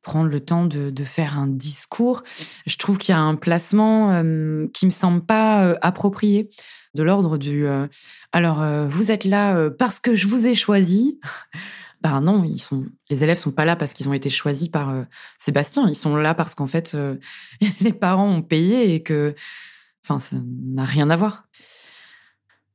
prendre 0.02 0.28
le 0.28 0.40
temps 0.40 0.64
de, 0.66 0.90
de, 0.90 1.04
faire 1.04 1.38
un 1.38 1.46
discours. 1.46 2.22
Je 2.66 2.76
trouve 2.76 2.98
qu'il 2.98 3.14
y 3.14 3.16
a 3.16 3.20
un 3.20 3.36
placement 3.36 4.20
qui 4.74 4.86
me 4.86 4.90
semble 4.90 5.24
pas 5.24 5.76
approprié, 5.80 6.50
de 6.94 7.04
l'ordre 7.04 7.38
du 7.38 7.66
alors 8.32 8.64
vous 8.88 9.12
êtes 9.12 9.24
là 9.24 9.70
parce 9.70 10.00
que 10.00 10.16
je 10.16 10.26
vous 10.26 10.48
ai 10.48 10.56
choisi. 10.56 11.20
Ben 12.02 12.20
non, 12.20 12.42
ils 12.42 12.58
sont, 12.58 12.86
les 13.10 13.22
élèves 13.22 13.38
sont 13.38 13.52
pas 13.52 13.64
là 13.64 13.76
parce 13.76 13.94
qu'ils 13.94 14.08
ont 14.08 14.12
été 14.12 14.28
choisis 14.28 14.68
par 14.68 14.88
euh, 14.88 15.04
Sébastien. 15.38 15.88
Ils 15.88 15.94
sont 15.94 16.16
là 16.16 16.34
parce 16.34 16.56
qu'en 16.56 16.66
fait, 16.66 16.94
euh, 16.94 17.16
les 17.80 17.92
parents 17.92 18.28
ont 18.28 18.42
payé 18.42 18.94
et 18.94 19.02
que, 19.04 19.36
enfin, 20.04 20.18
ça 20.18 20.36
n'a 20.44 20.84
rien 20.84 21.10
à 21.10 21.16
voir. 21.16 21.44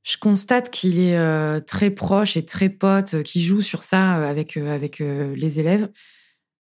Je 0.03 0.15
constate 0.15 0.69
qu'il 0.69 0.99
est 0.99 1.17
euh, 1.17 1.59
très 1.59 1.89
proche 1.89 2.37
et 2.37 2.45
très 2.45 2.69
pote, 2.69 3.21
qui 3.23 3.43
joue 3.43 3.61
sur 3.61 3.83
ça 3.83 4.13
avec 4.13 4.55
avec 4.55 4.99
les 4.99 5.59
élèves. 5.59 5.89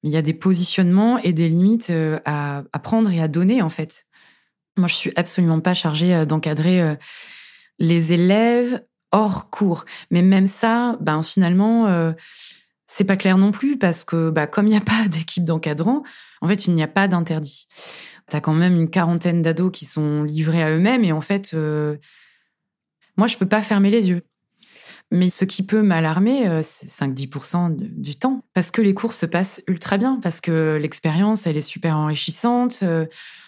Mais 0.02 0.10
il 0.10 0.12
y 0.12 0.16
a 0.16 0.22
des 0.22 0.34
positionnements 0.34 1.18
et 1.18 1.32
des 1.32 1.48
limites 1.48 1.92
à, 2.24 2.64
à, 2.72 2.78
prendre 2.80 3.12
et 3.12 3.20
à 3.20 3.28
donner 3.28 3.62
en 3.62 3.68
fait. 3.68 4.06
Moi, 4.76 4.88
je 4.88 4.94
suis 4.94 5.12
absolument 5.14 5.60
pas 5.60 5.74
chargée 5.74 6.26
d'encadrer 6.26 6.96
les 7.78 8.12
élèves 8.12 8.82
hors 9.16 9.50
cours. 9.50 9.84
Mais 10.10 10.22
même 10.22 10.46
ça, 10.46 10.96
ben 11.00 11.22
finalement, 11.22 12.14
c'est 12.86 13.04
pas 13.04 13.16
clair 13.16 13.36
non 13.36 13.52
plus 13.52 13.76
parce 13.76 14.04
que 14.04 14.30
bah, 14.30 14.46
comme 14.46 14.66
il 14.66 14.70
n'y 14.70 14.76
a 14.76 14.80
pas 14.80 15.08
d'équipe 15.08 15.44
d'encadrant, 15.44 16.02
en 16.40 16.48
fait, 16.48 16.66
il 16.66 16.74
n'y 16.74 16.82
a 16.82 16.88
pas 16.88 17.08
d'interdit. 17.08 17.66
Tu 18.30 18.36
as 18.36 18.40
quand 18.40 18.54
même 18.54 18.74
une 18.74 18.90
quarantaine 18.90 19.42
d'ados 19.42 19.70
qui 19.72 19.84
sont 19.84 20.24
livrés 20.24 20.62
à 20.62 20.70
eux-mêmes 20.70 21.04
et 21.04 21.12
en 21.12 21.20
fait, 21.20 21.52
euh, 21.54 21.96
moi, 23.16 23.26
je 23.26 23.36
peux 23.36 23.46
pas 23.46 23.62
fermer 23.62 23.90
les 23.90 24.08
yeux. 24.08 24.22
Mais 25.12 25.30
ce 25.30 25.44
qui 25.44 25.62
peut 25.62 25.82
m'alarmer, 25.82 26.48
euh, 26.48 26.62
c'est 26.64 26.88
5-10% 26.88 27.76
du 27.76 28.16
temps. 28.16 28.42
Parce 28.54 28.72
que 28.72 28.82
les 28.82 28.94
cours 28.94 29.12
se 29.12 29.26
passent 29.26 29.62
ultra 29.68 29.98
bien, 29.98 30.18
parce 30.20 30.40
que 30.40 30.76
l'expérience, 30.80 31.46
elle 31.46 31.56
est 31.56 31.60
super 31.60 31.96
enrichissante, 31.96 32.80
euh, 32.82 33.06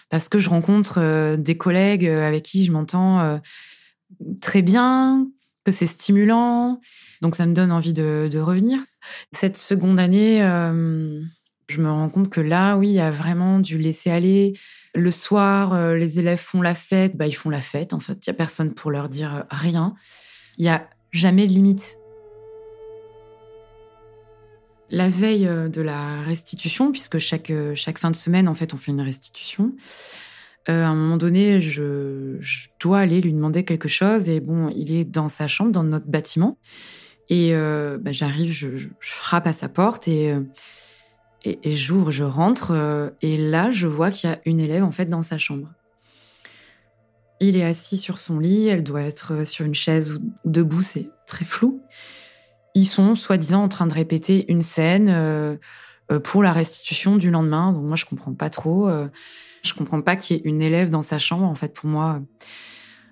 parce 0.09 0.29
que 0.29 0.39
je 0.39 0.49
rencontre 0.49 1.35
des 1.35 1.57
collègues 1.57 2.07
avec 2.07 2.43
qui 2.43 2.65
je 2.65 2.71
m'entends 2.71 3.39
très 4.41 4.63
bien, 4.63 5.27
que 5.65 5.71
c'est 5.71 5.87
stimulant. 5.87 6.79
Donc 7.21 7.35
ça 7.35 7.45
me 7.45 7.53
donne 7.53 7.71
envie 7.71 7.93
de, 7.93 8.39
revenir. 8.39 8.79
Cette 9.31 9.57
seconde 9.57 9.99
année, 9.99 10.43
euh, 10.43 11.21
Je 11.69 11.81
me 11.81 11.91
rends 11.91 12.09
compte 12.09 12.29
que 12.29 12.41
là, 12.41 12.77
oui, 12.77 12.89
il 12.89 12.93
y 12.93 12.99
a 12.99 13.11
vraiment 13.11 13.59
du 13.59 13.77
laisser 13.77 14.09
aller. 14.09 14.53
Le 14.95 15.11
soir, 15.11 15.73
euh, 15.73 15.95
les 15.95 16.19
élèves 16.19 16.39
font 16.39 16.61
la 16.61 16.73
fête, 16.73 17.15
bah, 17.15 17.27
ils 17.27 17.35
font 17.35 17.49
la 17.49 17.61
fête, 17.61 17.93
en 17.93 17.99
fait. 17.99 18.25
Il 18.25 18.29
n'y 18.29 18.31
a 18.31 18.37
personne 18.37 18.73
pour 18.73 18.89
leur 18.89 19.07
dire 19.07 19.45
rien. 19.51 19.93
Il 20.57 20.63
n'y 20.63 20.69
a 20.69 20.89
jamais 21.11 21.45
de 21.45 21.53
limite. 21.53 21.97
La 24.89 25.09
veille 25.09 25.47
euh, 25.47 25.69
de 25.69 25.81
la 25.81 26.23
restitution, 26.23 26.91
puisque 26.91 27.19
chaque, 27.19 27.51
chaque 27.75 27.99
fin 27.99 28.09
de 28.09 28.15
semaine, 28.15 28.47
en 28.47 28.55
fait, 28.55 28.73
on 28.73 28.77
fait 28.77 28.91
une 28.91 29.01
restitution, 29.01 29.73
à 30.69 30.87
un 30.87 30.95
moment 30.95 31.17
donné, 31.17 31.59
je, 31.59 32.37
dois 32.79 32.99
aller 32.99 33.21
lui 33.21 33.33
demander 33.33 33.65
quelque 33.65 33.89
chose. 33.89 34.29
Et 34.29 34.39
bon, 34.39 34.69
il 34.75 34.91
est 34.91 35.05
dans 35.05 35.29
sa 35.29 35.47
chambre, 35.47 35.71
dans 35.71 35.83
notre 35.83 36.07
bâtiment. 36.07 36.57
Et 37.29 37.53
bah, 37.53 38.11
j'arrive, 38.11 38.51
je, 38.51 38.87
frappe 38.99 39.47
à 39.47 39.53
sa 39.53 39.69
porte 39.69 40.07
et 40.07 40.35
et, 41.45 41.71
j'ouvre, 41.71 42.11
je 42.11 42.23
rentre, 42.23 42.71
euh, 42.71 43.09
et 43.21 43.37
là, 43.37 43.71
je 43.71 43.87
vois 43.87 44.11
qu'il 44.11 44.29
y 44.29 44.33
a 44.33 44.39
une 44.45 44.59
élève 44.59 44.83
en 44.83 44.91
fait 44.91 45.05
dans 45.05 45.21
sa 45.21 45.37
chambre. 45.37 45.69
Il 47.39 47.55
est 47.55 47.63
assis 47.63 47.97
sur 47.97 48.19
son 48.19 48.39
lit, 48.39 48.67
elle 48.67 48.83
doit 48.83 49.03
être 49.03 49.33
euh, 49.33 49.45
sur 49.45 49.65
une 49.65 49.75
chaise 49.75 50.13
ou 50.13 50.19
debout, 50.43 50.81
c'est 50.81 51.09
très 51.25 51.45
flou. 51.45 51.81
Ils 52.75 52.87
sont 52.87 53.15
soi-disant 53.15 53.63
en 53.63 53.69
train 53.69 53.87
de 53.87 53.93
répéter 53.93 54.51
une 54.51 54.61
scène 54.61 55.07
euh, 55.09 55.55
pour 56.23 56.43
la 56.43 56.51
restitution 56.51 57.15
du 57.15 57.31
lendemain. 57.31 57.71
Donc 57.71 57.83
moi, 57.83 57.95
je 57.95 58.05
comprends 58.05 58.33
pas 58.33 58.49
trop. 58.49 58.89
Je 59.63 59.73
comprends 59.73 60.01
pas 60.01 60.15
qu'il 60.15 60.37
y 60.37 60.39
ait 60.39 60.43
une 60.43 60.61
élève 60.61 60.89
dans 60.89 61.01
sa 61.01 61.19
chambre. 61.19 61.45
En 61.45 61.55
fait, 61.55 61.73
pour 61.73 61.89
moi, 61.89 62.21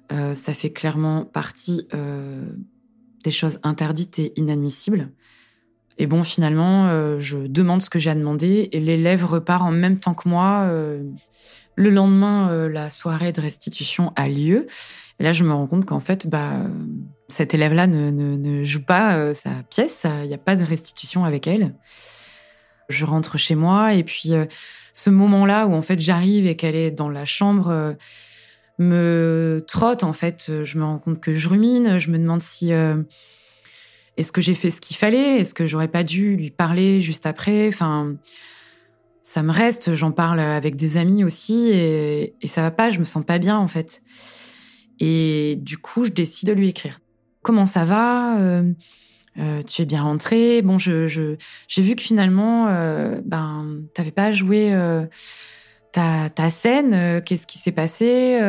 ça 0.10 0.54
fait 0.54 0.72
clairement 0.72 1.26
partie 1.26 1.88
des 3.24 3.32
choses 3.32 3.60
interdites 3.64 4.20
et 4.20 4.34
inadmissibles. 4.38 5.12
Et 5.98 6.06
bon, 6.06 6.24
finalement, 6.24 6.88
euh, 6.88 7.20
je 7.20 7.38
demande 7.38 7.82
ce 7.82 7.90
que 7.90 8.00
j'ai 8.00 8.12
à 8.12 8.16
demander 8.16 8.70
et 8.72 8.80
l'élève 8.80 9.26
repart 9.26 9.64
en 9.64 9.72
même 9.72 10.00
temps 10.00 10.14
que 10.14 10.30
moi. 10.30 10.64
Euh, 10.66 11.04
le 11.76 11.90
lendemain, 11.90 12.50
euh, 12.50 12.70
la 12.70 12.90
soirée 12.90 13.32
de 13.32 13.42
restitution 13.42 14.14
a 14.16 14.28
lieu. 14.28 14.68
Et 15.20 15.24
là, 15.24 15.32
je 15.32 15.44
me 15.44 15.54
rends 15.54 15.68
compte 15.68 15.86
qu'en 15.86 16.00
fait, 16.00 16.28
bah, 16.28 16.54
cet 17.28 17.54
élève-là 17.54 17.88
ne, 17.88 18.12
ne, 18.12 18.64
joue 18.64 18.84
pas 18.84 19.34
sa 19.34 19.64
pièce. 19.70 20.06
Il 20.24 20.28
n'y 20.28 20.34
a 20.34 20.40
pas 20.40 20.56
de 20.56 20.64
restitution 20.64 21.26
avec 21.26 21.48
elle. 21.48 21.76
Je 22.90 23.04
rentre 23.04 23.38
chez 23.38 23.56
moi 23.56 23.96
et 23.96 24.04
puis 24.04 24.32
ce 24.98 25.10
moment-là 25.12 25.68
où 25.68 25.74
en 25.74 25.82
fait 25.82 26.00
j'arrive 26.00 26.48
et 26.48 26.56
qu'elle 26.56 26.76
est 26.76 26.90
dans 26.92 27.10
la 27.10 27.26
chambre 27.26 27.96
me 28.80 29.64
trotte. 29.68 30.04
En 30.04 30.14
fait, 30.14 30.64
je 30.64 30.78
me 30.80 30.84
rends 30.84 30.98
compte 30.98 31.20
que 31.20 31.34
je 31.34 31.48
rumine. 31.48 32.00
Je 32.00 32.10
me 32.10 32.18
demande 32.18 32.42
si 32.42 32.72
est-ce 34.18 34.32
que 34.32 34.42
j'ai 34.42 34.56
fait 34.56 34.72
ce 34.72 34.82
qu'il 34.82 34.98
fallait 34.98 35.40
Est-ce 35.40 35.54
que 35.54 35.68
j'aurais 35.68 35.88
pas 35.88 36.04
dû 36.04 36.36
lui 36.36 36.50
parler 36.50 37.00
juste 37.00 37.28
après 37.28 37.68
Enfin, 37.68 38.16
ça 39.22 39.44
me 39.44 39.52
reste. 39.52 39.94
J'en 39.94 40.12
parle 40.12 40.40
avec 40.40 40.76
des 40.76 40.98
amis 40.98 41.24
aussi 41.24 41.70
et, 41.70 42.34
ça 42.46 42.64
va 42.64 42.72
pas. 42.72 42.90
Je 42.90 43.00
me 43.00 43.06
sens 43.06 43.24
pas 43.24 43.38
bien 43.38 43.58
en 43.58 43.68
fait. 43.68 44.02
Et 45.00 45.60
du 45.62 45.78
coup, 45.78 46.04
je 46.04 46.10
décide 46.10 46.50
de 46.50 46.54
lui 46.54 46.70
écrire. 46.70 47.00
Comment 47.44 47.68
ça 47.68 47.86
va 47.86 48.40
euh, 48.40 48.74
euh, 49.40 49.62
Tu 49.64 49.82
es 49.82 49.86
bien 49.86 50.04
rentré 50.04 50.62
Bon, 50.62 50.78
je 50.78 51.08
j'ai 51.68 51.82
vu 51.82 51.96
que 51.96 52.02
finalement, 52.02 52.68
euh, 52.70 53.22
ben, 53.26 53.82
t'avais 53.94 54.12
pas 54.12 54.32
joué 54.32 54.74
euh, 54.74 55.06
ta, 55.92 56.30
ta 56.30 56.50
scène. 56.50 57.22
Qu'est-ce 57.24 57.48
qui 57.48 57.58
s'est 57.58 57.72
passé 57.72 58.40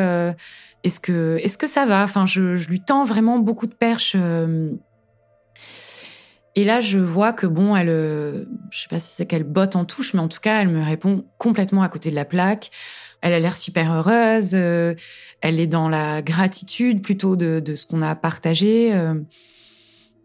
Est-ce 0.85 1.01
que 1.01 1.39
est-ce 1.43 1.59
que 1.59 1.67
ça 1.67 1.85
va? 1.85 2.03
Enfin, 2.03 2.27
je, 2.27 2.57
je, 2.57 2.69
lui 2.69 2.81
tends 2.81 3.05
vraiment 3.05 3.39
beaucoup 3.39 3.67
de 3.67 3.75
perches 3.75 4.17
et 6.59 6.65
là, 6.65 6.81
je 6.81 6.99
vois 6.99 7.33
que 7.33 7.47
bon, 7.47 7.77
elle, 7.77 7.89
euh, 7.89 8.45
je 8.73 8.81
sais 8.81 8.89
pas 8.89 8.99
si 8.99 9.15
c'est 9.15 9.27
qu'elle 9.27 9.45
botte 9.45 9.77
en 9.77 9.85
touche, 9.85 10.13
mais 10.13 10.19
en 10.19 10.27
tout 10.27 10.41
cas, 10.41 10.61
elle 10.61 10.71
me 10.71 10.83
répond 10.83 11.25
complètement 11.39 11.85
à 11.85 11.89
côté 11.89 12.11
de 12.11 12.17
la 12.17 12.25
plaque. 12.25 12.71
Elle 13.21 13.33
a 13.33 13.39
l'air 13.39 13.55
super 13.55 13.93
heureuse. 13.93 14.55
Euh, 14.55 14.97
elle 15.41 15.61
est 15.61 15.69
dans 15.69 15.89
la 15.89 16.21
gratitude 16.21 17.01
plutôt 17.01 17.37
de, 17.37 17.61
de 17.61 17.77
ce 17.77 17.87
qu'on 17.87 18.03
a 18.03 18.13
partagé. 18.17 18.93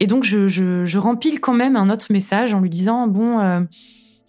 Euh. 0.03 0.05
Et 0.05 0.07
donc, 0.07 0.23
je, 0.23 0.47
je, 0.47 0.97
rempile 0.97 1.39
quand 1.39 1.53
même 1.53 1.75
un 1.75 1.89
autre 1.89 2.07
message 2.11 2.53
en 2.53 2.59
lui 2.59 2.69
disant 2.69 3.07
bon, 3.07 3.67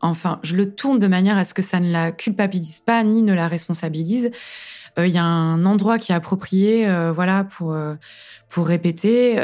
enfin, 0.00 0.40
je 0.42 0.56
le 0.56 0.74
tourne 0.74 0.98
de 0.98 1.06
manière 1.06 1.36
à 1.36 1.44
ce 1.44 1.54
que 1.54 1.62
ça 1.62 1.80
ne 1.80 1.90
la 1.90 2.12
culpabilise 2.12 2.80
pas 2.80 3.02
ni 3.04 3.22
ne 3.22 3.34
la 3.34 3.48
responsabilise. 3.48 4.30
Il 4.96 5.08
y 5.08 5.18
a 5.18 5.24
un 5.24 5.64
endroit 5.64 5.98
qui 5.98 6.12
est 6.12 6.14
approprié, 6.14 6.86
voilà, 7.12 7.44
pour 7.44 7.76
pour 8.48 8.66
répéter. 8.66 9.36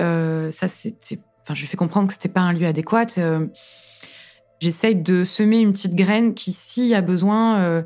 ça, 0.51 0.69
c'est 0.69 1.21
je 1.55 1.61
lui 1.61 1.69
fais 1.69 1.77
comprendre 1.77 2.09
que 2.09 2.13
c'était 2.13 2.29
pas 2.29 2.41
un 2.41 2.53
lieu 2.53 2.67
adéquat. 2.67 3.07
Euh, 3.19 3.47
j'essaye 4.61 4.97
de 4.97 5.25
semer 5.25 5.61
une 5.61 5.73
petite 5.73 5.95
graine 5.95 6.35
qui, 6.35 6.53
s'il 6.53 6.95
a 6.95 7.01
besoin, 7.01 7.59
euh, 7.61 7.83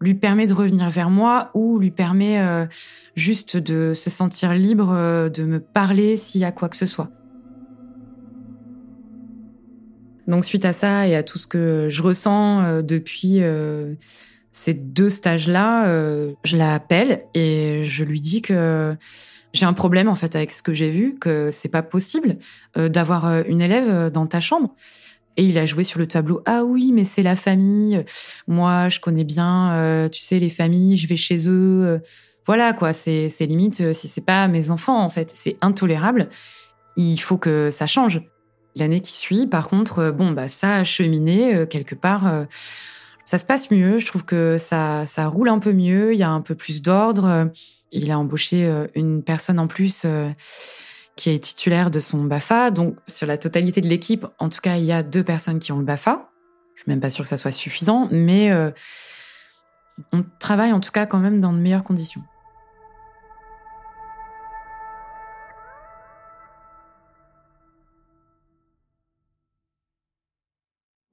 lui 0.00 0.14
permet 0.14 0.46
de 0.46 0.54
revenir 0.54 0.90
vers 0.90 1.10
moi 1.10 1.50
ou 1.54 1.78
lui 1.78 1.90
permet 1.90 2.38
euh, 2.38 2.66
juste 3.14 3.56
de 3.56 3.92
se 3.94 4.10
sentir 4.10 4.52
libre 4.54 5.28
de 5.28 5.44
me 5.44 5.60
parler 5.60 6.16
s'il 6.16 6.40
y 6.40 6.44
a 6.44 6.52
quoi 6.52 6.68
que 6.68 6.76
ce 6.76 6.86
soit. 6.86 7.10
Donc 10.26 10.44
suite 10.44 10.64
à 10.64 10.72
ça 10.72 11.06
et 11.06 11.14
à 11.14 11.22
tout 11.22 11.38
ce 11.38 11.46
que 11.46 11.88
je 11.88 12.02
ressens 12.02 12.82
depuis 12.82 13.40
ces 14.52 14.74
deux 14.74 15.10
stages-là, 15.10 15.86
je 16.44 16.56
la 16.56 16.74
appelle 16.74 17.24
et 17.34 17.82
je 17.84 18.04
lui 18.04 18.20
dis 18.20 18.42
que 18.42 18.96
j'ai 19.56 19.66
un 19.66 19.72
problème 19.72 20.08
en 20.08 20.14
fait 20.14 20.36
avec 20.36 20.52
ce 20.52 20.62
que 20.62 20.74
j'ai 20.74 20.90
vu, 20.90 21.16
que 21.18 21.50
c'est 21.50 21.68
pas 21.68 21.82
possible 21.82 22.36
euh, 22.76 22.88
d'avoir 22.88 23.26
euh, 23.26 23.42
une 23.48 23.62
élève 23.62 23.88
euh, 23.88 24.10
dans 24.10 24.26
ta 24.26 24.38
chambre. 24.38 24.74
Et 25.38 25.44
il 25.44 25.58
a 25.58 25.66
joué 25.66 25.84
sur 25.84 25.98
le 25.98 26.06
tableau. 26.06 26.42
Ah 26.46 26.64
oui, 26.64 26.92
mais 26.92 27.04
c'est 27.04 27.22
la 27.22 27.36
famille. 27.36 28.02
Moi, 28.46 28.88
je 28.88 29.00
connais 29.00 29.24
bien, 29.24 30.08
tu 30.10 30.22
sais, 30.22 30.38
les 30.38 30.48
familles. 30.48 30.96
Je 30.96 31.06
vais 31.06 31.16
chez 31.16 31.46
eux. 31.46 32.00
voilà 32.46 32.72
quoi. 32.72 32.94
C'est 32.94 33.28
c'est 33.28 33.44
limite 33.44 33.92
si 33.92 34.08
c'est 34.08 34.24
pas 34.24 34.48
mes 34.48 34.70
enfants 34.70 34.98
en 34.98 35.10
fait. 35.10 35.30
C'est 35.30 35.58
intolérable. 35.60 36.30
Il 36.96 37.18
faut 37.18 37.36
que 37.36 37.68
ça 37.70 37.86
change. 37.86 38.22
L'année 38.76 39.00
qui 39.00 39.12
suit, 39.12 39.46
par 39.46 39.68
contre, 39.68 40.10
bon 40.10 40.30
bah 40.30 40.48
ça 40.48 40.74
a 40.74 40.84
cheminé 40.84 41.66
quelque 41.68 41.94
part. 41.94 42.46
ça 43.24 43.38
se 43.38 43.44
passe 43.44 43.70
mieux. 43.70 43.98
Je 43.98 44.06
trouve 44.06 44.24
que 44.24 44.58
ça 44.58 45.04
roule 45.26 45.48
un 45.48 45.58
peu 45.58 45.72
mieux. 45.72 46.12
Il 46.12 46.18
y 46.18 46.22
a 46.22 46.30
un 46.30 46.42
peu 46.42 46.54
plus 46.54 46.82
d'ordre. 46.82 47.50
Il 47.92 48.10
a 48.10 48.18
embauché 48.18 48.66
euh, 48.66 48.86
une 48.94 49.22
personne 49.22 49.58
en 49.58 49.66
plus 49.66 50.02
euh, 50.04 50.30
qui 51.16 51.30
est 51.30 51.38
titulaire 51.38 51.90
de 51.90 52.00
son 52.00 52.24
BAFA. 52.24 52.70
Donc, 52.70 52.96
sur 53.08 53.26
la 53.26 53.38
totalité 53.38 53.80
de 53.80 53.86
l'équipe, 53.86 54.26
en 54.38 54.48
tout 54.48 54.60
cas, 54.60 54.76
il 54.76 54.84
y 54.84 54.92
a 54.92 55.02
deux 55.02 55.24
personnes 55.24 55.58
qui 55.58 55.72
ont 55.72 55.78
le 55.78 55.84
BAFA. 55.84 56.30
Je 56.74 56.82
suis 56.82 56.90
même 56.90 57.00
pas 57.00 57.10
sûre 57.10 57.24
que 57.24 57.28
ça 57.28 57.38
soit 57.38 57.52
suffisant, 57.52 58.08
mais 58.10 58.50
euh, 58.50 58.70
on 60.12 60.24
travaille 60.38 60.72
en 60.72 60.80
tout 60.80 60.90
cas 60.90 61.06
quand 61.06 61.18
même 61.18 61.40
dans 61.40 61.52
de 61.52 61.58
meilleures 61.58 61.84
conditions. 61.84 62.22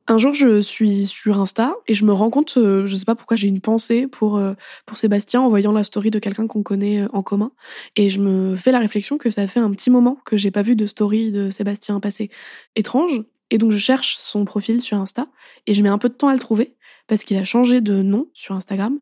Un 0.08 0.18
jour, 0.18 0.34
je 0.34 0.60
suis 0.60 1.06
sur 1.08 1.40
Insta 1.40 1.76
et 1.88 1.94
je 1.94 2.04
me 2.04 2.12
rends 2.12 2.30
compte, 2.30 2.56
euh, 2.58 2.86
je 2.86 2.96
sais 2.96 3.06
pas 3.06 3.16
pourquoi, 3.16 3.38
j'ai 3.38 3.48
une 3.48 3.62
pensée 3.62 4.06
pour 4.08 4.36
euh, 4.36 4.54
pour 4.86 4.98
Sébastien 4.98 5.40
en 5.40 5.48
voyant 5.48 5.72
la 5.72 5.86
story 5.86 6.12
de 6.12 6.20
quelqu'un 6.20 6.46
qu'on 6.46 6.62
connaît 6.62 7.04
euh, 7.04 7.08
en 7.14 7.24
commun. 7.24 7.54
Et 7.96 8.10
je 8.10 8.20
me 8.20 8.58
fais 8.58 8.74
la 8.74 8.80
réflexion 8.80 9.18
que 9.18 9.30
ça 9.30 9.48
fait 9.48 9.62
un 9.62 9.72
petit 9.72 9.90
moment 9.90 10.18
que 10.26 10.36
j'ai 10.36 10.52
pas 10.52 10.62
vu 10.62 10.76
de 10.76 10.88
story 10.88 11.32
de 11.32 11.50
Sébastien 11.50 12.02
passé 12.02 12.30
étrange. 12.76 13.22
Et 13.50 13.58
donc 13.58 13.72
je 13.72 13.78
cherche 13.78 14.18
son 14.20 14.44
profil 14.44 14.82
sur 14.82 14.98
Insta 14.98 15.28
et 15.68 15.74
je 15.74 15.82
mets 15.82 15.90
un 15.90 15.98
peu 15.98 16.10
de 16.10 16.16
temps 16.16 16.28
à 16.28 16.34
le 16.34 16.40
trouver 16.40 16.76
parce 17.08 17.24
qu'il 17.24 17.38
a 17.38 17.46
changé 17.46 17.80
de 17.80 18.02
nom 18.02 18.28
sur 18.34 18.56
Instagram, 18.56 19.00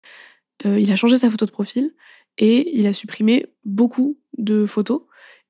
il 0.66 0.92
a 0.92 0.96
changé 0.96 1.18
sa 1.18 1.30
photo 1.30 1.46
de 1.46 1.52
profil 1.52 1.94
et 2.38 2.78
il 2.78 2.86
a 2.88 2.94
supprimé 2.94 3.46
beaucoup 3.64 4.18
de 4.38 4.66
photos 4.66 5.02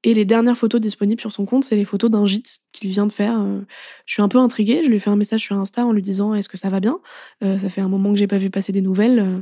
et 0.04 0.14
les 0.14 0.26
dernières 0.26 0.58
photos 0.58 0.82
disponibles 0.82 1.22
sur 1.22 1.32
son 1.32 1.46
compte, 1.46 1.64
c'est 1.64 1.76
les 1.76 1.86
photos 1.86 2.10
d'un 2.10 2.26
gîte 2.26 2.60
qu'il 2.72 2.90
vient 2.90 3.06
de 3.06 3.12
faire. 3.12 3.40
Euh, 3.40 3.62
je 4.06 4.14
suis 4.14 4.22
un 4.22 4.28
peu 4.28 4.40
intriguée. 4.40 4.82
Je 4.84 4.90
lui 4.90 4.96
ai 4.96 5.00
fait 5.00 5.12
un 5.12 5.16
message 5.16 5.42
sur 5.42 5.56
Insta 5.56 5.86
en 5.86 5.92
lui 5.92 6.02
disant 6.02 6.34
Est-ce 6.34 6.50
que 6.50 6.58
ça 6.58 6.70
va 6.70 6.80
bien? 6.80 7.00
Euh, 7.44 7.58
Ça 7.60 7.70
fait 7.70 7.82
un 7.82 7.88
moment 7.88 8.12
que 8.12 8.18
j'ai 8.18 8.28
pas 8.28 8.40
vu 8.40 8.50
passer 8.50 8.72
des 8.72 8.82
nouvelles. 8.82 9.20
Euh, 9.20 9.42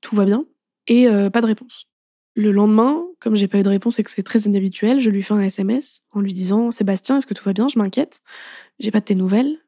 tout 0.00 0.14
va 0.14 0.24
bien. 0.24 0.44
Et 0.88 1.08
pas 1.32 1.40
de 1.40 1.46
réponse. 1.46 1.88
Le 2.36 2.52
lendemain, 2.52 3.02
comme 3.18 3.34
j'ai 3.34 3.48
pas 3.48 3.58
eu 3.58 3.64
de 3.64 3.68
réponse 3.68 3.98
et 3.98 4.04
que 4.04 4.10
c'est 4.10 4.22
très 4.22 4.38
inhabituel, 4.40 5.00
je 5.00 5.10
lui 5.10 5.24
fais 5.24 5.34
un 5.34 5.40
SMS 5.40 6.00
en 6.12 6.20
lui 6.20 6.32
disant 6.32 6.70
Sébastien, 6.70 7.16
est-ce 7.16 7.26
que 7.26 7.34
tout 7.34 7.42
va 7.42 7.52
bien? 7.52 7.66
Je 7.66 7.76
m'inquiète. 7.76 8.20
J'ai 8.78 8.92
pas 8.92 9.00
de 9.00 9.06
tes 9.06 9.16
nouvelles. 9.16 9.58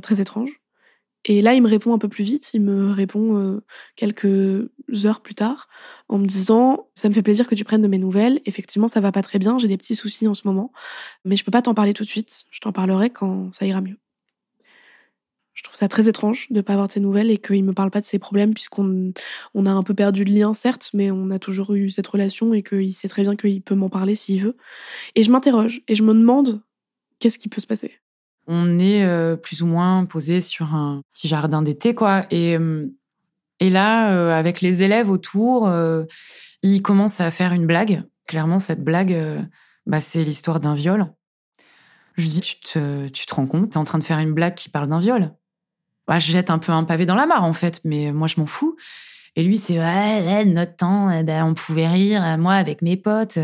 très 0.00 0.22
étrange. 0.22 0.62
Et 1.28 1.42
là, 1.42 1.54
il 1.54 1.62
me 1.62 1.68
répond 1.68 1.92
un 1.92 1.98
peu 1.98 2.08
plus 2.08 2.22
vite. 2.22 2.52
Il 2.54 2.62
me 2.62 2.92
répond 2.92 3.36
euh, 3.36 3.60
quelques 3.96 4.70
heures 5.04 5.20
plus 5.20 5.34
tard 5.34 5.68
en 6.08 6.18
me 6.18 6.26
disant 6.26 6.88
ça 6.94 7.08
me 7.08 7.14
fait 7.14 7.22
plaisir 7.22 7.48
que 7.48 7.56
tu 7.56 7.64
prennes 7.64 7.82
de 7.82 7.88
mes 7.88 7.98
nouvelles. 7.98 8.40
Effectivement, 8.46 8.86
ça 8.86 9.00
va 9.00 9.10
pas 9.10 9.22
très 9.22 9.40
bien. 9.40 9.58
J'ai 9.58 9.66
des 9.66 9.76
petits 9.76 9.96
soucis 9.96 10.28
en 10.28 10.34
ce 10.34 10.46
moment, 10.46 10.72
mais 11.24 11.36
je 11.36 11.44
peux 11.44 11.50
pas 11.50 11.62
t'en 11.62 11.74
parler 11.74 11.94
tout 11.94 12.04
de 12.04 12.08
suite. 12.08 12.44
Je 12.52 12.60
t'en 12.60 12.70
parlerai 12.72 13.10
quand 13.10 13.52
ça 13.52 13.66
ira 13.66 13.80
mieux. 13.80 13.98
Je 15.52 15.64
trouve 15.64 15.74
ça 15.74 15.88
très 15.88 16.08
étrange 16.08 16.46
de 16.50 16.60
pas 16.60 16.74
avoir 16.74 16.86
de 16.86 16.92
ses 16.92 17.00
nouvelles 17.00 17.30
et 17.30 17.38
qu'il 17.38 17.64
me 17.64 17.72
parle 17.72 17.90
pas 17.90 18.00
de 18.00 18.04
ses 18.04 18.20
problèmes 18.20 18.54
puisqu'on 18.54 19.12
on 19.54 19.66
a 19.66 19.70
un 19.72 19.82
peu 19.82 19.94
perdu 19.94 20.22
le 20.22 20.32
lien, 20.32 20.54
certes, 20.54 20.90
mais 20.92 21.10
on 21.10 21.30
a 21.30 21.38
toujours 21.40 21.74
eu 21.74 21.90
cette 21.90 22.06
relation 22.06 22.54
et 22.54 22.62
qu'il 22.62 22.92
sait 22.92 23.08
très 23.08 23.22
bien 23.22 23.34
qu'il 23.34 23.62
peut 23.62 23.74
m'en 23.74 23.88
parler 23.88 24.14
s'il 24.14 24.42
veut. 24.42 24.56
Et 25.16 25.24
je 25.24 25.30
m'interroge 25.32 25.80
et 25.88 25.96
je 25.96 26.04
me 26.04 26.14
demande 26.14 26.62
qu'est-ce 27.18 27.38
qui 27.38 27.48
peut 27.48 27.60
se 27.60 27.66
passer. 27.66 27.98
On 28.46 28.78
est 28.78 29.04
euh, 29.04 29.36
plus 29.36 29.62
ou 29.62 29.66
moins 29.66 30.04
posé 30.04 30.40
sur 30.40 30.74
un 30.74 31.02
petit 31.12 31.28
jardin 31.28 31.62
d'été, 31.62 31.94
quoi. 31.94 32.26
Et, 32.30 32.56
euh, 32.56 32.86
là, 33.60 34.12
euh, 34.12 34.38
avec 34.38 34.60
les 34.60 34.82
élèves 34.82 35.10
autour, 35.10 35.70
ils 36.62 36.82
commencent 36.82 37.20
à 37.20 37.30
faire 37.30 37.52
une 37.52 37.66
blague. 37.66 38.04
Clairement, 38.28 38.58
cette 38.58 38.82
blague, 38.82 39.16
bah, 39.86 40.00
c'est 40.00 40.24
l'histoire 40.24 40.60
d'un 40.60 40.74
viol. 40.74 41.12
Je 42.16 42.28
dis, 42.28 42.40
tu 42.40 42.56
te, 42.56 43.34
rends 43.34 43.46
compte, 43.46 43.70
t'es 43.70 43.76
en 43.76 43.84
train 43.84 43.98
de 43.98 44.04
faire 44.04 44.18
une 44.18 44.32
blague 44.32 44.54
qui 44.54 44.68
parle 44.68 44.88
d'un 44.88 45.00
viol? 45.00 45.32
Bah, 46.06 46.18
je 46.18 46.30
jette 46.30 46.50
un 46.50 46.58
peu 46.58 46.72
un 46.72 46.84
pavé 46.84 47.04
dans 47.04 47.16
la 47.16 47.26
mare, 47.26 47.44
en 47.44 47.52
fait, 47.52 47.80
mais 47.84 48.12
moi, 48.12 48.28
je 48.28 48.38
m'en 48.38 48.46
fous. 48.46 48.76
Et 49.34 49.42
lui, 49.42 49.58
c'est, 49.58 50.44
notre 50.44 50.76
temps, 50.76 51.10
on 51.10 51.54
pouvait 51.54 51.88
rire, 51.88 52.38
moi, 52.38 52.54
avec 52.54 52.80
mes 52.80 52.96
potes. 52.96 53.38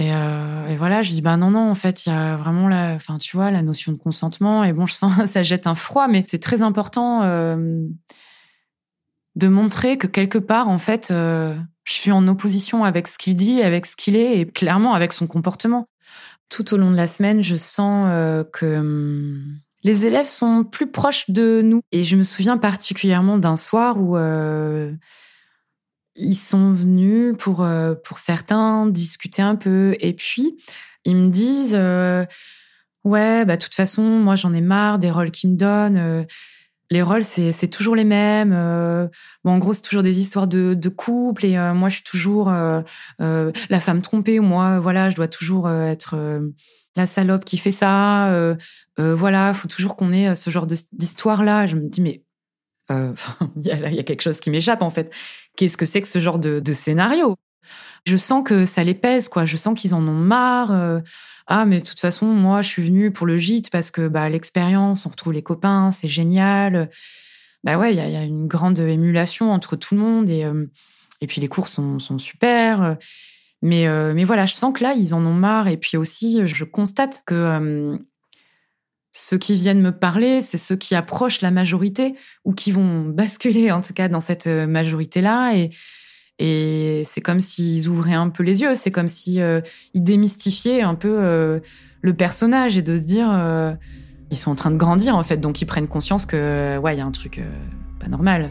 Euh, 0.00 0.68
et, 0.68 0.76
voilà, 0.76 1.02
je 1.02 1.10
dis 1.10 1.20
bah 1.20 1.36
non 1.36 1.50
non, 1.50 1.70
en 1.70 1.74
fait, 1.74 2.06
il 2.06 2.10
y 2.10 2.12
a 2.12 2.36
vraiment 2.36 2.68
la, 2.68 2.94
enfin 2.94 3.18
tu 3.18 3.36
vois, 3.36 3.50
la 3.50 3.62
notion 3.62 3.92
de 3.92 3.98
consentement. 3.98 4.64
Et 4.64 4.72
bon, 4.72 4.86
je 4.86 4.94
sens 4.94 5.12
ça 5.26 5.42
jette 5.42 5.66
un 5.66 5.74
froid, 5.74 6.08
mais 6.08 6.22
c'est 6.26 6.38
très 6.38 6.62
important 6.62 7.22
euh, 7.22 7.86
de 9.34 9.48
montrer 9.48 9.98
que 9.98 10.06
quelque 10.06 10.38
part, 10.38 10.68
en 10.68 10.78
fait, 10.78 11.10
euh, 11.10 11.56
je 11.84 11.92
suis 11.92 12.12
en 12.12 12.26
opposition 12.28 12.84
avec 12.84 13.08
ce 13.08 13.18
qu'il 13.18 13.36
dit, 13.36 13.62
avec 13.62 13.86
ce 13.86 13.96
qu'il 13.96 14.16
est, 14.16 14.38
et 14.38 14.46
clairement 14.46 14.94
avec 14.94 15.12
son 15.12 15.26
comportement. 15.26 15.88
Tout 16.48 16.74
au 16.74 16.76
long 16.76 16.90
de 16.90 16.96
la 16.96 17.06
semaine, 17.06 17.42
je 17.42 17.56
sens 17.56 18.08
que 18.52 18.78
hum, 18.78 19.58
les 19.84 20.06
élèves 20.06 20.26
sont 20.26 20.64
plus 20.64 20.90
proches 20.90 21.28
de 21.28 21.60
nous. 21.62 21.82
Et 21.92 22.04
je 22.04 22.16
me 22.16 22.22
souviens 22.22 22.56
particulièrement 22.56 23.38
d'un 23.38 23.56
soir 23.56 24.00
où 24.00 24.16
ils 26.18 26.34
sont 26.34 26.72
venus 26.72 27.34
pour, 27.38 27.62
euh, 27.62 27.94
pour 27.94 28.18
certains 28.18 28.86
discuter 28.86 29.42
un 29.42 29.56
peu. 29.56 29.96
Et 30.00 30.12
puis, 30.12 30.56
ils 31.04 31.16
me 31.16 31.28
disent 31.28 31.76
euh, 31.76 32.24
Ouais, 33.04 33.44
bah, 33.44 33.56
de 33.56 33.62
toute 33.62 33.74
façon, 33.74 34.02
moi, 34.02 34.34
j'en 34.34 34.52
ai 34.52 34.60
marre 34.60 34.98
des 34.98 35.10
rôles 35.10 35.30
qu'ils 35.30 35.50
me 35.50 35.56
donnent. 35.56 35.96
Euh, 35.96 36.24
les 36.90 37.02
rôles, 37.02 37.24
c'est 37.24 37.68
toujours 37.68 37.94
les 37.94 38.04
mêmes. 38.04 38.52
bon, 39.44 39.52
en 39.52 39.58
gros, 39.58 39.74
c'est 39.74 39.82
toujours 39.82 40.02
des 40.02 40.20
histoires 40.20 40.46
de, 40.46 40.88
couple. 40.88 41.44
Et 41.44 41.58
moi, 41.74 41.90
je 41.90 41.96
suis 41.96 42.04
toujours 42.04 42.48
la 42.48 43.80
femme 43.80 44.00
trompée. 44.00 44.40
Moi, 44.40 44.78
voilà, 44.78 45.10
je 45.10 45.16
dois 45.16 45.28
toujours 45.28 45.70
être 45.70 46.16
la 46.96 47.04
salope 47.04 47.44
qui 47.44 47.58
fait 47.58 47.72
ça. 47.72 48.56
voilà, 48.96 49.52
faut 49.52 49.68
toujours 49.68 49.96
qu'on 49.96 50.14
ait 50.14 50.34
ce 50.34 50.48
genre 50.48 50.66
d'histoire-là. 50.66 51.66
Je 51.66 51.76
me 51.76 51.90
dis 51.90 52.00
Mais 52.00 52.22
il 53.56 53.66
y, 53.66 53.70
a, 53.70 54.02
quelque 54.02 54.22
chose 54.22 54.40
qui 54.40 54.50
m'échappe 54.50 54.80
en 54.80 54.90
fait 54.90 55.12
qu'est-ce 55.58 55.76
que 55.76 55.84
c'est 55.84 56.00
que 56.00 56.08
ce 56.08 56.20
genre 56.20 56.38
de, 56.38 56.72
scénario? 56.72 57.36
Je 58.06 58.16
sens 58.16 58.42
que 58.44 58.64
ça 58.64 58.84
les 58.84 58.94
pèse, 58.94 59.28
quoi. 59.28 59.44
Je 59.44 59.56
sens 59.58 59.78
qu'ils 59.78 59.94
en 59.94 60.06
ont 60.06 60.12
marre. 60.12 60.70
Euh. 60.70 61.00
ah, 61.48 61.66
mais 61.66 61.80
de 61.80 61.84
toute 61.84 62.00
façon, 62.00 62.26
moi, 62.26 62.62
je 62.62 62.68
suis 62.68 62.84
venue 62.84 63.12
pour 63.12 63.26
le 63.26 63.36
gîte 63.36 63.68
parce 63.70 63.90
que 63.90 64.08
bah, 64.08 64.28
l'expérience, 64.30 65.04
on 65.04 65.10
retrouve 65.10 65.34
les 65.34 65.42
copains, 65.42 65.90
c'est 65.90 66.08
génial. 66.08 66.88
Bah 67.64 67.76
ouais, 67.76 67.92
il 67.92 67.96
y, 67.96 68.16
a 68.16 68.22
une 68.22 68.46
grande 68.46 68.78
émulation 68.78 69.52
entre 69.52 69.74
tout 69.74 69.96
le 69.96 70.00
monde 70.00 70.30
et, 70.30 70.44
euh, 70.44 70.66
et 71.20 71.26
puis 71.26 71.40
les 71.40 71.48
cours 71.48 71.66
sont, 71.66 71.98
super. 72.18 72.96
Mais, 73.60 73.88
euh, 73.88 74.14
mais 74.14 74.24
voilà, 74.24 74.46
je 74.46 74.54
sens 74.54 74.72
que 74.72 74.84
là, 74.84 74.94
ils 74.94 75.12
en 75.12 75.26
ont 75.26 75.34
marre. 75.34 75.66
Et 75.66 75.76
puis 75.76 75.96
aussi, 75.96 76.46
je 76.46 76.64
constate 76.64 77.24
que 77.26 77.98
ceux 79.18 79.36
qui 79.36 79.56
viennent 79.56 79.80
me 79.80 79.90
parler, 79.90 80.40
c'est 80.40 80.58
ceux 80.58 80.76
qui 80.76 80.94
approchent 80.94 81.40
la 81.40 81.50
majorité 81.50 82.14
ou 82.44 82.52
qui 82.52 82.70
vont 82.70 83.04
basculer 83.04 83.72
en 83.72 83.80
tout 83.80 83.92
cas 83.92 84.08
dans 84.08 84.20
cette 84.20 84.46
euh, 84.46 84.68
majorité-là. 84.68 85.54
Et, 85.56 87.02
c'est 87.04 87.20
comme 87.20 87.40
s'ils 87.40 87.88
ouvraient 87.88 88.14
un 88.14 88.28
peu 88.28 88.44
les 88.44 88.60
yeux, 88.60 88.76
c'est 88.76 88.92
comme 88.92 89.08
si 89.08 89.40
euh, 89.40 89.60
démystifiaient 89.92 90.82
un 90.82 90.94
peu 90.94 91.18
euh, 91.18 91.58
le 92.00 92.14
personnage 92.14 92.78
et 92.78 92.82
de 92.82 92.96
se 92.96 93.02
dire 93.02 93.28
ils 94.30 94.36
sont 94.36 94.52
en 94.52 94.54
train 94.54 94.70
de 94.70 94.76
grandir 94.76 95.16
en 95.16 95.24
fait, 95.24 95.38
donc 95.38 95.60
ils 95.62 95.66
prennent 95.66 95.88
conscience 95.88 96.26
que 96.26 96.78
ouais 96.78 96.94
il 96.94 96.98
y 96.98 97.00
a 97.00 97.04
un 97.04 97.10
truc 97.10 97.42
pas 97.98 98.06
normal. 98.06 98.50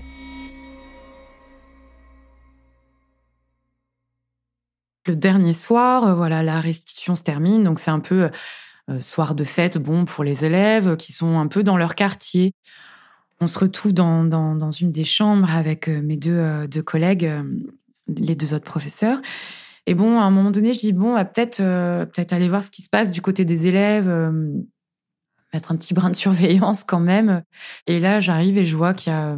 Le 5.07 5.15
dernier 5.15 5.53
soir, 5.53 6.13
voilà, 6.13 6.43
la 6.43 6.59
restitution 6.59 7.15
se 7.15 7.23
termine, 7.23 7.63
donc 7.63 7.79
c'est 7.79 7.91
un 7.91 8.01
peu 8.01 8.29
euh, 8.89 9.01
soir 9.01 9.35
de 9.35 9.43
fête, 9.43 9.77
bon, 9.77 10.05
pour 10.05 10.23
les 10.23 10.45
élèves 10.45 10.95
qui 10.95 11.11
sont 11.11 11.39
un 11.39 11.47
peu 11.47 11.61
dans 11.61 11.75
leur 11.75 11.93
quartier. 11.93 12.53
On 13.41 13.47
se 13.47 13.59
retrouve 13.59 13.93
dans, 13.93 14.23
dans, 14.23 14.71
une 14.71 14.93
des 14.93 15.03
chambres 15.03 15.53
avec 15.53 15.89
euh, 15.89 16.01
mes 16.01 16.15
deux, 16.15 16.37
euh, 16.37 16.67
deux 16.67 16.81
collègues, 16.81 17.29
les 18.07 18.35
deux 18.35 18.53
autres 18.53 18.63
professeurs. 18.63 19.19
Et 19.87 19.93
bon, 19.93 20.19
à 20.19 20.23
un 20.23 20.31
moment 20.31 20.51
donné, 20.51 20.71
je 20.71 20.79
dis 20.79 20.93
bon, 20.93 21.15
peut-être 21.25 21.57
peut-être 21.57 22.33
aller 22.33 22.47
voir 22.47 22.63
ce 22.63 22.71
qui 22.71 22.81
se 22.81 22.89
passe 22.89 23.11
du 23.11 23.21
côté 23.21 23.45
des 23.45 23.67
élèves, 23.67 24.07
mettre 25.53 25.71
un 25.71 25.77
petit 25.77 25.93
brin 25.93 26.09
de 26.09 26.15
surveillance 26.15 26.83
quand 26.83 26.99
même. 26.99 27.43
Et 27.87 27.99
là, 27.99 28.19
j'arrive 28.19 28.57
et 28.57 28.65
je 28.65 28.75
vois 28.75 28.93
qu'il 28.93 29.13
y 29.13 29.15
a 29.15 29.37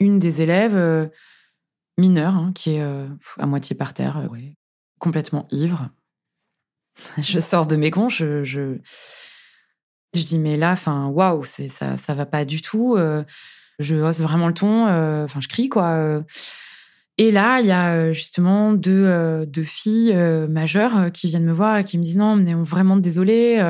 une 0.00 0.18
des 0.18 0.42
élèves 0.42 1.10
mineure 1.96 2.36
hein, 2.36 2.52
qui 2.54 2.72
est 2.72 2.82
à 3.38 3.46
moitié 3.46 3.74
par 3.74 3.94
terre, 3.94 4.28
complètement 4.98 5.48
ivre, 5.50 5.88
je 7.18 7.40
sors 7.40 7.66
de 7.66 7.76
mes 7.76 7.90
gonds, 7.90 8.08
je, 8.08 8.44
je, 8.44 8.78
dis 10.12 10.38
mais 10.38 10.56
là, 10.56 10.72
enfin, 10.72 11.06
waouh, 11.06 11.44
c'est 11.44 11.68
ça, 11.68 11.96
ça 11.96 12.14
va 12.14 12.26
pas 12.26 12.44
du 12.44 12.62
tout. 12.62 12.96
Euh, 12.96 13.24
je 13.78 13.96
hausse 13.96 14.20
vraiment 14.20 14.48
le 14.48 14.54
ton, 14.54 14.86
euh, 14.88 15.24
enfin, 15.24 15.40
je 15.40 15.48
crie 15.48 15.68
quoi. 15.68 15.88
Euh. 15.88 16.22
Et 17.18 17.30
là, 17.30 17.60
il 17.60 17.66
y 17.66 17.72
a 17.72 18.12
justement 18.12 18.72
deux, 18.72 19.44
deux 19.46 19.62
filles 19.62 20.14
majeures 20.48 21.12
qui 21.12 21.26
viennent 21.26 21.44
me 21.44 21.52
voir 21.52 21.76
et 21.76 21.84
qui 21.84 21.98
me 21.98 22.02
disent 22.02 22.16
non, 22.16 22.32
on 22.32 22.46
est 22.46 22.54
vraiment 22.54 22.96
désolé. 22.96 23.60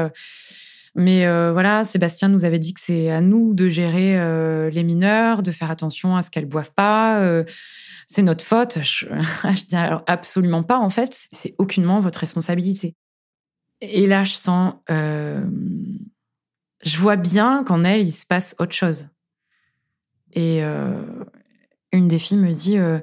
Mais 0.95 1.26
voilà, 1.51 1.85
Sébastien 1.85 2.28
nous 2.28 2.45
avait 2.45 2.61
dit 2.61 2.74
que 2.74 2.81
c'est 2.81 3.11
à 3.11 3.20
nous 3.20 3.53
de 3.53 3.68
gérer 3.68 4.70
les 4.70 4.85
mineurs, 4.85 5.43
de 5.43 5.51
faire 5.51 5.68
attention 5.68 6.16
à 6.16 6.22
ce 6.22 6.31
qu'elles 6.31 6.47
boivent 6.47 6.70
pas. 6.76 7.43
c'est 8.07 8.22
notre 8.22 8.45
faute. 8.45 8.78
Je, 8.83 9.07
dis 9.68 9.76
absolument 10.07 10.62
pas. 10.62 10.78
En 10.78 10.91
fait, 10.91 11.26
c'est 11.33 11.57
aucunement 11.59 11.99
votre 11.99 12.20
responsabilité. 12.20 12.95
Et 13.81 14.07
là, 14.07 14.24
je 14.24 14.33
sens, 14.33 14.74
euh, 14.91 15.43
je 16.83 16.99
vois 16.99 17.16
bien 17.16 17.64
qu'en 17.64 17.85
elle, 17.85 18.03
il 18.03 18.12
se 18.12 18.26
passe 18.26 18.55
autre 18.59 18.74
chose. 18.74 19.09
Et 20.33 20.62
euh, 20.62 21.03
une 21.93 22.09
des 22.09 22.18
filles 22.18 22.39
me 22.39 22.53
dit, 22.53 22.78
euh, 22.78 23.01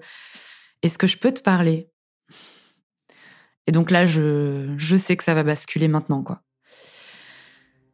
est-ce 0.83 0.97
que 0.97 1.07
je 1.07 1.17
peux 1.17 1.33
te 1.33 1.41
parler? 1.41 1.89
Et 3.65 3.71
donc 3.71 3.91
là, 3.91 4.05
je, 4.05 4.73
je 4.77 4.95
sais 4.95 5.17
que 5.17 5.23
ça 5.23 5.33
va 5.33 5.43
basculer 5.43 5.87
maintenant, 5.87 6.23
quoi. 6.23 6.41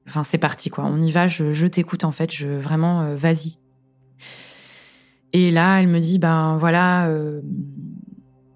Enfin, 0.05 0.23
c'est 0.23 0.37
parti, 0.37 0.69
quoi. 0.69 0.83
On 0.83 1.01
y 1.01 1.11
va, 1.11 1.27
je, 1.27 1.53
je 1.53 1.65
t'écoute, 1.65 2.03
en 2.03 2.11
fait, 2.11 2.31
je 2.31 2.47
vraiment, 2.47 3.15
vas-y. 3.15 3.57
Et 5.31 5.49
là, 5.49 5.79
elle 5.79 5.87
me 5.87 5.99
dit, 5.99 6.19
ben 6.19 6.57
voilà, 6.57 7.09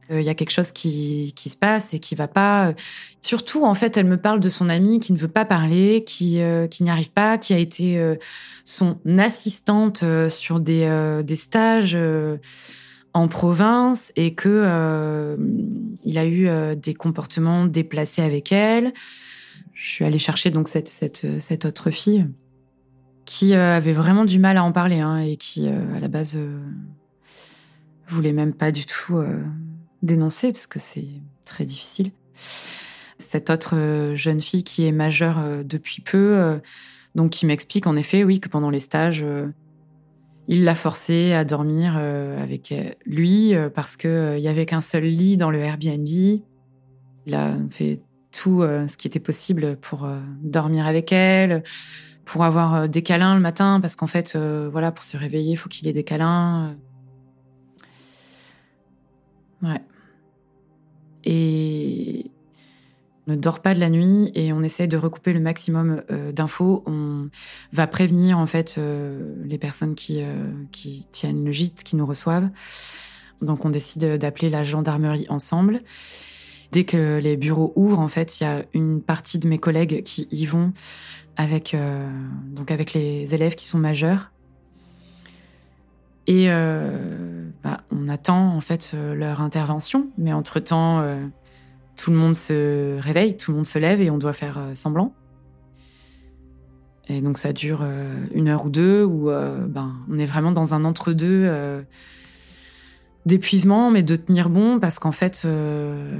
il 0.10 0.16
euh, 0.16 0.22
y 0.22 0.30
a 0.30 0.36
quelque 0.36 0.52
chose 0.52 0.72
qui, 0.72 1.34
se 1.36 1.58
passe 1.58 1.94
et 1.94 2.00
qui 2.00 2.16
va 2.16 2.28
pas. 2.28 2.74
Surtout, 3.22 3.66
en 3.66 3.74
fait, 3.74 3.98
elle 3.98 4.06
me 4.06 4.18
parle 4.18 4.40
de 4.40 4.50
son 4.50 4.70
amie 4.70 5.00
qui 5.00 5.14
ne 5.14 5.18
veut 5.18 5.28
pas 5.28 5.46
parler, 5.46 6.04
qui, 6.06 6.42
euh, 6.42 6.68
qui 6.68 6.84
n'y 6.84 6.90
arrive 6.90 7.12
pas, 7.12 7.38
qui 7.38 7.54
a 7.54 7.58
été 7.58 7.98
euh, 7.98 8.16
son 8.64 9.00
assistante 9.18 10.04
sur 10.30 10.60
des, 10.60 11.36
stages 11.36 11.98
en 13.14 13.28
province 13.28 14.12
et 14.16 14.34
que 14.34 15.38
il 16.04 16.18
a 16.18 16.26
eu 16.26 16.76
des 16.76 16.94
comportements 16.94 17.66
déplacés 17.66 18.22
avec 18.22 18.52
elle. 18.52 18.94
Je 19.74 19.90
suis 19.90 20.06
allée 20.06 20.20
chercher 20.20 20.52
donc 20.52 20.68
cette 20.68 21.66
autre 21.66 21.92
fille 21.92 22.28
qui 23.26 23.54
avait 23.54 23.94
vraiment 23.94 24.26
du 24.26 24.40
mal 24.40 24.58
à 24.58 24.64
en 24.64 24.72
parler 24.72 25.00
hein, 25.00 25.18
et 25.18 25.38
qui, 25.38 25.68
à 25.68 26.00
la 26.00 26.08
base, 26.08 26.38
voulait 28.08 28.34
même 28.34 28.54
pas 28.54 28.72
du 28.72 28.86
tout 28.86 29.22
dénoncer 30.04 30.52
parce 30.52 30.68
que 30.68 30.80
c'est 30.80 31.08
très 31.46 31.66
difficile. 31.66 32.12
Cette 33.20 33.50
autre 33.50 33.76
euh, 33.76 34.16
jeune 34.16 34.42
fille 34.42 34.64
qui 34.64 34.86
est 34.86 34.92
majeure 34.92 35.40
euh, 35.40 35.64
depuis 35.64 36.02
peu, 36.02 36.38
euh, 36.38 36.60
donc 37.16 37.32
qui 37.32 37.46
m'explique 37.46 37.88
en 37.88 37.96
effet, 37.96 38.24
oui, 38.24 38.40
que 38.40 38.48
pendant 38.48 38.70
les 38.70 38.80
stages, 38.80 39.26
il 40.48 40.64
l'a 40.64 40.76
forcée 40.76 41.34
à 41.34 41.44
dormir 41.44 41.98
avec 41.98 42.74
lui 43.08 43.54
parce 43.74 43.98
qu'il 43.98 44.38
y 44.38 44.48
avait 44.48 44.68
qu'un 44.68 44.82
seul 44.82 45.04
lit 45.04 45.36
dans 45.36 45.50
le 45.50 45.58
Airbnb. 45.58 46.08
Il 46.08 47.34
a 47.34 47.56
fait 47.72 48.02
tout 48.32 48.62
ce 48.62 48.98
qui 48.98 49.08
était 49.08 49.20
possible 49.20 49.78
pour 49.78 50.08
dormir 50.44 50.86
avec 50.86 51.12
elle, 51.12 51.64
pour 52.24 52.44
avoir 52.44 52.88
des 52.88 53.02
câlins 53.02 53.34
le 53.34 53.42
matin, 53.42 53.80
parce 53.82 53.96
qu'en 53.96 54.06
fait, 54.06 54.38
voilà, 54.38 54.92
pour 54.92 55.04
se 55.04 55.18
réveiller, 55.18 55.54
il 55.54 55.58
faut 55.58 55.70
qu'il 55.70 55.88
ait 55.88 55.94
des 55.94 56.04
câlins. 56.04 56.76
Ouais. 59.62 59.82
Et 61.24 62.32
on 63.28 63.32
ne 63.32 63.36
dort 63.36 63.60
pas 63.60 63.74
de 63.74 63.80
la 63.80 63.90
nuit 63.90 64.32
et 64.36 64.54
on 64.54 64.64
essaie 64.64 64.88
de 64.88 64.96
recouper 64.96 65.34
le 65.34 65.42
maximum 65.42 66.02
euh, 66.10 66.32
d'infos. 66.32 66.84
On 66.86 67.28
va 67.74 67.86
prévenir 67.86 68.40
en 68.40 68.48
fait 68.48 68.76
euh, 68.78 69.36
les 69.44 69.58
personnes 69.58 69.96
qui, 69.96 70.22
euh, 70.22 70.50
qui 70.72 71.08
tiennent 71.12 71.44
le 71.44 71.52
gîte, 71.52 71.84
qui 71.84 71.98
nous 71.98 72.06
reçoivent. 72.06 72.50
Donc 73.42 73.66
on 73.66 73.70
décide 73.70 74.18
d'appeler 74.18 74.50
la 74.50 74.64
gendarmerie 74.64 75.26
ensemble. 75.30 75.82
Dès 76.72 76.86
que 76.86 77.20
les 77.20 77.36
bureaux 77.36 77.74
ouvrent, 77.76 78.00
en 78.00 78.08
fait, 78.08 78.40
il 78.40 78.44
y 78.44 78.48
a 78.48 78.64
une 78.74 79.02
partie 79.02 79.40
de 79.40 79.48
mes 79.48 79.58
collègues 79.58 80.04
qui 80.04 80.28
y 80.32 80.46
vont 80.46 80.74
avec, 81.38 81.78
donc 82.48 82.72
avec 82.72 82.94
les 82.94 83.34
élèves 83.34 83.56
qui 83.56 83.68
sont 83.68 83.78
majeurs. 83.78 84.32
Et 86.26 86.50
bah, 87.68 87.82
on 87.92 88.08
attend 88.08 88.56
en 88.56 88.62
fait 88.62 88.96
leur 89.16 89.42
intervention, 89.42 90.08
mais 90.18 90.34
entre-temps, 90.34 91.04
tout 91.96 92.12
le 92.12 92.18
monde 92.18 92.36
se 92.36 93.00
réveille, 93.00 93.38
tout 93.38 93.52
le 93.52 93.58
monde 93.58 93.66
se 93.66 93.80
lève 93.80 94.02
et 94.02 94.10
on 94.10 94.18
doit 94.18 94.34
faire 94.34 94.60
semblant. 94.74 95.14
Et 97.10 97.22
donc 97.22 97.38
ça 97.38 97.54
dure 97.54 97.86
une 98.34 98.48
heure 98.48 98.66
ou 98.66 98.70
deux, 98.70 99.04
où 99.04 99.26
ben, 99.26 99.96
on 100.10 100.20
est 100.20 100.26
vraiment 100.26 100.52
dans 100.52 100.74
un 100.74 100.86
entre-deux 100.86 101.84
d'épuisement, 103.28 103.92
mais 103.92 104.04
de 104.04 104.16
tenir 104.16 104.50
bon, 104.50 104.80
parce 104.80 104.98
qu'en 105.00 105.12
fait, 105.12 105.44
euh, 105.46 106.18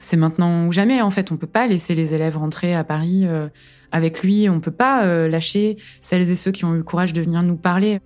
c'est 0.00 0.16
maintenant 0.16 0.66
ou 0.66 0.72
jamais. 0.72 1.02
En 1.02 1.10
fait, 1.10 1.30
on 1.30 1.36
peut 1.36 1.46
pas 1.46 1.66
laisser 1.66 1.94
les 1.94 2.14
élèves 2.14 2.38
rentrer 2.38 2.74
à 2.74 2.82
Paris 2.84 3.26
euh, 3.26 3.48
avec 3.92 4.22
lui. 4.22 4.48
On 4.48 4.60
peut 4.60 4.72
pas 4.72 5.04
euh, 5.04 5.28
lâcher 5.28 5.76
celles 6.00 6.30
et 6.30 6.36
ceux 6.36 6.50
qui 6.50 6.64
ont 6.64 6.74
eu 6.74 6.78
le 6.78 6.82
courage 6.82 7.12
de 7.12 7.20
venir 7.20 7.42
nous 7.42 7.56
parler. 7.56 8.00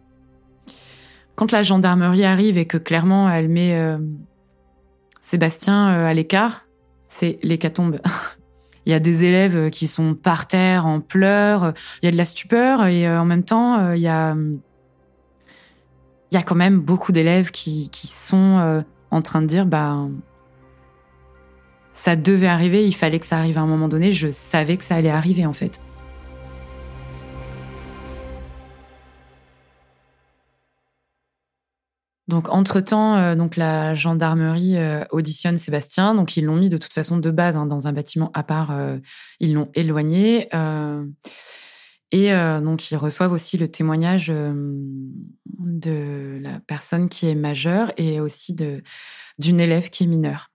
Quand 1.39 1.53
la 1.53 1.63
gendarmerie 1.63 2.25
arrive 2.25 2.59
et 2.59 2.67
que 2.67 2.79
clairement 2.79 3.31
elle 3.31 3.49
met 3.49 3.81
Sébastien 5.21 5.87
à 5.87 6.13
l'écart, 6.13 6.67
c'est 7.07 7.39
l'hécatombe. 7.45 8.01
Il 8.87 8.91
y 8.91 8.95
a 8.95 8.99
des 8.99 9.25
élèves 9.25 9.71
qui 9.71 9.87
sont 9.87 10.17
par 10.17 10.49
terre 10.49 10.85
en 10.85 11.01
pleurs, 11.01 11.75
il 12.03 12.07
y 12.07 12.09
a 12.09 12.11
de 12.11 12.17
la 12.17 12.25
stupeur 12.25 12.87
et 12.87 13.09
en 13.09 13.25
même 13.27 13.45
temps, 13.45 13.93
il 13.93 14.01
y 14.01 14.09
a 14.09 14.35
quand 16.45 16.57
même 16.57 16.81
beaucoup 16.81 17.13
d'élèves 17.13 17.53
qui, 17.53 17.89
sont 17.93 18.59
euh, 18.59 18.81
en 19.13 19.23
train 19.23 19.41
de 19.41 19.47
dire 19.47 19.65
bah 19.65 20.09
ça 21.93 22.17
devait 22.17 22.49
arriver, 22.49 22.85
il 22.85 22.95
fallait 22.95 23.21
que 23.21 23.27
ça 23.27 23.39
arrive 23.39 23.59
à 23.59 23.61
un 23.61 23.67
moment 23.67 23.89
donné, 23.89 24.11
je 24.11 24.33
savais 24.33 24.77
que 24.77 24.85
ça 24.85 24.97
allait 24.97 25.09
arriver 25.09 25.47
en 25.47 25.53
fait. 25.53 25.81
Donc 32.29 32.51
entre-temps, 32.51 33.17
euh, 33.17 33.35
donc 33.35 33.57
la 33.57 33.95
gendarmerie 33.95 34.77
euh, 34.77 35.05
auditionne 35.11 35.57
Sébastien, 35.57 36.15
donc 36.15 36.37
ils 36.37 36.45
l'ont 36.45 36.57
mis 36.57 36.69
de 36.69 36.77
toute 36.77 36.93
façon 36.93 37.17
de 37.17 37.31
base 37.31 37.57
hein, 37.57 37.67
dans 37.67 37.89
un 37.89 37.93
bâtiment 37.93 38.31
à 38.35 38.43
part, 38.43 38.73
ils 39.41 39.55
l'ont 39.55 39.71
éloigné. 39.75 40.49
Et 42.11 42.33
euh, 42.33 42.61
donc, 42.61 42.91
ils 42.91 42.97
reçoivent 42.97 43.33
aussi 43.33 43.59
le 43.59 43.69
témoignage 43.69 44.31
euh, 44.31 44.53
de 45.59 46.39
la 46.41 46.61
personne 46.61 47.09
qui 47.09 47.27
est 47.27 47.35
majeure 47.35 47.93
et 47.97 48.21
aussi 48.21 48.55
d'une 49.39 49.61
élève 49.61 49.91
qui 49.91 50.05
est 50.05 50.07
mineure. 50.07 50.51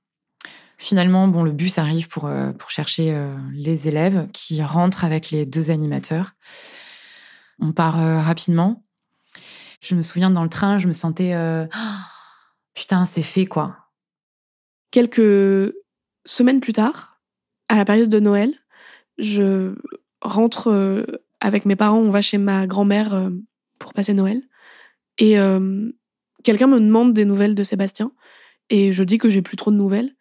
Finalement, 0.78 1.28
bon, 1.28 1.44
le 1.44 1.52
bus 1.52 1.78
arrive 1.78 2.08
pour 2.08 2.26
euh, 2.26 2.52
pour 2.54 2.72
chercher 2.72 3.16
les 3.54 3.88
élèves 3.88 4.28
qui 4.34 4.64
rentrent 4.64 5.06
avec 5.06 5.30
les 5.30 5.46
deux 5.46 5.70
animateurs. 5.70 6.32
On 7.60 7.72
part 7.72 7.96
rapidement. 8.24 8.84
Je 9.84 9.96
me 9.96 10.02
souviens 10.02 10.32
dans 10.32 10.44
le 10.44 10.50
train, 10.50 10.78
je 10.78 10.88
me 10.88 10.94
sentais 10.94 11.36
putain, 12.74 13.06
c'est 13.06 13.24
fait 13.24 13.46
quoi. 13.46 13.78
Quelques 14.92 15.74
semaines 16.26 16.62
plus 16.62 16.74
tard, 16.74 17.22
à 17.68 17.76
la 17.76 17.86
période 17.86 18.10
de 18.10 18.20
Noël, 18.20 18.54
je 19.18 19.76
rentre 20.22 20.72
avec 21.44 21.66
mes 21.66 21.76
parents, 21.76 22.00
on 22.00 22.10
va 22.10 22.22
chez 22.22 22.38
ma 22.38 22.66
grand-mère 22.66 23.14
euh, 23.14 23.30
pour 23.78 23.94
passer 23.94 24.14
Noël. 24.14 24.42
Et 25.18 25.38
euh, 25.38 25.92
quelqu'un 26.44 26.68
me 26.68 26.80
demande 26.80 27.14
des 27.14 27.26
nouvelles 27.26 27.54
de 27.54 27.66
Sébastien. 27.66 28.14
Et 28.70 28.94
je 28.94 29.04
dis 29.04 29.18
que 29.18 29.30
j'ai 29.30 29.42
plus 29.42 29.58
trop 29.58 29.70
de 29.70 29.76
nouvelles. 29.76 30.16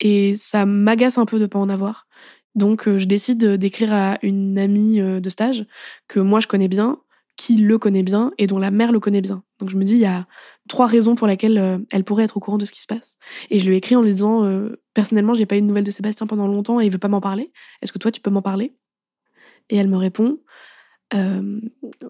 Et 0.00 0.36
ça 0.36 0.66
m'agace 0.66 1.16
un 1.16 1.24
peu 1.24 1.38
de 1.38 1.46
pas 1.46 1.58
en 1.58 1.70
avoir. 1.70 2.06
Donc 2.54 2.86
euh, 2.86 2.98
je 2.98 3.06
décide 3.06 3.42
d'écrire 3.42 3.92
à 3.92 4.18
une 4.22 4.58
amie 4.58 5.00
de 5.00 5.30
stage 5.30 5.64
que 6.08 6.20
moi 6.20 6.40
je 6.40 6.46
connais 6.46 6.68
bien, 6.68 6.98
qui 7.36 7.56
le 7.56 7.78
connaît 7.78 8.02
bien 8.02 8.32
et 8.38 8.46
dont 8.46 8.58
la 8.58 8.70
mère 8.70 8.92
le 8.92 9.00
connaît 9.00 9.20
bien. 9.20 9.42
Donc 9.58 9.70
je 9.70 9.76
me 9.76 9.84
dis 9.84 9.94
il 9.94 10.00
y 10.00 10.06
a 10.06 10.26
trois 10.68 10.86
raisons 10.86 11.14
pour 11.14 11.26
lesquelles 11.26 11.84
elle 11.90 12.04
pourrait 12.04 12.24
être 12.24 12.36
au 12.36 12.40
courant 12.40 12.58
de 12.58 12.64
ce 12.64 12.72
qui 12.72 12.80
se 12.80 12.86
passe. 12.86 13.16
Et 13.50 13.58
je 13.58 13.68
lui 13.68 13.76
écris 13.76 13.94
en 13.94 14.02
lui 14.02 14.12
disant 14.12 14.50
personnellement 14.94 15.34
j'ai 15.34 15.46
pas 15.46 15.56
eu 15.56 15.60
de 15.60 15.66
nouvelles 15.66 15.84
de 15.84 15.90
Sébastien 15.90 16.26
pendant 16.26 16.46
longtemps 16.46 16.80
et 16.80 16.86
il 16.86 16.90
veut 16.90 16.98
pas 16.98 17.08
m'en 17.08 17.20
parler. 17.20 17.52
Est-ce 17.82 17.92
que 17.92 17.98
toi 17.98 18.10
tu 18.10 18.20
peux 18.20 18.30
m'en 18.30 18.42
parler? 18.42 18.74
Et 19.68 19.76
elle 19.76 19.88
me 19.88 19.96
répond 19.96 20.38
euh, 21.14 21.60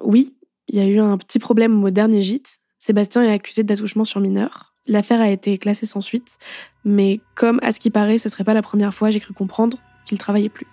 oui, 0.02 0.36
il 0.68 0.76
y 0.76 0.80
a 0.80 0.86
eu 0.86 0.98
un 0.98 1.18
petit 1.18 1.38
problème 1.38 1.82
au 1.84 1.90
dernier 1.90 2.22
gîte. 2.22 2.58
Sébastien 2.78 3.22
est 3.22 3.32
accusé 3.32 3.62
d'attouchement 3.62 4.04
sur 4.04 4.20
mineur. 4.20 4.74
L'affaire 4.86 5.20
a 5.20 5.30
été 5.30 5.58
classée 5.58 5.86
sans 5.86 6.00
suite, 6.00 6.38
mais 6.84 7.20
comme 7.34 7.58
à 7.62 7.72
ce 7.72 7.80
qui 7.80 7.90
paraît, 7.90 8.18
ce 8.18 8.28
serait 8.28 8.44
pas 8.44 8.54
la 8.54 8.62
première 8.62 8.94
fois, 8.94 9.10
j'ai 9.10 9.18
cru 9.18 9.34
comprendre 9.34 9.78
qu'il 10.04 10.18
travaillait 10.18 10.48
plus. 10.48 10.68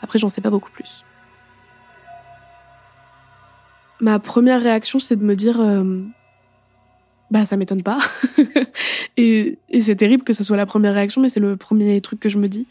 Après, 0.00 0.18
j'en 0.18 0.30
sais 0.30 0.40
pas 0.40 0.50
beaucoup 0.50 0.70
plus. 0.70 1.04
Ma 4.00 4.18
première 4.18 4.62
réaction, 4.62 4.98
c'est 4.98 5.16
de 5.16 5.24
me 5.24 5.34
dire, 5.34 5.60
euh, 5.60 6.02
bah 7.30 7.44
ça 7.44 7.56
m'étonne 7.56 7.82
pas. 7.82 7.98
et, 9.16 9.58
c'est 9.80 9.96
terrible 9.96 10.24
que 10.24 10.32
ce 10.32 10.44
soit 10.44 10.56
la 10.56 10.66
première 10.66 10.94
réaction, 10.94 11.20
mais 11.20 11.28
c'est 11.28 11.40
le 11.40 11.56
premier 11.56 12.00
truc 12.00 12.20
que 12.20 12.28
je 12.28 12.38
me 12.38 12.48
dis. 12.48 12.66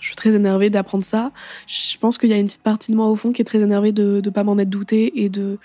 Je 0.00 0.06
suis 0.06 0.16
très 0.16 0.34
énervée 0.34 0.68
d'apprendre 0.68 1.04
ça. 1.04 1.32
Je 1.66 1.96
pense 1.96 2.18
qu'il 2.18 2.28
y 2.28 2.34
a 2.34 2.36
une 2.36 2.46
petite 2.46 2.62
partie 2.62 2.92
de 2.92 2.96
moi 2.96 3.06
au 3.06 3.16
fond 3.16 3.32
qui 3.32 3.40
est 3.40 3.46
très 3.46 3.60
énervée 3.60 3.92
de 3.92 4.20
ne 4.22 4.30
pas 4.30 4.44
m'en 4.44 4.58
être 4.58 4.68
doutée 4.68 5.24
et 5.24 5.28
de 5.28 5.58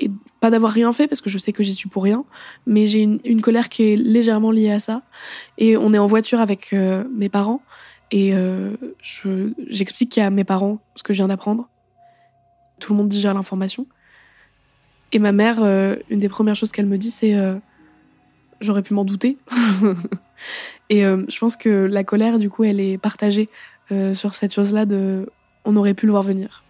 et 0.00 0.10
pas 0.40 0.50
d'avoir 0.50 0.72
rien 0.72 0.92
fait 0.92 1.06
parce 1.06 1.20
que 1.20 1.30
je 1.30 1.38
sais 1.38 1.52
que 1.52 1.62
j'y 1.62 1.72
suis 1.72 1.88
pour 1.88 2.02
rien. 2.02 2.24
Mais 2.66 2.88
j'ai 2.88 3.00
une, 3.00 3.20
une, 3.24 3.40
colère 3.40 3.68
qui 3.68 3.84
est 3.84 3.96
légèrement 3.96 4.50
liée 4.50 4.72
à 4.72 4.80
ça. 4.80 5.02
Et 5.56 5.76
on 5.76 5.92
est 5.92 5.98
en 5.98 6.06
voiture 6.08 6.40
avec 6.40 6.72
euh, 6.72 7.04
mes 7.16 7.28
parents 7.28 7.62
et 8.10 8.34
euh, 8.34 8.76
j'explique 9.68 10.18
à 10.18 10.30
mes 10.30 10.44
parents 10.44 10.78
ce 10.94 11.02
que 11.02 11.12
je 11.12 11.18
viens 11.18 11.28
d'apprendre. 11.28 11.68
Tout 12.80 12.92
le 12.92 12.98
monde 12.98 13.08
digère 13.08 13.34
l'information. 13.34 13.86
Et 15.14 15.20
ma 15.20 15.30
mère, 15.30 15.62
euh, 15.62 15.94
une 16.10 16.18
des 16.18 16.28
premières 16.28 16.56
choses 16.56 16.72
qu'elle 16.72 16.86
me 16.86 16.98
dit, 16.98 17.12
c'est 17.12 17.36
euh, 17.36 17.54
j'aurais 18.60 18.82
pu 18.82 18.94
m'en 18.94 19.04
douter. 19.04 19.38
et 20.90 21.06
euh, 21.06 21.22
je 21.28 21.38
pense 21.38 21.56
que 21.56 21.68
la 21.68 22.02
colère, 22.02 22.38
du 22.38 22.50
coup, 22.50 22.64
elle 22.64 22.80
est 22.80 22.98
partagée 22.98 23.48
sur 24.14 24.34
cette 24.34 24.52
chose-là 24.52 24.86
de 24.86 25.30
on 25.64 25.76
aurait 25.76 25.94
pu 25.94 26.06
le 26.06 26.10
voir 26.10 26.24
venir. 26.24 26.64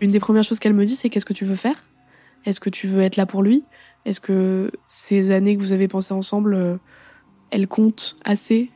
Une 0.00 0.12
des 0.12 0.20
premières 0.20 0.44
choses 0.44 0.60
qu'elle 0.60 0.74
me 0.74 0.84
dit, 0.84 0.94
c'est 0.94 1.08
qu'est-ce 1.08 1.24
que 1.24 1.32
tu 1.32 1.44
veux 1.44 1.56
faire? 1.56 1.82
Est-ce 2.44 2.60
que 2.60 2.70
tu 2.70 2.86
veux 2.86 3.00
être 3.00 3.16
là 3.16 3.26
pour 3.26 3.42
lui? 3.42 3.64
Est-ce 4.04 4.20
que 4.20 4.70
ces 4.86 5.32
années 5.32 5.56
que 5.56 5.62
vous 5.62 5.72
avez 5.72 5.88
pensées 5.88 6.14
ensemble, 6.14 6.78
elles 7.50 7.66
comptent 7.66 8.16
assez? 8.24 8.70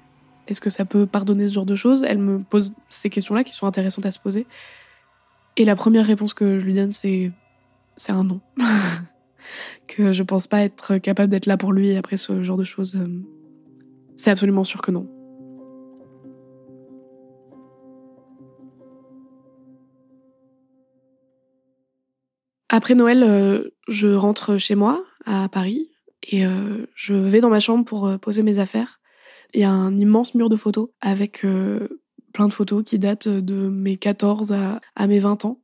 Est-ce 0.49 0.61
que 0.62 0.70
ça 0.70 0.87
peut 0.87 1.07
pardonner 1.07 1.47
ce 1.49 1.55
genre 1.55 1.66
de 1.66 1.76
choses? 1.76 2.05
Elle 2.09 2.18
me 2.18 2.39
pose 2.41 2.72
ces 2.89 3.11
questions-là 3.11 3.45
qui 3.45 3.53
sont 3.53 3.66
intéressantes 3.66 4.07
à 4.07 4.11
se 4.11 4.18
poser. 4.18 4.47
Et 5.57 5.64
la 5.66 5.76
première 5.76 6.07
réponse 6.07 6.35
que 6.35 6.59
je 6.59 6.64
lui 6.64 6.74
donne, 6.74 6.91
c'est 6.91 7.30
c'est 7.97 8.12
un 8.12 8.24
non. 8.24 8.40
que 9.86 10.12
je 10.12 10.22
pense 10.22 10.47
pas 10.47 10.62
être 10.62 10.99
capable 10.99 11.30
d'être 11.30 11.47
là 11.47 11.57
pour 11.57 11.72
lui 11.72 11.97
après 11.97 12.16
ce 12.16 12.42
genre 12.42 12.57
de 12.57 12.64
choses. 12.64 12.97
Euh, 12.97 13.22
c'est 14.16 14.30
absolument 14.30 14.64
sûr 14.64 14.80
que 14.80 14.90
non. 14.90 15.09
Après 22.68 22.95
Noël, 22.95 23.22
euh, 23.22 23.70
je 23.88 24.09
rentre 24.09 24.59
chez 24.59 24.74
moi 24.74 25.05
à 25.26 25.49
Paris 25.49 25.90
et 26.30 26.45
euh, 26.45 26.86
je 26.95 27.14
vais 27.14 27.40
dans 27.40 27.51
ma 27.51 27.61
chambre 27.61 27.84
pour 27.84 28.18
poser 28.20 28.42
mes 28.42 28.59
affaires. 28.59 29.01
Il 29.53 29.61
y 29.61 29.64
a 29.64 29.70
un 29.70 29.97
immense 29.97 30.34
mur 30.34 30.49
de 30.49 30.57
photos 30.57 30.88
avec 31.01 31.47
plein 32.32 32.49
de 32.49 32.53
photos 32.53 32.82
qui 32.82 32.99
datent 32.99 33.28
de 33.28 33.68
mes 33.68 33.97
14 33.97 34.53
à, 34.97 35.07
mes 35.07 35.20
20 35.20 35.45
ans. 35.45 35.61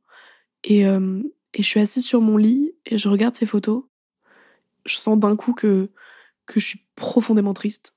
Et, 0.63 0.85
et 1.53 1.63
je 1.63 1.67
suis 1.67 1.79
assise 1.79 2.05
sur 2.05 2.21
mon 2.21 2.37
lit 2.37 2.73
et 2.85 2.97
je 2.97 3.09
regarde 3.09 3.35
ces 3.35 3.45
photos 3.45 3.83
je 4.85 4.95
sens 4.95 5.17
d'un 5.17 5.35
coup 5.35 5.53
que, 5.53 5.89
que 6.45 6.59
je 6.59 6.65
suis 6.65 6.85
profondément 6.95 7.53
triste. 7.53 7.93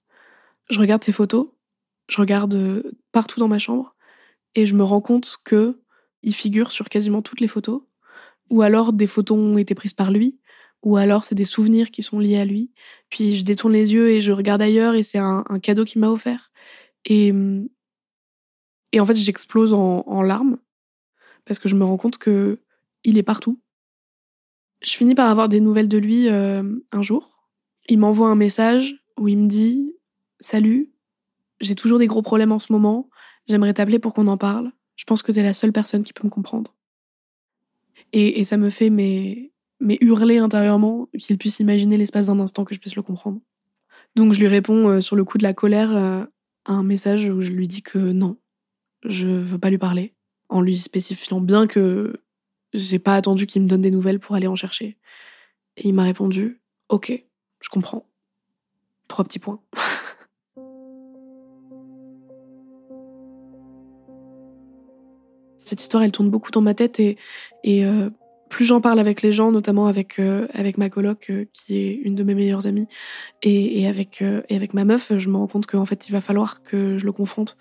Je 0.71 0.81
regarde 0.81 1.05
ces 1.05 1.13
photos, 1.13 1.49
je 2.09 2.19
regarde 2.19 2.55
euh, 2.55 2.83
partout 3.13 3.41
dans 3.41 3.49
ma 3.49 3.59
chambre, 3.59 3.95
et 4.55 4.67
je 4.67 4.75
me 4.75 4.85
rends 4.85 5.01
compte 5.01 5.39
que 5.45 5.81
il 6.23 6.35
figure 6.35 6.73
sur 6.73 6.89
quasiment 6.89 7.23
toutes 7.23 7.41
les 7.41 7.49
photos, 7.49 7.83
ou 8.51 8.63
alors 8.63 8.93
des 8.93 9.07
photos 9.07 9.39
ont 9.39 9.59
été 9.59 9.75
prises 9.75 9.95
par 9.95 10.11
lui, 10.11 10.39
ou 10.83 10.97
alors 10.97 11.25
c'est 11.25 11.35
des 11.35 11.45
souvenirs 11.45 11.91
qui 11.91 12.03
sont 12.03 12.19
liés 12.19 12.39
à 12.39 12.45
lui. 12.45 12.73
Puis 13.11 13.37
je 13.37 13.45
détourne 13.45 13.73
les 13.73 13.93
yeux 13.93 14.11
et 14.11 14.21
je 14.21 14.33
regarde 14.33 14.63
ailleurs, 14.63 14.95
et 14.95 15.03
c'est 15.03 15.19
un, 15.19 15.45
cadeau 15.63 15.85
qu'il 15.85 16.01
m'a 16.01 16.09
offert. 16.09 16.51
Et, 17.05 17.33
et 18.93 19.01
en 19.01 19.07
fait, 19.07 19.17
j'explose 19.17 19.75
en, 19.75 20.05
en 20.07 20.23
larmes, 20.23 20.59
parce 21.45 21.59
que 21.59 21.69
je 21.69 21.75
me 21.75 21.85
rends 21.85 21.99
compte 21.99 22.17
que 22.19 22.61
il 23.05 23.19
est 23.19 23.23
partout 23.23 23.61
je 24.85 24.93
finis 24.93 25.15
par 25.15 25.31
avoir 25.31 25.49
des 25.49 25.61
nouvelles 25.61 25.89
de 25.89 25.99
lui 25.99 26.29
euh, 26.29 26.63
un 26.93 27.03
jour. 27.03 27.49
Il 27.89 27.99
m'envoie 27.99 28.29
un 28.29 28.37
message 28.37 28.95
où 29.19 29.29
il 29.29 29.39
me 29.39 29.49
dit 29.49 29.95
Salut, 30.41 30.93
j'ai 31.61 31.75
toujours 31.75 31.99
des 31.99 32.07
gros 32.07 32.23
problèmes 32.23 32.53
en 32.53 32.59
ce 32.59 32.73
moment. 32.73 33.09
J'aimerais 33.49 33.75
t'appeler 33.75 33.99
pour 33.99 34.13
qu'on 34.13 34.27
en 34.27 34.37
parle. 34.37 34.73
Je 34.97 35.05
pense 35.05 35.23
que 35.23 35.33
t'es 35.33 35.43
la 35.43 35.55
seule 35.55 35.73
personne 35.73 36.03
qui 36.03 36.13
peut 36.13 36.25
me 36.25 36.31
comprendre. 36.31 36.75
Et, 38.13 38.45
ça 38.45 38.57
me 38.57 38.71
fait 38.71 38.91
mais, 38.91 39.51
hurler 39.81 40.39
intérieurement 40.39 41.09
qu'il 41.19 41.37
puisse 41.37 41.59
imaginer 41.59 41.97
l'espace 41.97 42.27
d'un 42.27 42.39
instant 42.39 42.65
que 42.65 42.75
je 42.75 42.79
puisse 42.79 42.95
le 42.95 43.03
comprendre. 43.03 43.41
Donc 44.15 44.35
je 44.35 44.41
lui 44.41 44.47
réponds 44.47 44.89
euh, 44.89 45.01
sur 45.01 45.17
le 45.17 45.25
coup 45.25 45.37
de 45.37 45.43
la 45.43 45.53
colère 45.53 45.97
euh, 45.97 46.25
un 46.67 46.85
message 46.85 47.29
où 47.29 47.41
je 47.41 47.51
lui 47.51 47.67
dis 47.67 47.83
que 47.83 47.99
non, 47.99 48.37
je 49.05 49.27
veux 49.27 49.59
pas 49.59 49.71
lui 49.71 49.79
parler, 49.79 50.15
en 50.49 50.61
lui 50.61 50.79
spécifiant 50.79 51.41
bien 51.41 51.67
que 51.67 52.21
j'ai 52.75 52.99
pas 52.99 53.15
attendu 53.15 53.47
qu'il 53.47 53.63
me 53.63 53.69
donne 53.69 53.81
des 53.81 53.91
nouvelles 53.91 54.19
pour 54.19 54.35
aller 54.35 54.49
en 54.49 54.57
chercher. 54.57 54.99
Et 55.77 55.89
il 55.89 55.95
m'a 55.95 56.03
répondu 56.03 56.61
Ok, 56.89 57.25
je 57.61 57.69
comprends. 57.69 58.07
Trois 59.09 59.25
petits 59.25 59.39
points. 59.39 59.61
Cette 65.65 65.81
histoire, 65.81 66.03
elle 66.03 66.13
tourne 66.13 66.29
beaucoup 66.29 66.51
dans 66.51 66.61
ma 66.61 66.75
tête 66.75 67.01
et, 67.01 67.17
euh, 67.67 68.11
plus 68.51 68.67
j'en 68.67 68.81
parle 68.81 69.01
avec 69.01 69.23
les 69.23 69.33
gens, 69.33 69.51
notamment 69.51 69.87
avec 69.87 70.19
euh, 70.21 70.47
avec 70.53 70.79
ma 70.79 70.89
coloc 70.91 71.31
euh, 71.31 71.47
qui 71.53 71.79
est 71.79 71.95
une 71.95 72.15
de 72.15 72.23
mes 72.23 72.37
meilleures 72.37 72.69
amies 72.69 72.87
et, 73.43 73.81
et 73.81 73.89
avec 73.89 74.23
et 74.23 74.55
avec 74.55 74.75
ma 74.75 74.85
meuf, 74.85 75.11
je 75.17 75.29
me 75.29 75.37
rends 75.39 75.49
compte 75.49 75.67
qu'en 75.67 75.87
fait 75.87 76.07
il 76.09 76.13
va 76.13 76.21
falloir 76.21 76.63
que 76.63 76.99
je 76.99 77.05
le 77.05 77.11
confronte. 77.13 77.57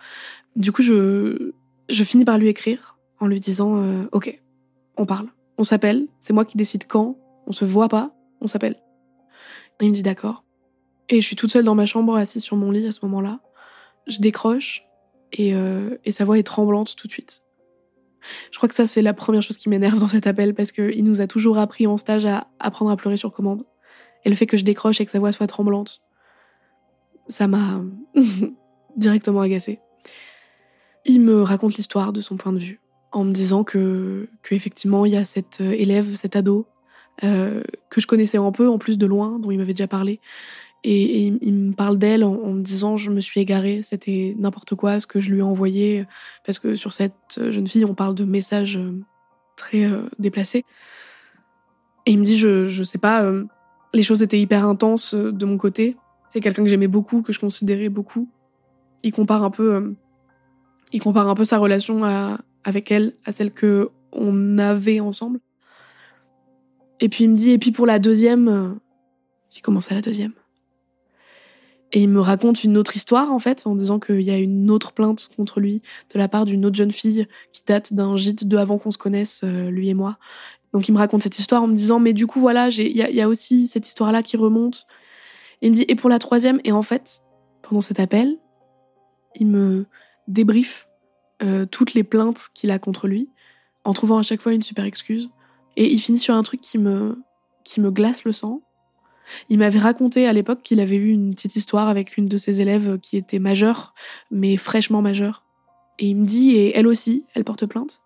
Du 0.56 0.72
coup, 0.72 0.84
je 0.84 1.54
je 1.90 2.04
finis 2.04 2.26
par 2.26 2.38
lui 2.38 2.48
écrire 2.50 3.00
en 3.20 3.28
lui 3.28 3.40
disant 3.40 4.06
ok, 4.12 4.44
on 4.98 5.06
parle, 5.06 5.28
on 5.58 5.64
s'appelle, 5.64 6.08
c'est 6.20 6.34
moi 6.34 6.46
qui 6.46 6.58
décide 6.58 6.86
quand, 6.88 7.18
on 7.48 7.52
se 7.52 7.66
voit 7.66 7.90
pas, 7.90 8.16
on 8.42 8.48
s'appelle. 8.48 8.76
Il 9.82 9.90
me 9.90 9.94
dit 9.94 10.04
d'accord. 10.04 10.44
Et 11.10 11.20
je 11.20 11.26
suis 11.26 11.36
toute 11.36 11.52
seule 11.52 11.66
dans 11.66 11.76
ma 11.76 11.86
chambre, 11.86 12.16
assise 12.16 12.44
sur 12.44 12.56
mon 12.56 12.72
lit 12.72 12.88
à 12.88 12.92
ce 12.92 13.00
moment-là. 13.04 13.40
Je 14.08 14.20
décroche 14.20 14.86
et, 15.34 15.54
et 16.06 16.12
sa 16.12 16.24
voix 16.24 16.38
est 16.38 16.44
tremblante 16.44 16.96
tout 16.96 17.08
de 17.08 17.12
suite. 17.12 17.44
Je 18.52 18.58
crois 18.58 18.70
que 18.70 18.76
ça, 18.76 18.88
c'est 18.88 19.02
la 19.02 19.14
première 19.14 19.42
chose 19.42 19.58
qui 19.58 19.70
m'énerve 19.70 20.00
dans 20.00 20.08
cet 20.08 20.28
appel 20.28 20.54
parce 20.54 20.72
qu'il 20.72 21.04
nous 21.04 21.22
a 21.22 21.28
toujours 21.28 21.58
appris 21.58 21.88
en 21.88 21.98
stage 21.98 22.26
à 22.26 22.48
apprendre 22.60 22.92
à 22.92 22.98
pleurer 22.98 23.18
sur 23.18 23.32
commande. 23.32 23.64
Et 24.26 24.30
le 24.30 24.36
fait 24.36 24.46
que 24.46 24.58
je 24.58 24.64
décroche 24.64 25.02
et 25.02 25.06
que 25.06 25.12
sa 25.12 25.20
voix 25.20 25.32
soit 25.32 25.48
tremblante, 25.48 26.02
ça 27.28 27.48
m'a 27.48 27.82
directement 28.98 29.42
agacée. 29.42 29.80
Il 31.06 31.22
me 31.22 31.42
raconte 31.42 31.76
l'histoire 31.76 32.14
de 32.14 32.22
son 32.22 32.38
point 32.38 32.54
de 32.54 32.60
vue 32.60 32.80
en 33.14 33.24
me 33.24 33.32
disant 33.32 33.64
que, 33.64 34.28
que 34.42 34.56
il 34.56 35.12
y 35.12 35.16
a 35.16 35.24
cet 35.24 35.62
euh, 35.62 35.72
élève, 35.72 36.16
cet 36.16 36.36
ado, 36.36 36.66
euh, 37.24 37.64
que 37.90 38.02
je 38.02 38.08
connaissais 38.08 38.38
un 38.38 38.52
peu, 38.52 38.68
en 38.68 38.78
plus 38.78 38.98
de 38.98 39.06
loin, 39.06 39.40
dont 39.40 39.52
il 39.52 39.58
m'avait 39.58 39.74
déjà 39.74 39.88
parlé, 39.88 40.20
et, 40.84 41.28
il 41.42 41.54
me 41.54 41.74
parle 41.74 41.98
d'elle 41.98 42.24
en, 42.24 42.52
me 42.52 42.62
disant 42.62 42.98
je 42.98 43.10
me 43.10 43.22
suis 43.22 43.40
égarée, 43.40 43.82
c'était 43.84 44.36
n'importe 44.38 44.76
quoi 44.76 45.00
ce 45.00 45.08
que 45.08 45.22
je 45.22 45.30
lui 45.32 45.40
ai 45.40 45.44
envoyé 45.44 46.06
parce 46.46 46.60
que 46.60 46.76
sur 46.76 46.92
cette 46.92 47.40
jeune 47.52 47.68
fille 47.68 47.86
on 47.86 47.96
parle 47.96 48.16
de 48.16 48.26
messages 48.26 48.78
euh, 48.78 49.00
très 49.56 49.86
euh, 49.86 50.10
déplacés. 50.20 50.66
Et 52.06 52.12
il 52.12 52.20
me 52.20 52.24
dit 52.24 52.36
je 52.36 52.68
je 52.68 52.84
sais 52.84 52.98
pas, 52.98 53.24
euh, 53.24 53.46
les 53.94 54.04
choses 54.04 54.24
étaient 54.24 54.40
hyper 54.40 54.68
intenses 54.68 55.16
de 55.16 55.46
mon 55.46 55.58
côté. 55.58 55.96
C'est 56.32 56.42
quelqu'un 56.42 56.64
que 56.64 56.70
j'aimais 56.70 56.88
beaucoup, 56.88 57.22
que 57.22 57.32
je 57.32 57.40
considérais 57.40 57.90
beaucoup. 57.90 58.28
Il 59.04 59.14
compare 59.14 59.44
un 59.44 59.52
peu, 59.52 59.96
il 60.92 61.02
compare 61.02 61.30
un 61.30 61.36
peu 61.36 61.46
sa 61.46 61.60
relation 61.60 62.04
à, 62.04 62.40
avec 62.64 62.92
elle 62.92 63.14
à 63.26 63.32
celle 63.32 63.52
que 63.52 63.90
on 64.12 64.58
avait 64.58 65.00
ensemble. 65.00 65.40
Et 67.00 67.10
puis 67.10 67.26
il 67.26 67.32
me 67.32 67.36
dit 67.36 67.52
et 67.52 67.58
puis 67.58 67.72
pour 67.72 67.86
la 67.86 68.00
deuxième, 68.00 68.80
j'ai 69.52 69.62
commencé 69.62 69.92
à 69.92 69.96
la 69.96 70.02
deuxième. 70.02 70.34
Et 71.96 72.02
il 72.02 72.10
me 72.10 72.20
raconte 72.20 72.64
une 72.64 72.76
autre 72.76 72.96
histoire, 72.96 73.32
en 73.32 73.38
fait, 73.38 73.68
en 73.68 73.76
disant 73.76 74.00
qu'il 74.00 74.22
y 74.22 74.32
a 74.32 74.38
une 74.38 74.72
autre 74.72 74.94
plainte 74.94 75.30
contre 75.38 75.60
lui 75.60 75.84
de 76.12 76.18
la 76.18 76.28
part 76.28 76.46
d'une 76.46 76.66
autre 76.66 76.76
jeune 76.76 76.92
fille 76.92 77.28
qui 77.52 77.62
date 77.68 77.94
d'un 77.94 78.18
gîte 78.18 78.48
de 78.48 78.58
avant 78.58 78.80
qu'on 78.80 78.90
se 78.90 78.98
connaisse, 78.98 79.42
euh, 79.44 79.70
lui 79.70 79.90
et 79.90 79.94
moi. 79.94 80.18
Donc 80.74 80.88
il 80.88 80.92
me 80.92 80.98
raconte 80.98 81.22
cette 81.22 81.38
histoire 81.38 81.62
en 81.62 81.68
me 81.68 81.76
disant, 81.76 82.00
mais 82.00 82.14
du 82.14 82.26
coup, 82.26 82.40
voilà, 82.40 82.70
il 82.70 82.98
y 82.98 83.22
a, 83.22 83.30
aussi 83.30 83.68
cette 83.68 83.88
histoire-là 83.88 84.24
qui 84.24 84.38
remonte. 84.38 84.88
Il 85.62 85.70
me 85.70 85.76
dit, 85.76 85.86
et 85.88 85.94
pour 85.94 86.10
la 86.10 86.18
troisième, 86.18 86.60
et 86.64 86.72
en 86.72 86.82
fait, 86.82 87.22
pendant 87.62 87.82
cet 87.82 88.00
appel, 88.00 88.38
il 89.36 89.46
me 89.46 89.86
débriefe 90.28 90.88
euh, 91.44 91.66
toutes 91.66 91.94
les 91.94 92.04
plaintes 92.04 92.48
qu'il 92.54 92.72
a 92.72 92.80
contre 92.80 93.08
lui, 93.08 93.30
en 93.84 93.94
trouvant 93.94 94.18
à 94.18 94.24
chaque 94.24 94.42
fois 94.42 94.54
une 94.54 94.62
super 94.62 94.86
excuse. 94.86 95.30
Et 95.76 95.92
il 95.92 96.00
finit 96.00 96.20
sur 96.20 96.36
un 96.36 96.44
truc 96.44 96.62
qui 96.62 96.78
me, 96.78 97.22
qui 97.64 97.82
me 97.82 97.92
glace 97.92 98.24
le 98.24 98.32
sang. 98.32 98.62
Il 99.50 99.60
m'avait 99.60 99.80
raconté 99.80 100.28
à 100.28 100.34
l'époque 100.34 100.62
qu'il 100.64 100.80
avait 100.80 100.96
eu 100.96 101.10
une 101.10 101.34
petite 101.34 101.56
histoire 101.56 101.88
avec 101.90 102.18
une 102.18 102.28
de 102.28 102.38
ses 102.38 102.62
élèves 102.62 103.00
qui 103.00 103.18
était 103.18 103.40
majeure, 103.40 103.94
mais 104.32 104.58
fraîchement 104.58 105.02
majeure. 105.02 105.44
Et 106.00 106.08
il 106.08 106.16
me 106.16 106.26
dit, 106.26 106.56
et 106.56 106.78
elle 106.78 106.88
aussi, 106.88 107.26
elle 107.34 107.44
porte 107.44 107.66
plainte. 107.66 108.02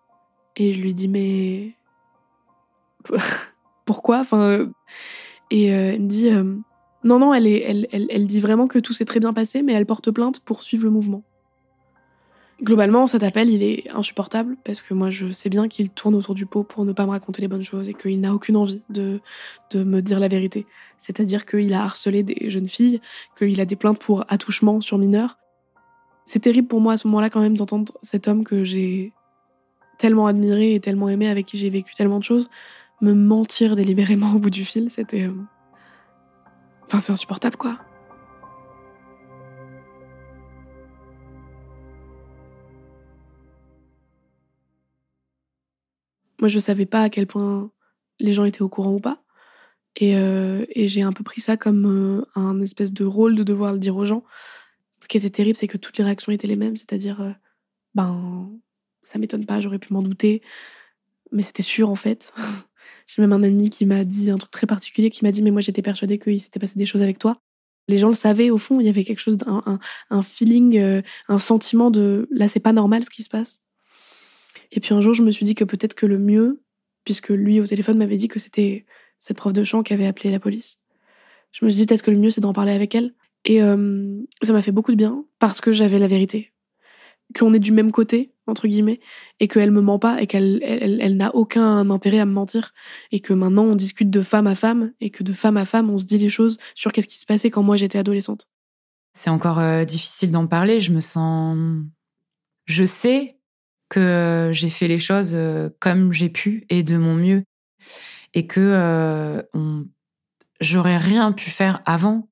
Et 0.56 0.72
je 0.72 0.80
lui 0.80 0.94
dis, 0.94 1.08
mais 1.08 1.74
pourquoi? 3.84 4.20
Enfin, 4.20 4.68
et 5.50 5.72
euh, 5.72 5.94
il 5.94 6.02
me 6.02 6.08
dit, 6.08 6.28
euh, 6.28 6.56
non, 7.04 7.18
non, 7.18 7.32
elle, 7.32 7.46
elle, 7.46 7.86
elle, 7.92 8.06
elle 8.10 8.26
dit 8.26 8.40
vraiment 8.40 8.66
que 8.66 8.78
tout 8.78 8.92
s'est 8.92 9.04
très 9.04 9.20
bien 9.20 9.32
passé, 9.32 9.62
mais 9.62 9.72
elle 9.72 9.86
porte 9.86 10.10
plainte 10.10 10.40
pour 10.40 10.62
suivre 10.62 10.84
le 10.84 10.90
mouvement. 10.90 11.22
Globalement, 12.60 13.06
cet 13.06 13.22
appel, 13.22 13.50
il 13.50 13.62
est 13.62 13.88
insupportable 13.90 14.56
parce 14.64 14.82
que 14.82 14.92
moi, 14.92 15.10
je 15.10 15.30
sais 15.30 15.48
bien 15.48 15.68
qu'il 15.68 15.90
tourne 15.90 16.16
autour 16.16 16.34
du 16.34 16.44
pot 16.44 16.64
pour 16.64 16.84
ne 16.84 16.92
pas 16.92 17.06
me 17.06 17.10
raconter 17.10 17.40
les 17.40 17.46
bonnes 17.46 17.62
choses 17.62 17.88
et 17.88 17.94
qu'il 17.94 18.20
n'a 18.20 18.34
aucune 18.34 18.56
envie 18.56 18.82
de, 18.90 19.20
de 19.70 19.84
me 19.84 20.02
dire 20.02 20.18
la 20.18 20.26
vérité. 20.26 20.66
C'est-à-dire 20.98 21.46
qu'il 21.46 21.72
a 21.72 21.84
harcelé 21.84 22.24
des 22.24 22.50
jeunes 22.50 22.68
filles, 22.68 23.00
qu'il 23.38 23.60
a 23.60 23.64
des 23.64 23.76
plaintes 23.76 24.00
pour 24.00 24.24
attouchement 24.28 24.80
sur 24.80 24.98
mineurs. 24.98 25.38
C'est 26.24 26.40
terrible 26.40 26.66
pour 26.66 26.80
moi 26.80 26.94
à 26.94 26.96
ce 26.96 27.06
moment-là 27.06 27.30
quand 27.30 27.40
même 27.40 27.56
d'entendre 27.56 27.92
cet 28.02 28.26
homme 28.26 28.42
que 28.42 28.64
j'ai 28.64 29.12
tellement 29.98 30.26
admiré 30.26 30.74
et 30.74 30.80
tellement 30.80 31.08
aimé, 31.08 31.28
avec 31.28 31.46
qui 31.46 31.58
j'ai 31.58 31.70
vécu 31.70 31.94
tellement 31.94 32.18
de 32.18 32.24
choses, 32.24 32.50
me 33.00 33.14
mentir 33.14 33.76
délibérément 33.76 34.32
au 34.34 34.38
bout 34.38 34.50
du 34.50 34.64
fil. 34.64 34.90
C'était... 34.90 35.22
Euh, 35.22 35.34
enfin, 36.86 37.00
c'est 37.00 37.12
insupportable, 37.12 37.56
quoi. 37.56 37.78
Moi, 46.40 46.48
je 46.48 46.58
savais 46.58 46.86
pas 46.86 47.02
à 47.02 47.10
quel 47.10 47.26
point 47.26 47.70
les 48.20 48.32
gens 48.32 48.44
étaient 48.44 48.62
au 48.62 48.68
courant 48.68 48.92
ou 48.92 49.00
pas. 49.00 49.22
Et, 49.96 50.16
euh, 50.16 50.64
j'ai 50.74 51.02
un 51.02 51.12
peu 51.12 51.24
pris 51.24 51.40
ça 51.40 51.56
comme 51.56 51.86
euh, 51.86 52.24
un 52.36 52.60
espèce 52.62 52.92
de 52.92 53.04
rôle 53.04 53.34
de 53.34 53.42
devoir 53.42 53.72
le 53.72 53.78
dire 53.78 53.96
aux 53.96 54.04
gens. 54.04 54.24
Ce 55.00 55.08
qui 55.08 55.16
était 55.16 55.30
terrible, 55.30 55.56
c'est 55.56 55.68
que 55.68 55.76
toutes 55.76 55.98
les 55.98 56.04
réactions 56.04 56.32
étaient 56.32 56.46
les 56.46 56.56
mêmes, 56.56 56.76
c'est-à-dire, 56.76 57.20
euh, 57.20 57.32
ben, 57.94 58.50
ça 59.02 59.18
m'étonne 59.18 59.46
pas, 59.46 59.60
j'aurais 59.60 59.78
pu 59.78 59.92
m'en 59.92 60.02
douter, 60.02 60.42
mais 61.32 61.42
c'était 61.42 61.62
sûr 61.62 61.90
en 61.90 61.94
fait. 61.96 62.32
j'ai 63.06 63.22
même 63.22 63.32
un 63.32 63.42
ami 63.42 63.70
qui 63.70 63.86
m'a 63.86 64.04
dit 64.04 64.30
un 64.30 64.38
truc 64.38 64.50
très 64.52 64.66
particulier, 64.66 65.10
qui 65.10 65.24
m'a 65.24 65.32
dit, 65.32 65.42
mais 65.42 65.50
moi 65.50 65.60
j'étais 65.60 65.82
persuadée 65.82 66.18
qu'il 66.18 66.40
s'était 66.40 66.60
passé 66.60 66.78
des 66.78 66.86
choses 66.86 67.02
avec 67.02 67.18
toi. 67.18 67.40
Les 67.88 67.98
gens 67.98 68.08
le 68.08 68.14
savaient 68.14 68.50
au 68.50 68.58
fond, 68.58 68.80
il 68.80 68.86
y 68.86 68.90
avait 68.90 69.04
quelque 69.04 69.20
chose, 69.20 69.38
un, 69.46 69.62
un, 69.66 69.78
un 70.10 70.22
feeling, 70.22 71.02
un 71.28 71.38
sentiment 71.38 71.90
de 71.90 72.28
là 72.30 72.46
c'est 72.48 72.60
pas 72.60 72.74
normal 72.74 73.02
ce 73.04 73.10
qui 73.10 73.22
se 73.22 73.30
passe. 73.30 73.60
Et 74.72 74.80
puis 74.80 74.94
un 74.94 75.00
jour, 75.00 75.14
je 75.14 75.22
me 75.22 75.30
suis 75.30 75.44
dit 75.44 75.54
que 75.54 75.64
peut-être 75.64 75.94
que 75.94 76.06
le 76.06 76.18
mieux, 76.18 76.62
puisque 77.04 77.30
lui 77.30 77.60
au 77.60 77.66
téléphone 77.66 77.98
m'avait 77.98 78.16
dit 78.16 78.28
que 78.28 78.38
c'était 78.38 78.84
cette 79.18 79.36
prof 79.36 79.52
de 79.52 79.64
chant 79.64 79.82
qui 79.82 79.92
avait 79.92 80.06
appelé 80.06 80.30
la 80.30 80.40
police, 80.40 80.78
je 81.52 81.64
me 81.64 81.70
suis 81.70 81.78
dit 81.78 81.86
peut-être 81.86 82.02
que 82.02 82.10
le 82.10 82.18
mieux 82.18 82.30
c'est 82.30 82.40
d'en 82.40 82.52
parler 82.52 82.72
avec 82.72 82.94
elle. 82.94 83.14
Et 83.44 83.62
euh, 83.62 84.20
ça 84.42 84.52
m'a 84.52 84.62
fait 84.62 84.72
beaucoup 84.72 84.90
de 84.90 84.96
bien 84.96 85.24
parce 85.38 85.60
que 85.60 85.72
j'avais 85.72 85.98
la 85.98 86.08
vérité, 86.08 86.52
qu'on 87.38 87.54
est 87.54 87.60
du 87.60 87.72
même 87.72 87.92
côté 87.92 88.32
entre 88.46 88.66
guillemets, 88.66 89.00
et 89.40 89.48
qu'elle 89.48 89.70
me 89.70 89.82
ment 89.82 89.98
pas 89.98 90.22
et 90.22 90.26
qu'elle 90.26 90.60
elle, 90.62 91.16
n'a 91.16 91.34
aucun 91.34 91.88
intérêt 91.90 92.18
à 92.18 92.24
me 92.24 92.32
mentir, 92.32 92.72
et 93.12 93.20
que 93.20 93.34
maintenant 93.34 93.64
on 93.64 93.74
discute 93.74 94.10
de 94.10 94.22
femme 94.22 94.46
à 94.46 94.54
femme 94.54 94.92
et 95.00 95.10
que 95.10 95.22
de 95.22 95.32
femme 95.32 95.56
à 95.56 95.64
femme 95.64 95.90
on 95.90 95.98
se 95.98 96.04
dit 96.04 96.18
les 96.18 96.30
choses 96.30 96.56
sur 96.74 96.92
qu'est-ce 96.92 97.08
qui 97.08 97.18
se 97.18 97.26
passait 97.26 97.50
quand 97.50 97.62
moi 97.62 97.76
j'étais 97.76 97.98
adolescente. 97.98 98.48
C'est 99.12 99.30
encore 99.30 99.58
euh, 99.58 99.84
difficile 99.84 100.30
d'en 100.30 100.46
parler. 100.46 100.80
Je 100.80 100.92
me 100.92 101.00
sens, 101.00 101.56
je 102.66 102.84
sais 102.84 103.37
que 103.88 104.50
j'ai 104.52 104.70
fait 104.70 104.88
les 104.88 104.98
choses 104.98 105.32
euh, 105.34 105.70
comme 105.80 106.12
j'ai 106.12 106.28
pu 106.28 106.66
et 106.68 106.82
de 106.82 106.96
mon 106.96 107.14
mieux. 107.14 107.44
Et 108.34 108.46
que 108.46 108.60
euh, 108.60 109.42
j'aurais 110.60 110.98
rien 110.98 111.32
pu 111.32 111.50
faire 111.50 111.82
avant. 111.86 112.28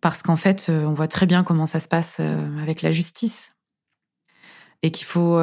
Parce 0.00 0.22
qu'en 0.22 0.36
fait 0.36 0.68
euh, 0.68 0.84
on 0.84 0.94
voit 0.94 1.08
très 1.08 1.26
bien 1.26 1.44
comment 1.44 1.66
ça 1.66 1.80
se 1.80 1.88
passe 1.88 2.20
avec 2.20 2.82
la 2.82 2.90
justice. 2.90 3.54
Et 4.84 4.90
qu'il 4.90 5.06
faut 5.06 5.38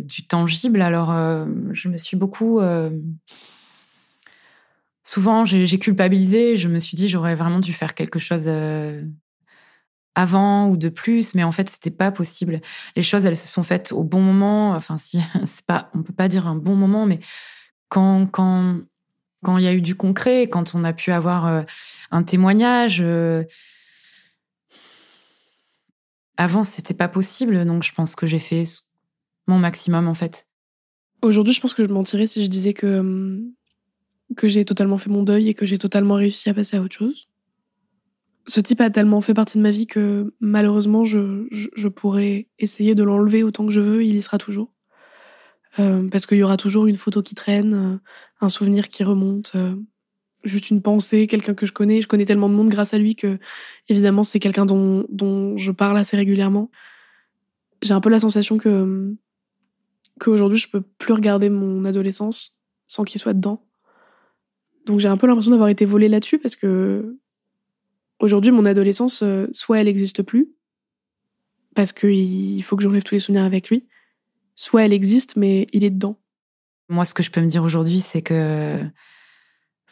du 0.00 0.26
tangible. 0.26 0.80
Alors 0.80 1.08
je 1.72 1.88
me 1.90 1.98
suis 1.98 2.16
beaucoup 2.16 2.62
souvent 5.02 5.44
j'ai 5.44 5.78
culpabilisé. 5.78 6.56
Je 6.56 6.68
me 6.68 6.78
suis 6.78 6.96
dit 6.96 7.06
j'aurais 7.06 7.34
vraiment 7.34 7.60
dû 7.60 7.74
faire 7.74 7.94
quelque 7.94 8.18
chose 8.18 8.48
avant 10.18 10.68
ou 10.68 10.76
de 10.76 10.88
plus, 10.88 11.36
mais 11.36 11.44
en 11.44 11.52
fait, 11.52 11.70
c'était 11.70 11.92
pas 11.92 12.10
possible. 12.10 12.60
Les 12.96 13.04
choses, 13.04 13.24
elles 13.24 13.36
se 13.36 13.46
sont 13.46 13.62
faites 13.62 13.92
au 13.92 14.02
bon 14.02 14.20
moment. 14.20 14.72
Enfin, 14.72 14.98
si, 14.98 15.20
c'est 15.44 15.64
pas, 15.64 15.90
on 15.94 16.02
peut 16.02 16.12
pas 16.12 16.26
dire 16.26 16.48
un 16.48 16.56
bon 16.56 16.74
moment, 16.74 17.06
mais 17.06 17.20
quand, 17.88 18.26
quand, 18.26 18.80
quand 19.44 19.58
il 19.58 19.64
y 19.64 19.68
a 19.68 19.72
eu 19.72 19.80
du 19.80 19.94
concret, 19.94 20.48
quand 20.48 20.74
on 20.74 20.82
a 20.82 20.92
pu 20.92 21.12
avoir 21.12 21.46
euh, 21.46 21.62
un 22.10 22.24
témoignage, 22.24 22.98
euh, 23.00 23.44
avant, 26.36 26.64
c'était 26.64 26.94
pas 26.94 27.08
possible. 27.08 27.64
Donc, 27.64 27.84
je 27.84 27.92
pense 27.92 28.16
que 28.16 28.26
j'ai 28.26 28.40
fait 28.40 28.64
mon 29.46 29.60
maximum, 29.60 30.08
en 30.08 30.14
fait. 30.14 30.48
Aujourd'hui, 31.22 31.54
je 31.54 31.60
pense 31.60 31.74
que 31.74 31.84
je 31.84 31.90
mentirais 31.90 32.26
si 32.26 32.42
je 32.42 32.50
disais 32.50 32.72
que, 32.72 32.98
hum, 32.98 33.52
que 34.36 34.48
j'ai 34.48 34.64
totalement 34.64 34.98
fait 34.98 35.10
mon 35.10 35.22
deuil 35.22 35.48
et 35.48 35.54
que 35.54 35.64
j'ai 35.64 35.78
totalement 35.78 36.14
réussi 36.14 36.50
à 36.50 36.54
passer 36.54 36.76
à 36.76 36.82
autre 36.82 36.96
chose 36.96 37.27
ce 38.48 38.60
type 38.60 38.80
a 38.80 38.90
tellement 38.90 39.20
fait 39.20 39.34
partie 39.34 39.58
de 39.58 39.62
ma 39.62 39.70
vie 39.70 39.86
que 39.86 40.32
malheureusement, 40.40 41.04
je, 41.04 41.46
je, 41.50 41.88
pourrais 41.88 42.48
essayer 42.58 42.94
de 42.94 43.02
l'enlever 43.02 43.42
autant 43.42 43.66
que 43.66 43.72
je 43.72 43.80
veux, 43.80 44.02
il 44.02 44.16
y 44.16 44.22
sera 44.22 44.38
toujours. 44.38 44.72
Euh, 45.78 46.08
parce 46.08 46.26
qu'il 46.26 46.38
y 46.38 46.42
aura 46.42 46.56
toujours 46.56 46.86
une 46.86 46.96
photo 46.96 47.22
qui 47.22 47.34
traîne, 47.34 47.74
euh, 47.74 47.98
un 48.40 48.48
souvenir 48.48 48.88
qui 48.88 49.04
remonte, 49.04 49.52
euh, 49.54 49.76
juste 50.44 50.70
une 50.70 50.80
pensée, 50.80 51.26
quelqu'un 51.26 51.52
que 51.52 51.66
je 51.66 51.72
connais. 51.72 52.00
Je 52.00 52.08
connais 52.08 52.24
tellement 52.24 52.48
de 52.48 52.54
monde 52.54 52.70
grâce 52.70 52.94
à 52.94 52.98
lui 52.98 53.16
que, 53.16 53.38
évidemment, 53.88 54.24
c'est 54.24 54.40
quelqu'un 54.40 54.64
dont, 54.64 55.04
dont 55.10 55.58
je 55.58 55.70
parle 55.70 55.98
assez 55.98 56.16
régulièrement. 56.16 56.70
J'ai 57.82 57.92
un 57.92 58.00
peu 58.00 58.08
la 58.08 58.18
sensation 58.18 58.56
que 58.56 59.14
qu'aujourd'hui, 60.18 60.58
je 60.58 60.68
peux 60.68 60.80
plus 60.80 61.12
regarder 61.12 61.50
mon 61.50 61.84
adolescence 61.84 62.54
sans 62.86 63.04
qu'il 63.04 63.20
soit 63.20 63.34
dedans. 63.34 63.62
Donc 64.86 65.00
j'ai 65.00 65.08
un 65.08 65.18
peu 65.18 65.26
l'impression 65.26 65.52
d'avoir 65.52 65.68
été 65.68 65.84
volée 65.84 66.08
là-dessus 66.08 66.38
parce 66.38 66.56
que 66.56 67.18
Aujourd'hui, 68.20 68.50
mon 68.50 68.66
adolescence, 68.66 69.22
euh, 69.22 69.46
soit 69.52 69.80
elle 69.80 69.86
n'existe 69.86 70.22
plus, 70.22 70.48
parce 71.74 71.92
qu'il 71.92 72.62
faut 72.64 72.76
que 72.76 72.82
j'enlève 72.82 73.04
tous 73.04 73.14
les 73.14 73.20
souvenirs 73.20 73.44
avec 73.44 73.68
lui, 73.68 73.86
soit 74.56 74.84
elle 74.84 74.92
existe, 74.92 75.36
mais 75.36 75.68
il 75.72 75.84
est 75.84 75.90
dedans. 75.90 76.18
Moi, 76.88 77.04
ce 77.04 77.14
que 77.14 77.22
je 77.22 77.30
peux 77.30 77.40
me 77.40 77.46
dire 77.46 77.62
aujourd'hui, 77.62 78.00
c'est 78.00 78.22
que 78.22 78.80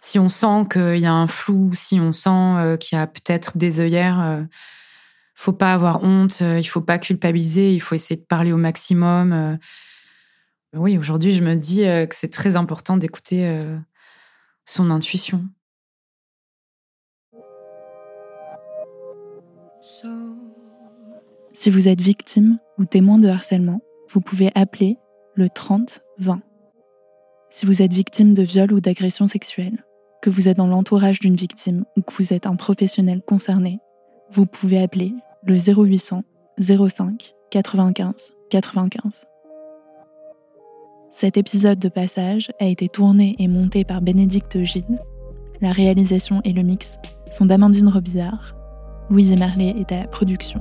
si 0.00 0.18
on 0.18 0.28
sent 0.28 0.66
qu'il 0.72 0.98
y 0.98 1.06
a 1.06 1.12
un 1.12 1.28
flou, 1.28 1.70
si 1.74 2.00
on 2.00 2.12
sent 2.12 2.30
euh, 2.30 2.76
qu'il 2.76 2.98
y 2.98 3.00
a 3.00 3.06
peut-être 3.06 3.58
des 3.58 3.80
œillères, 3.80 4.20
euh, 4.20 4.42
faut 5.34 5.52
pas 5.52 5.74
avoir 5.74 6.02
honte, 6.02 6.40
il 6.40 6.64
faut 6.64 6.80
pas 6.80 6.98
culpabiliser, 6.98 7.74
il 7.74 7.80
faut 7.80 7.94
essayer 7.94 8.16
de 8.18 8.24
parler 8.24 8.52
au 8.52 8.56
maximum. 8.56 9.58
Oui, 10.72 10.96
aujourd'hui, 10.96 11.32
je 11.32 11.42
me 11.42 11.54
dis 11.54 11.82
que 11.82 12.14
c'est 12.14 12.32
très 12.32 12.56
important 12.56 12.96
d'écouter 12.96 13.46
son 14.64 14.90
intuition. 14.90 15.46
Si 21.59 21.70
vous 21.70 21.88
êtes 21.88 22.02
victime 22.02 22.59
ou 22.78 22.84
témoin 22.84 23.16
de 23.16 23.28
harcèlement, 23.28 23.80
vous 24.11 24.20
pouvez 24.20 24.50
appeler 24.54 24.98
le 25.36 25.48
30 25.48 26.02
20. 26.18 26.42
Si 27.48 27.64
vous 27.64 27.80
êtes 27.80 27.94
victime 27.94 28.34
de 28.34 28.42
viol 28.42 28.74
ou 28.74 28.80
d'agression 28.80 29.26
sexuelle, 29.26 29.82
que 30.20 30.28
vous 30.28 30.48
êtes 30.48 30.59
dans 30.59 30.66
l'entourage 30.66 31.18
d'une 31.18 31.34
victime 31.34 31.86
ou 31.96 32.02
que 32.02 32.12
vous 32.12 32.34
êtes 32.34 32.44
un 32.44 32.57
professionnel 32.57 33.22
concerné, 33.26 33.78
vous 34.30 34.44
pouvez 34.44 34.82
appeler 34.82 35.14
le 35.44 35.57
0800 35.57 36.24
05 36.59 37.34
95 37.50 38.12
95. 38.50 39.26
Cet 41.12 41.38
épisode 41.38 41.78
de 41.78 41.88
passage 41.88 42.52
a 42.61 42.66
été 42.66 42.90
tourné 42.90 43.34
et 43.38 43.48
monté 43.48 43.84
par 43.84 44.02
Bénédicte 44.02 44.62
Gilles. 44.62 45.00
La 45.62 45.72
réalisation 45.72 46.42
et 46.44 46.52
le 46.52 46.62
mix 46.62 46.98
sont 47.30 47.46
d'Amandine 47.46 47.88
Robillard. 47.88 48.54
Louise 49.09 49.34
Merlet 49.34 49.74
est 49.78 49.90
à 49.92 50.00
la 50.00 50.07
production 50.07 50.61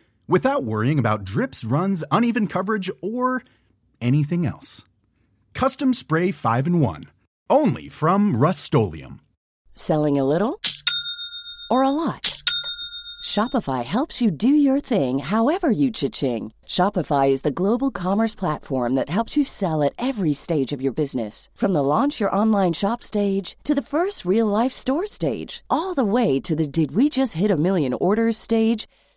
without 0.31 0.63
worrying 0.63 0.97
about 0.97 1.25
drips, 1.25 1.65
runs, 1.65 2.03
uneven 2.09 2.47
coverage, 2.47 2.89
or 3.01 3.43
anything 3.99 4.45
else. 4.45 4.83
Custom 5.53 5.93
Spray 5.93 6.31
5 6.31 6.67
and 6.67 6.81
1. 6.81 7.03
Only 7.49 7.89
from 7.89 8.37
Rust 8.37 8.73
Selling 9.75 10.17
a 10.17 10.23
little 10.23 10.59
or 11.69 11.83
a 11.83 11.89
lot? 11.89 12.41
Shopify 13.25 13.83
helps 13.83 14.21
you 14.21 14.31
do 14.31 14.47
your 14.47 14.79
thing 14.79 15.19
however 15.19 15.69
you 15.69 15.91
cha-ching. 15.91 16.53
Shopify 16.65 17.29
is 17.29 17.41
the 17.41 17.57
global 17.61 17.91
commerce 17.91 18.33
platform 18.33 18.95
that 18.95 19.09
helps 19.09 19.37
you 19.37 19.43
sell 19.43 19.83
at 19.83 19.93
every 19.97 20.33
stage 20.33 20.73
of 20.73 20.81
your 20.81 20.93
business. 20.93 21.49
From 21.53 21.73
the 21.73 21.83
launch 21.83 22.19
your 22.19 22.35
online 22.35 22.73
shop 22.73 23.03
stage 23.03 23.57
to 23.63 23.75
the 23.75 23.81
first 23.81 24.25
real 24.25 24.47
life 24.47 24.71
store 24.71 25.05
stage, 25.05 25.63
all 25.69 25.93
the 25.93 26.05
way 26.05 26.39
to 26.39 26.55
the 26.55 26.67
did 26.67 26.95
we 26.95 27.09
just 27.09 27.33
hit 27.33 27.51
a 27.51 27.57
million 27.57 27.93
orders 27.93 28.37
stage. 28.37 28.87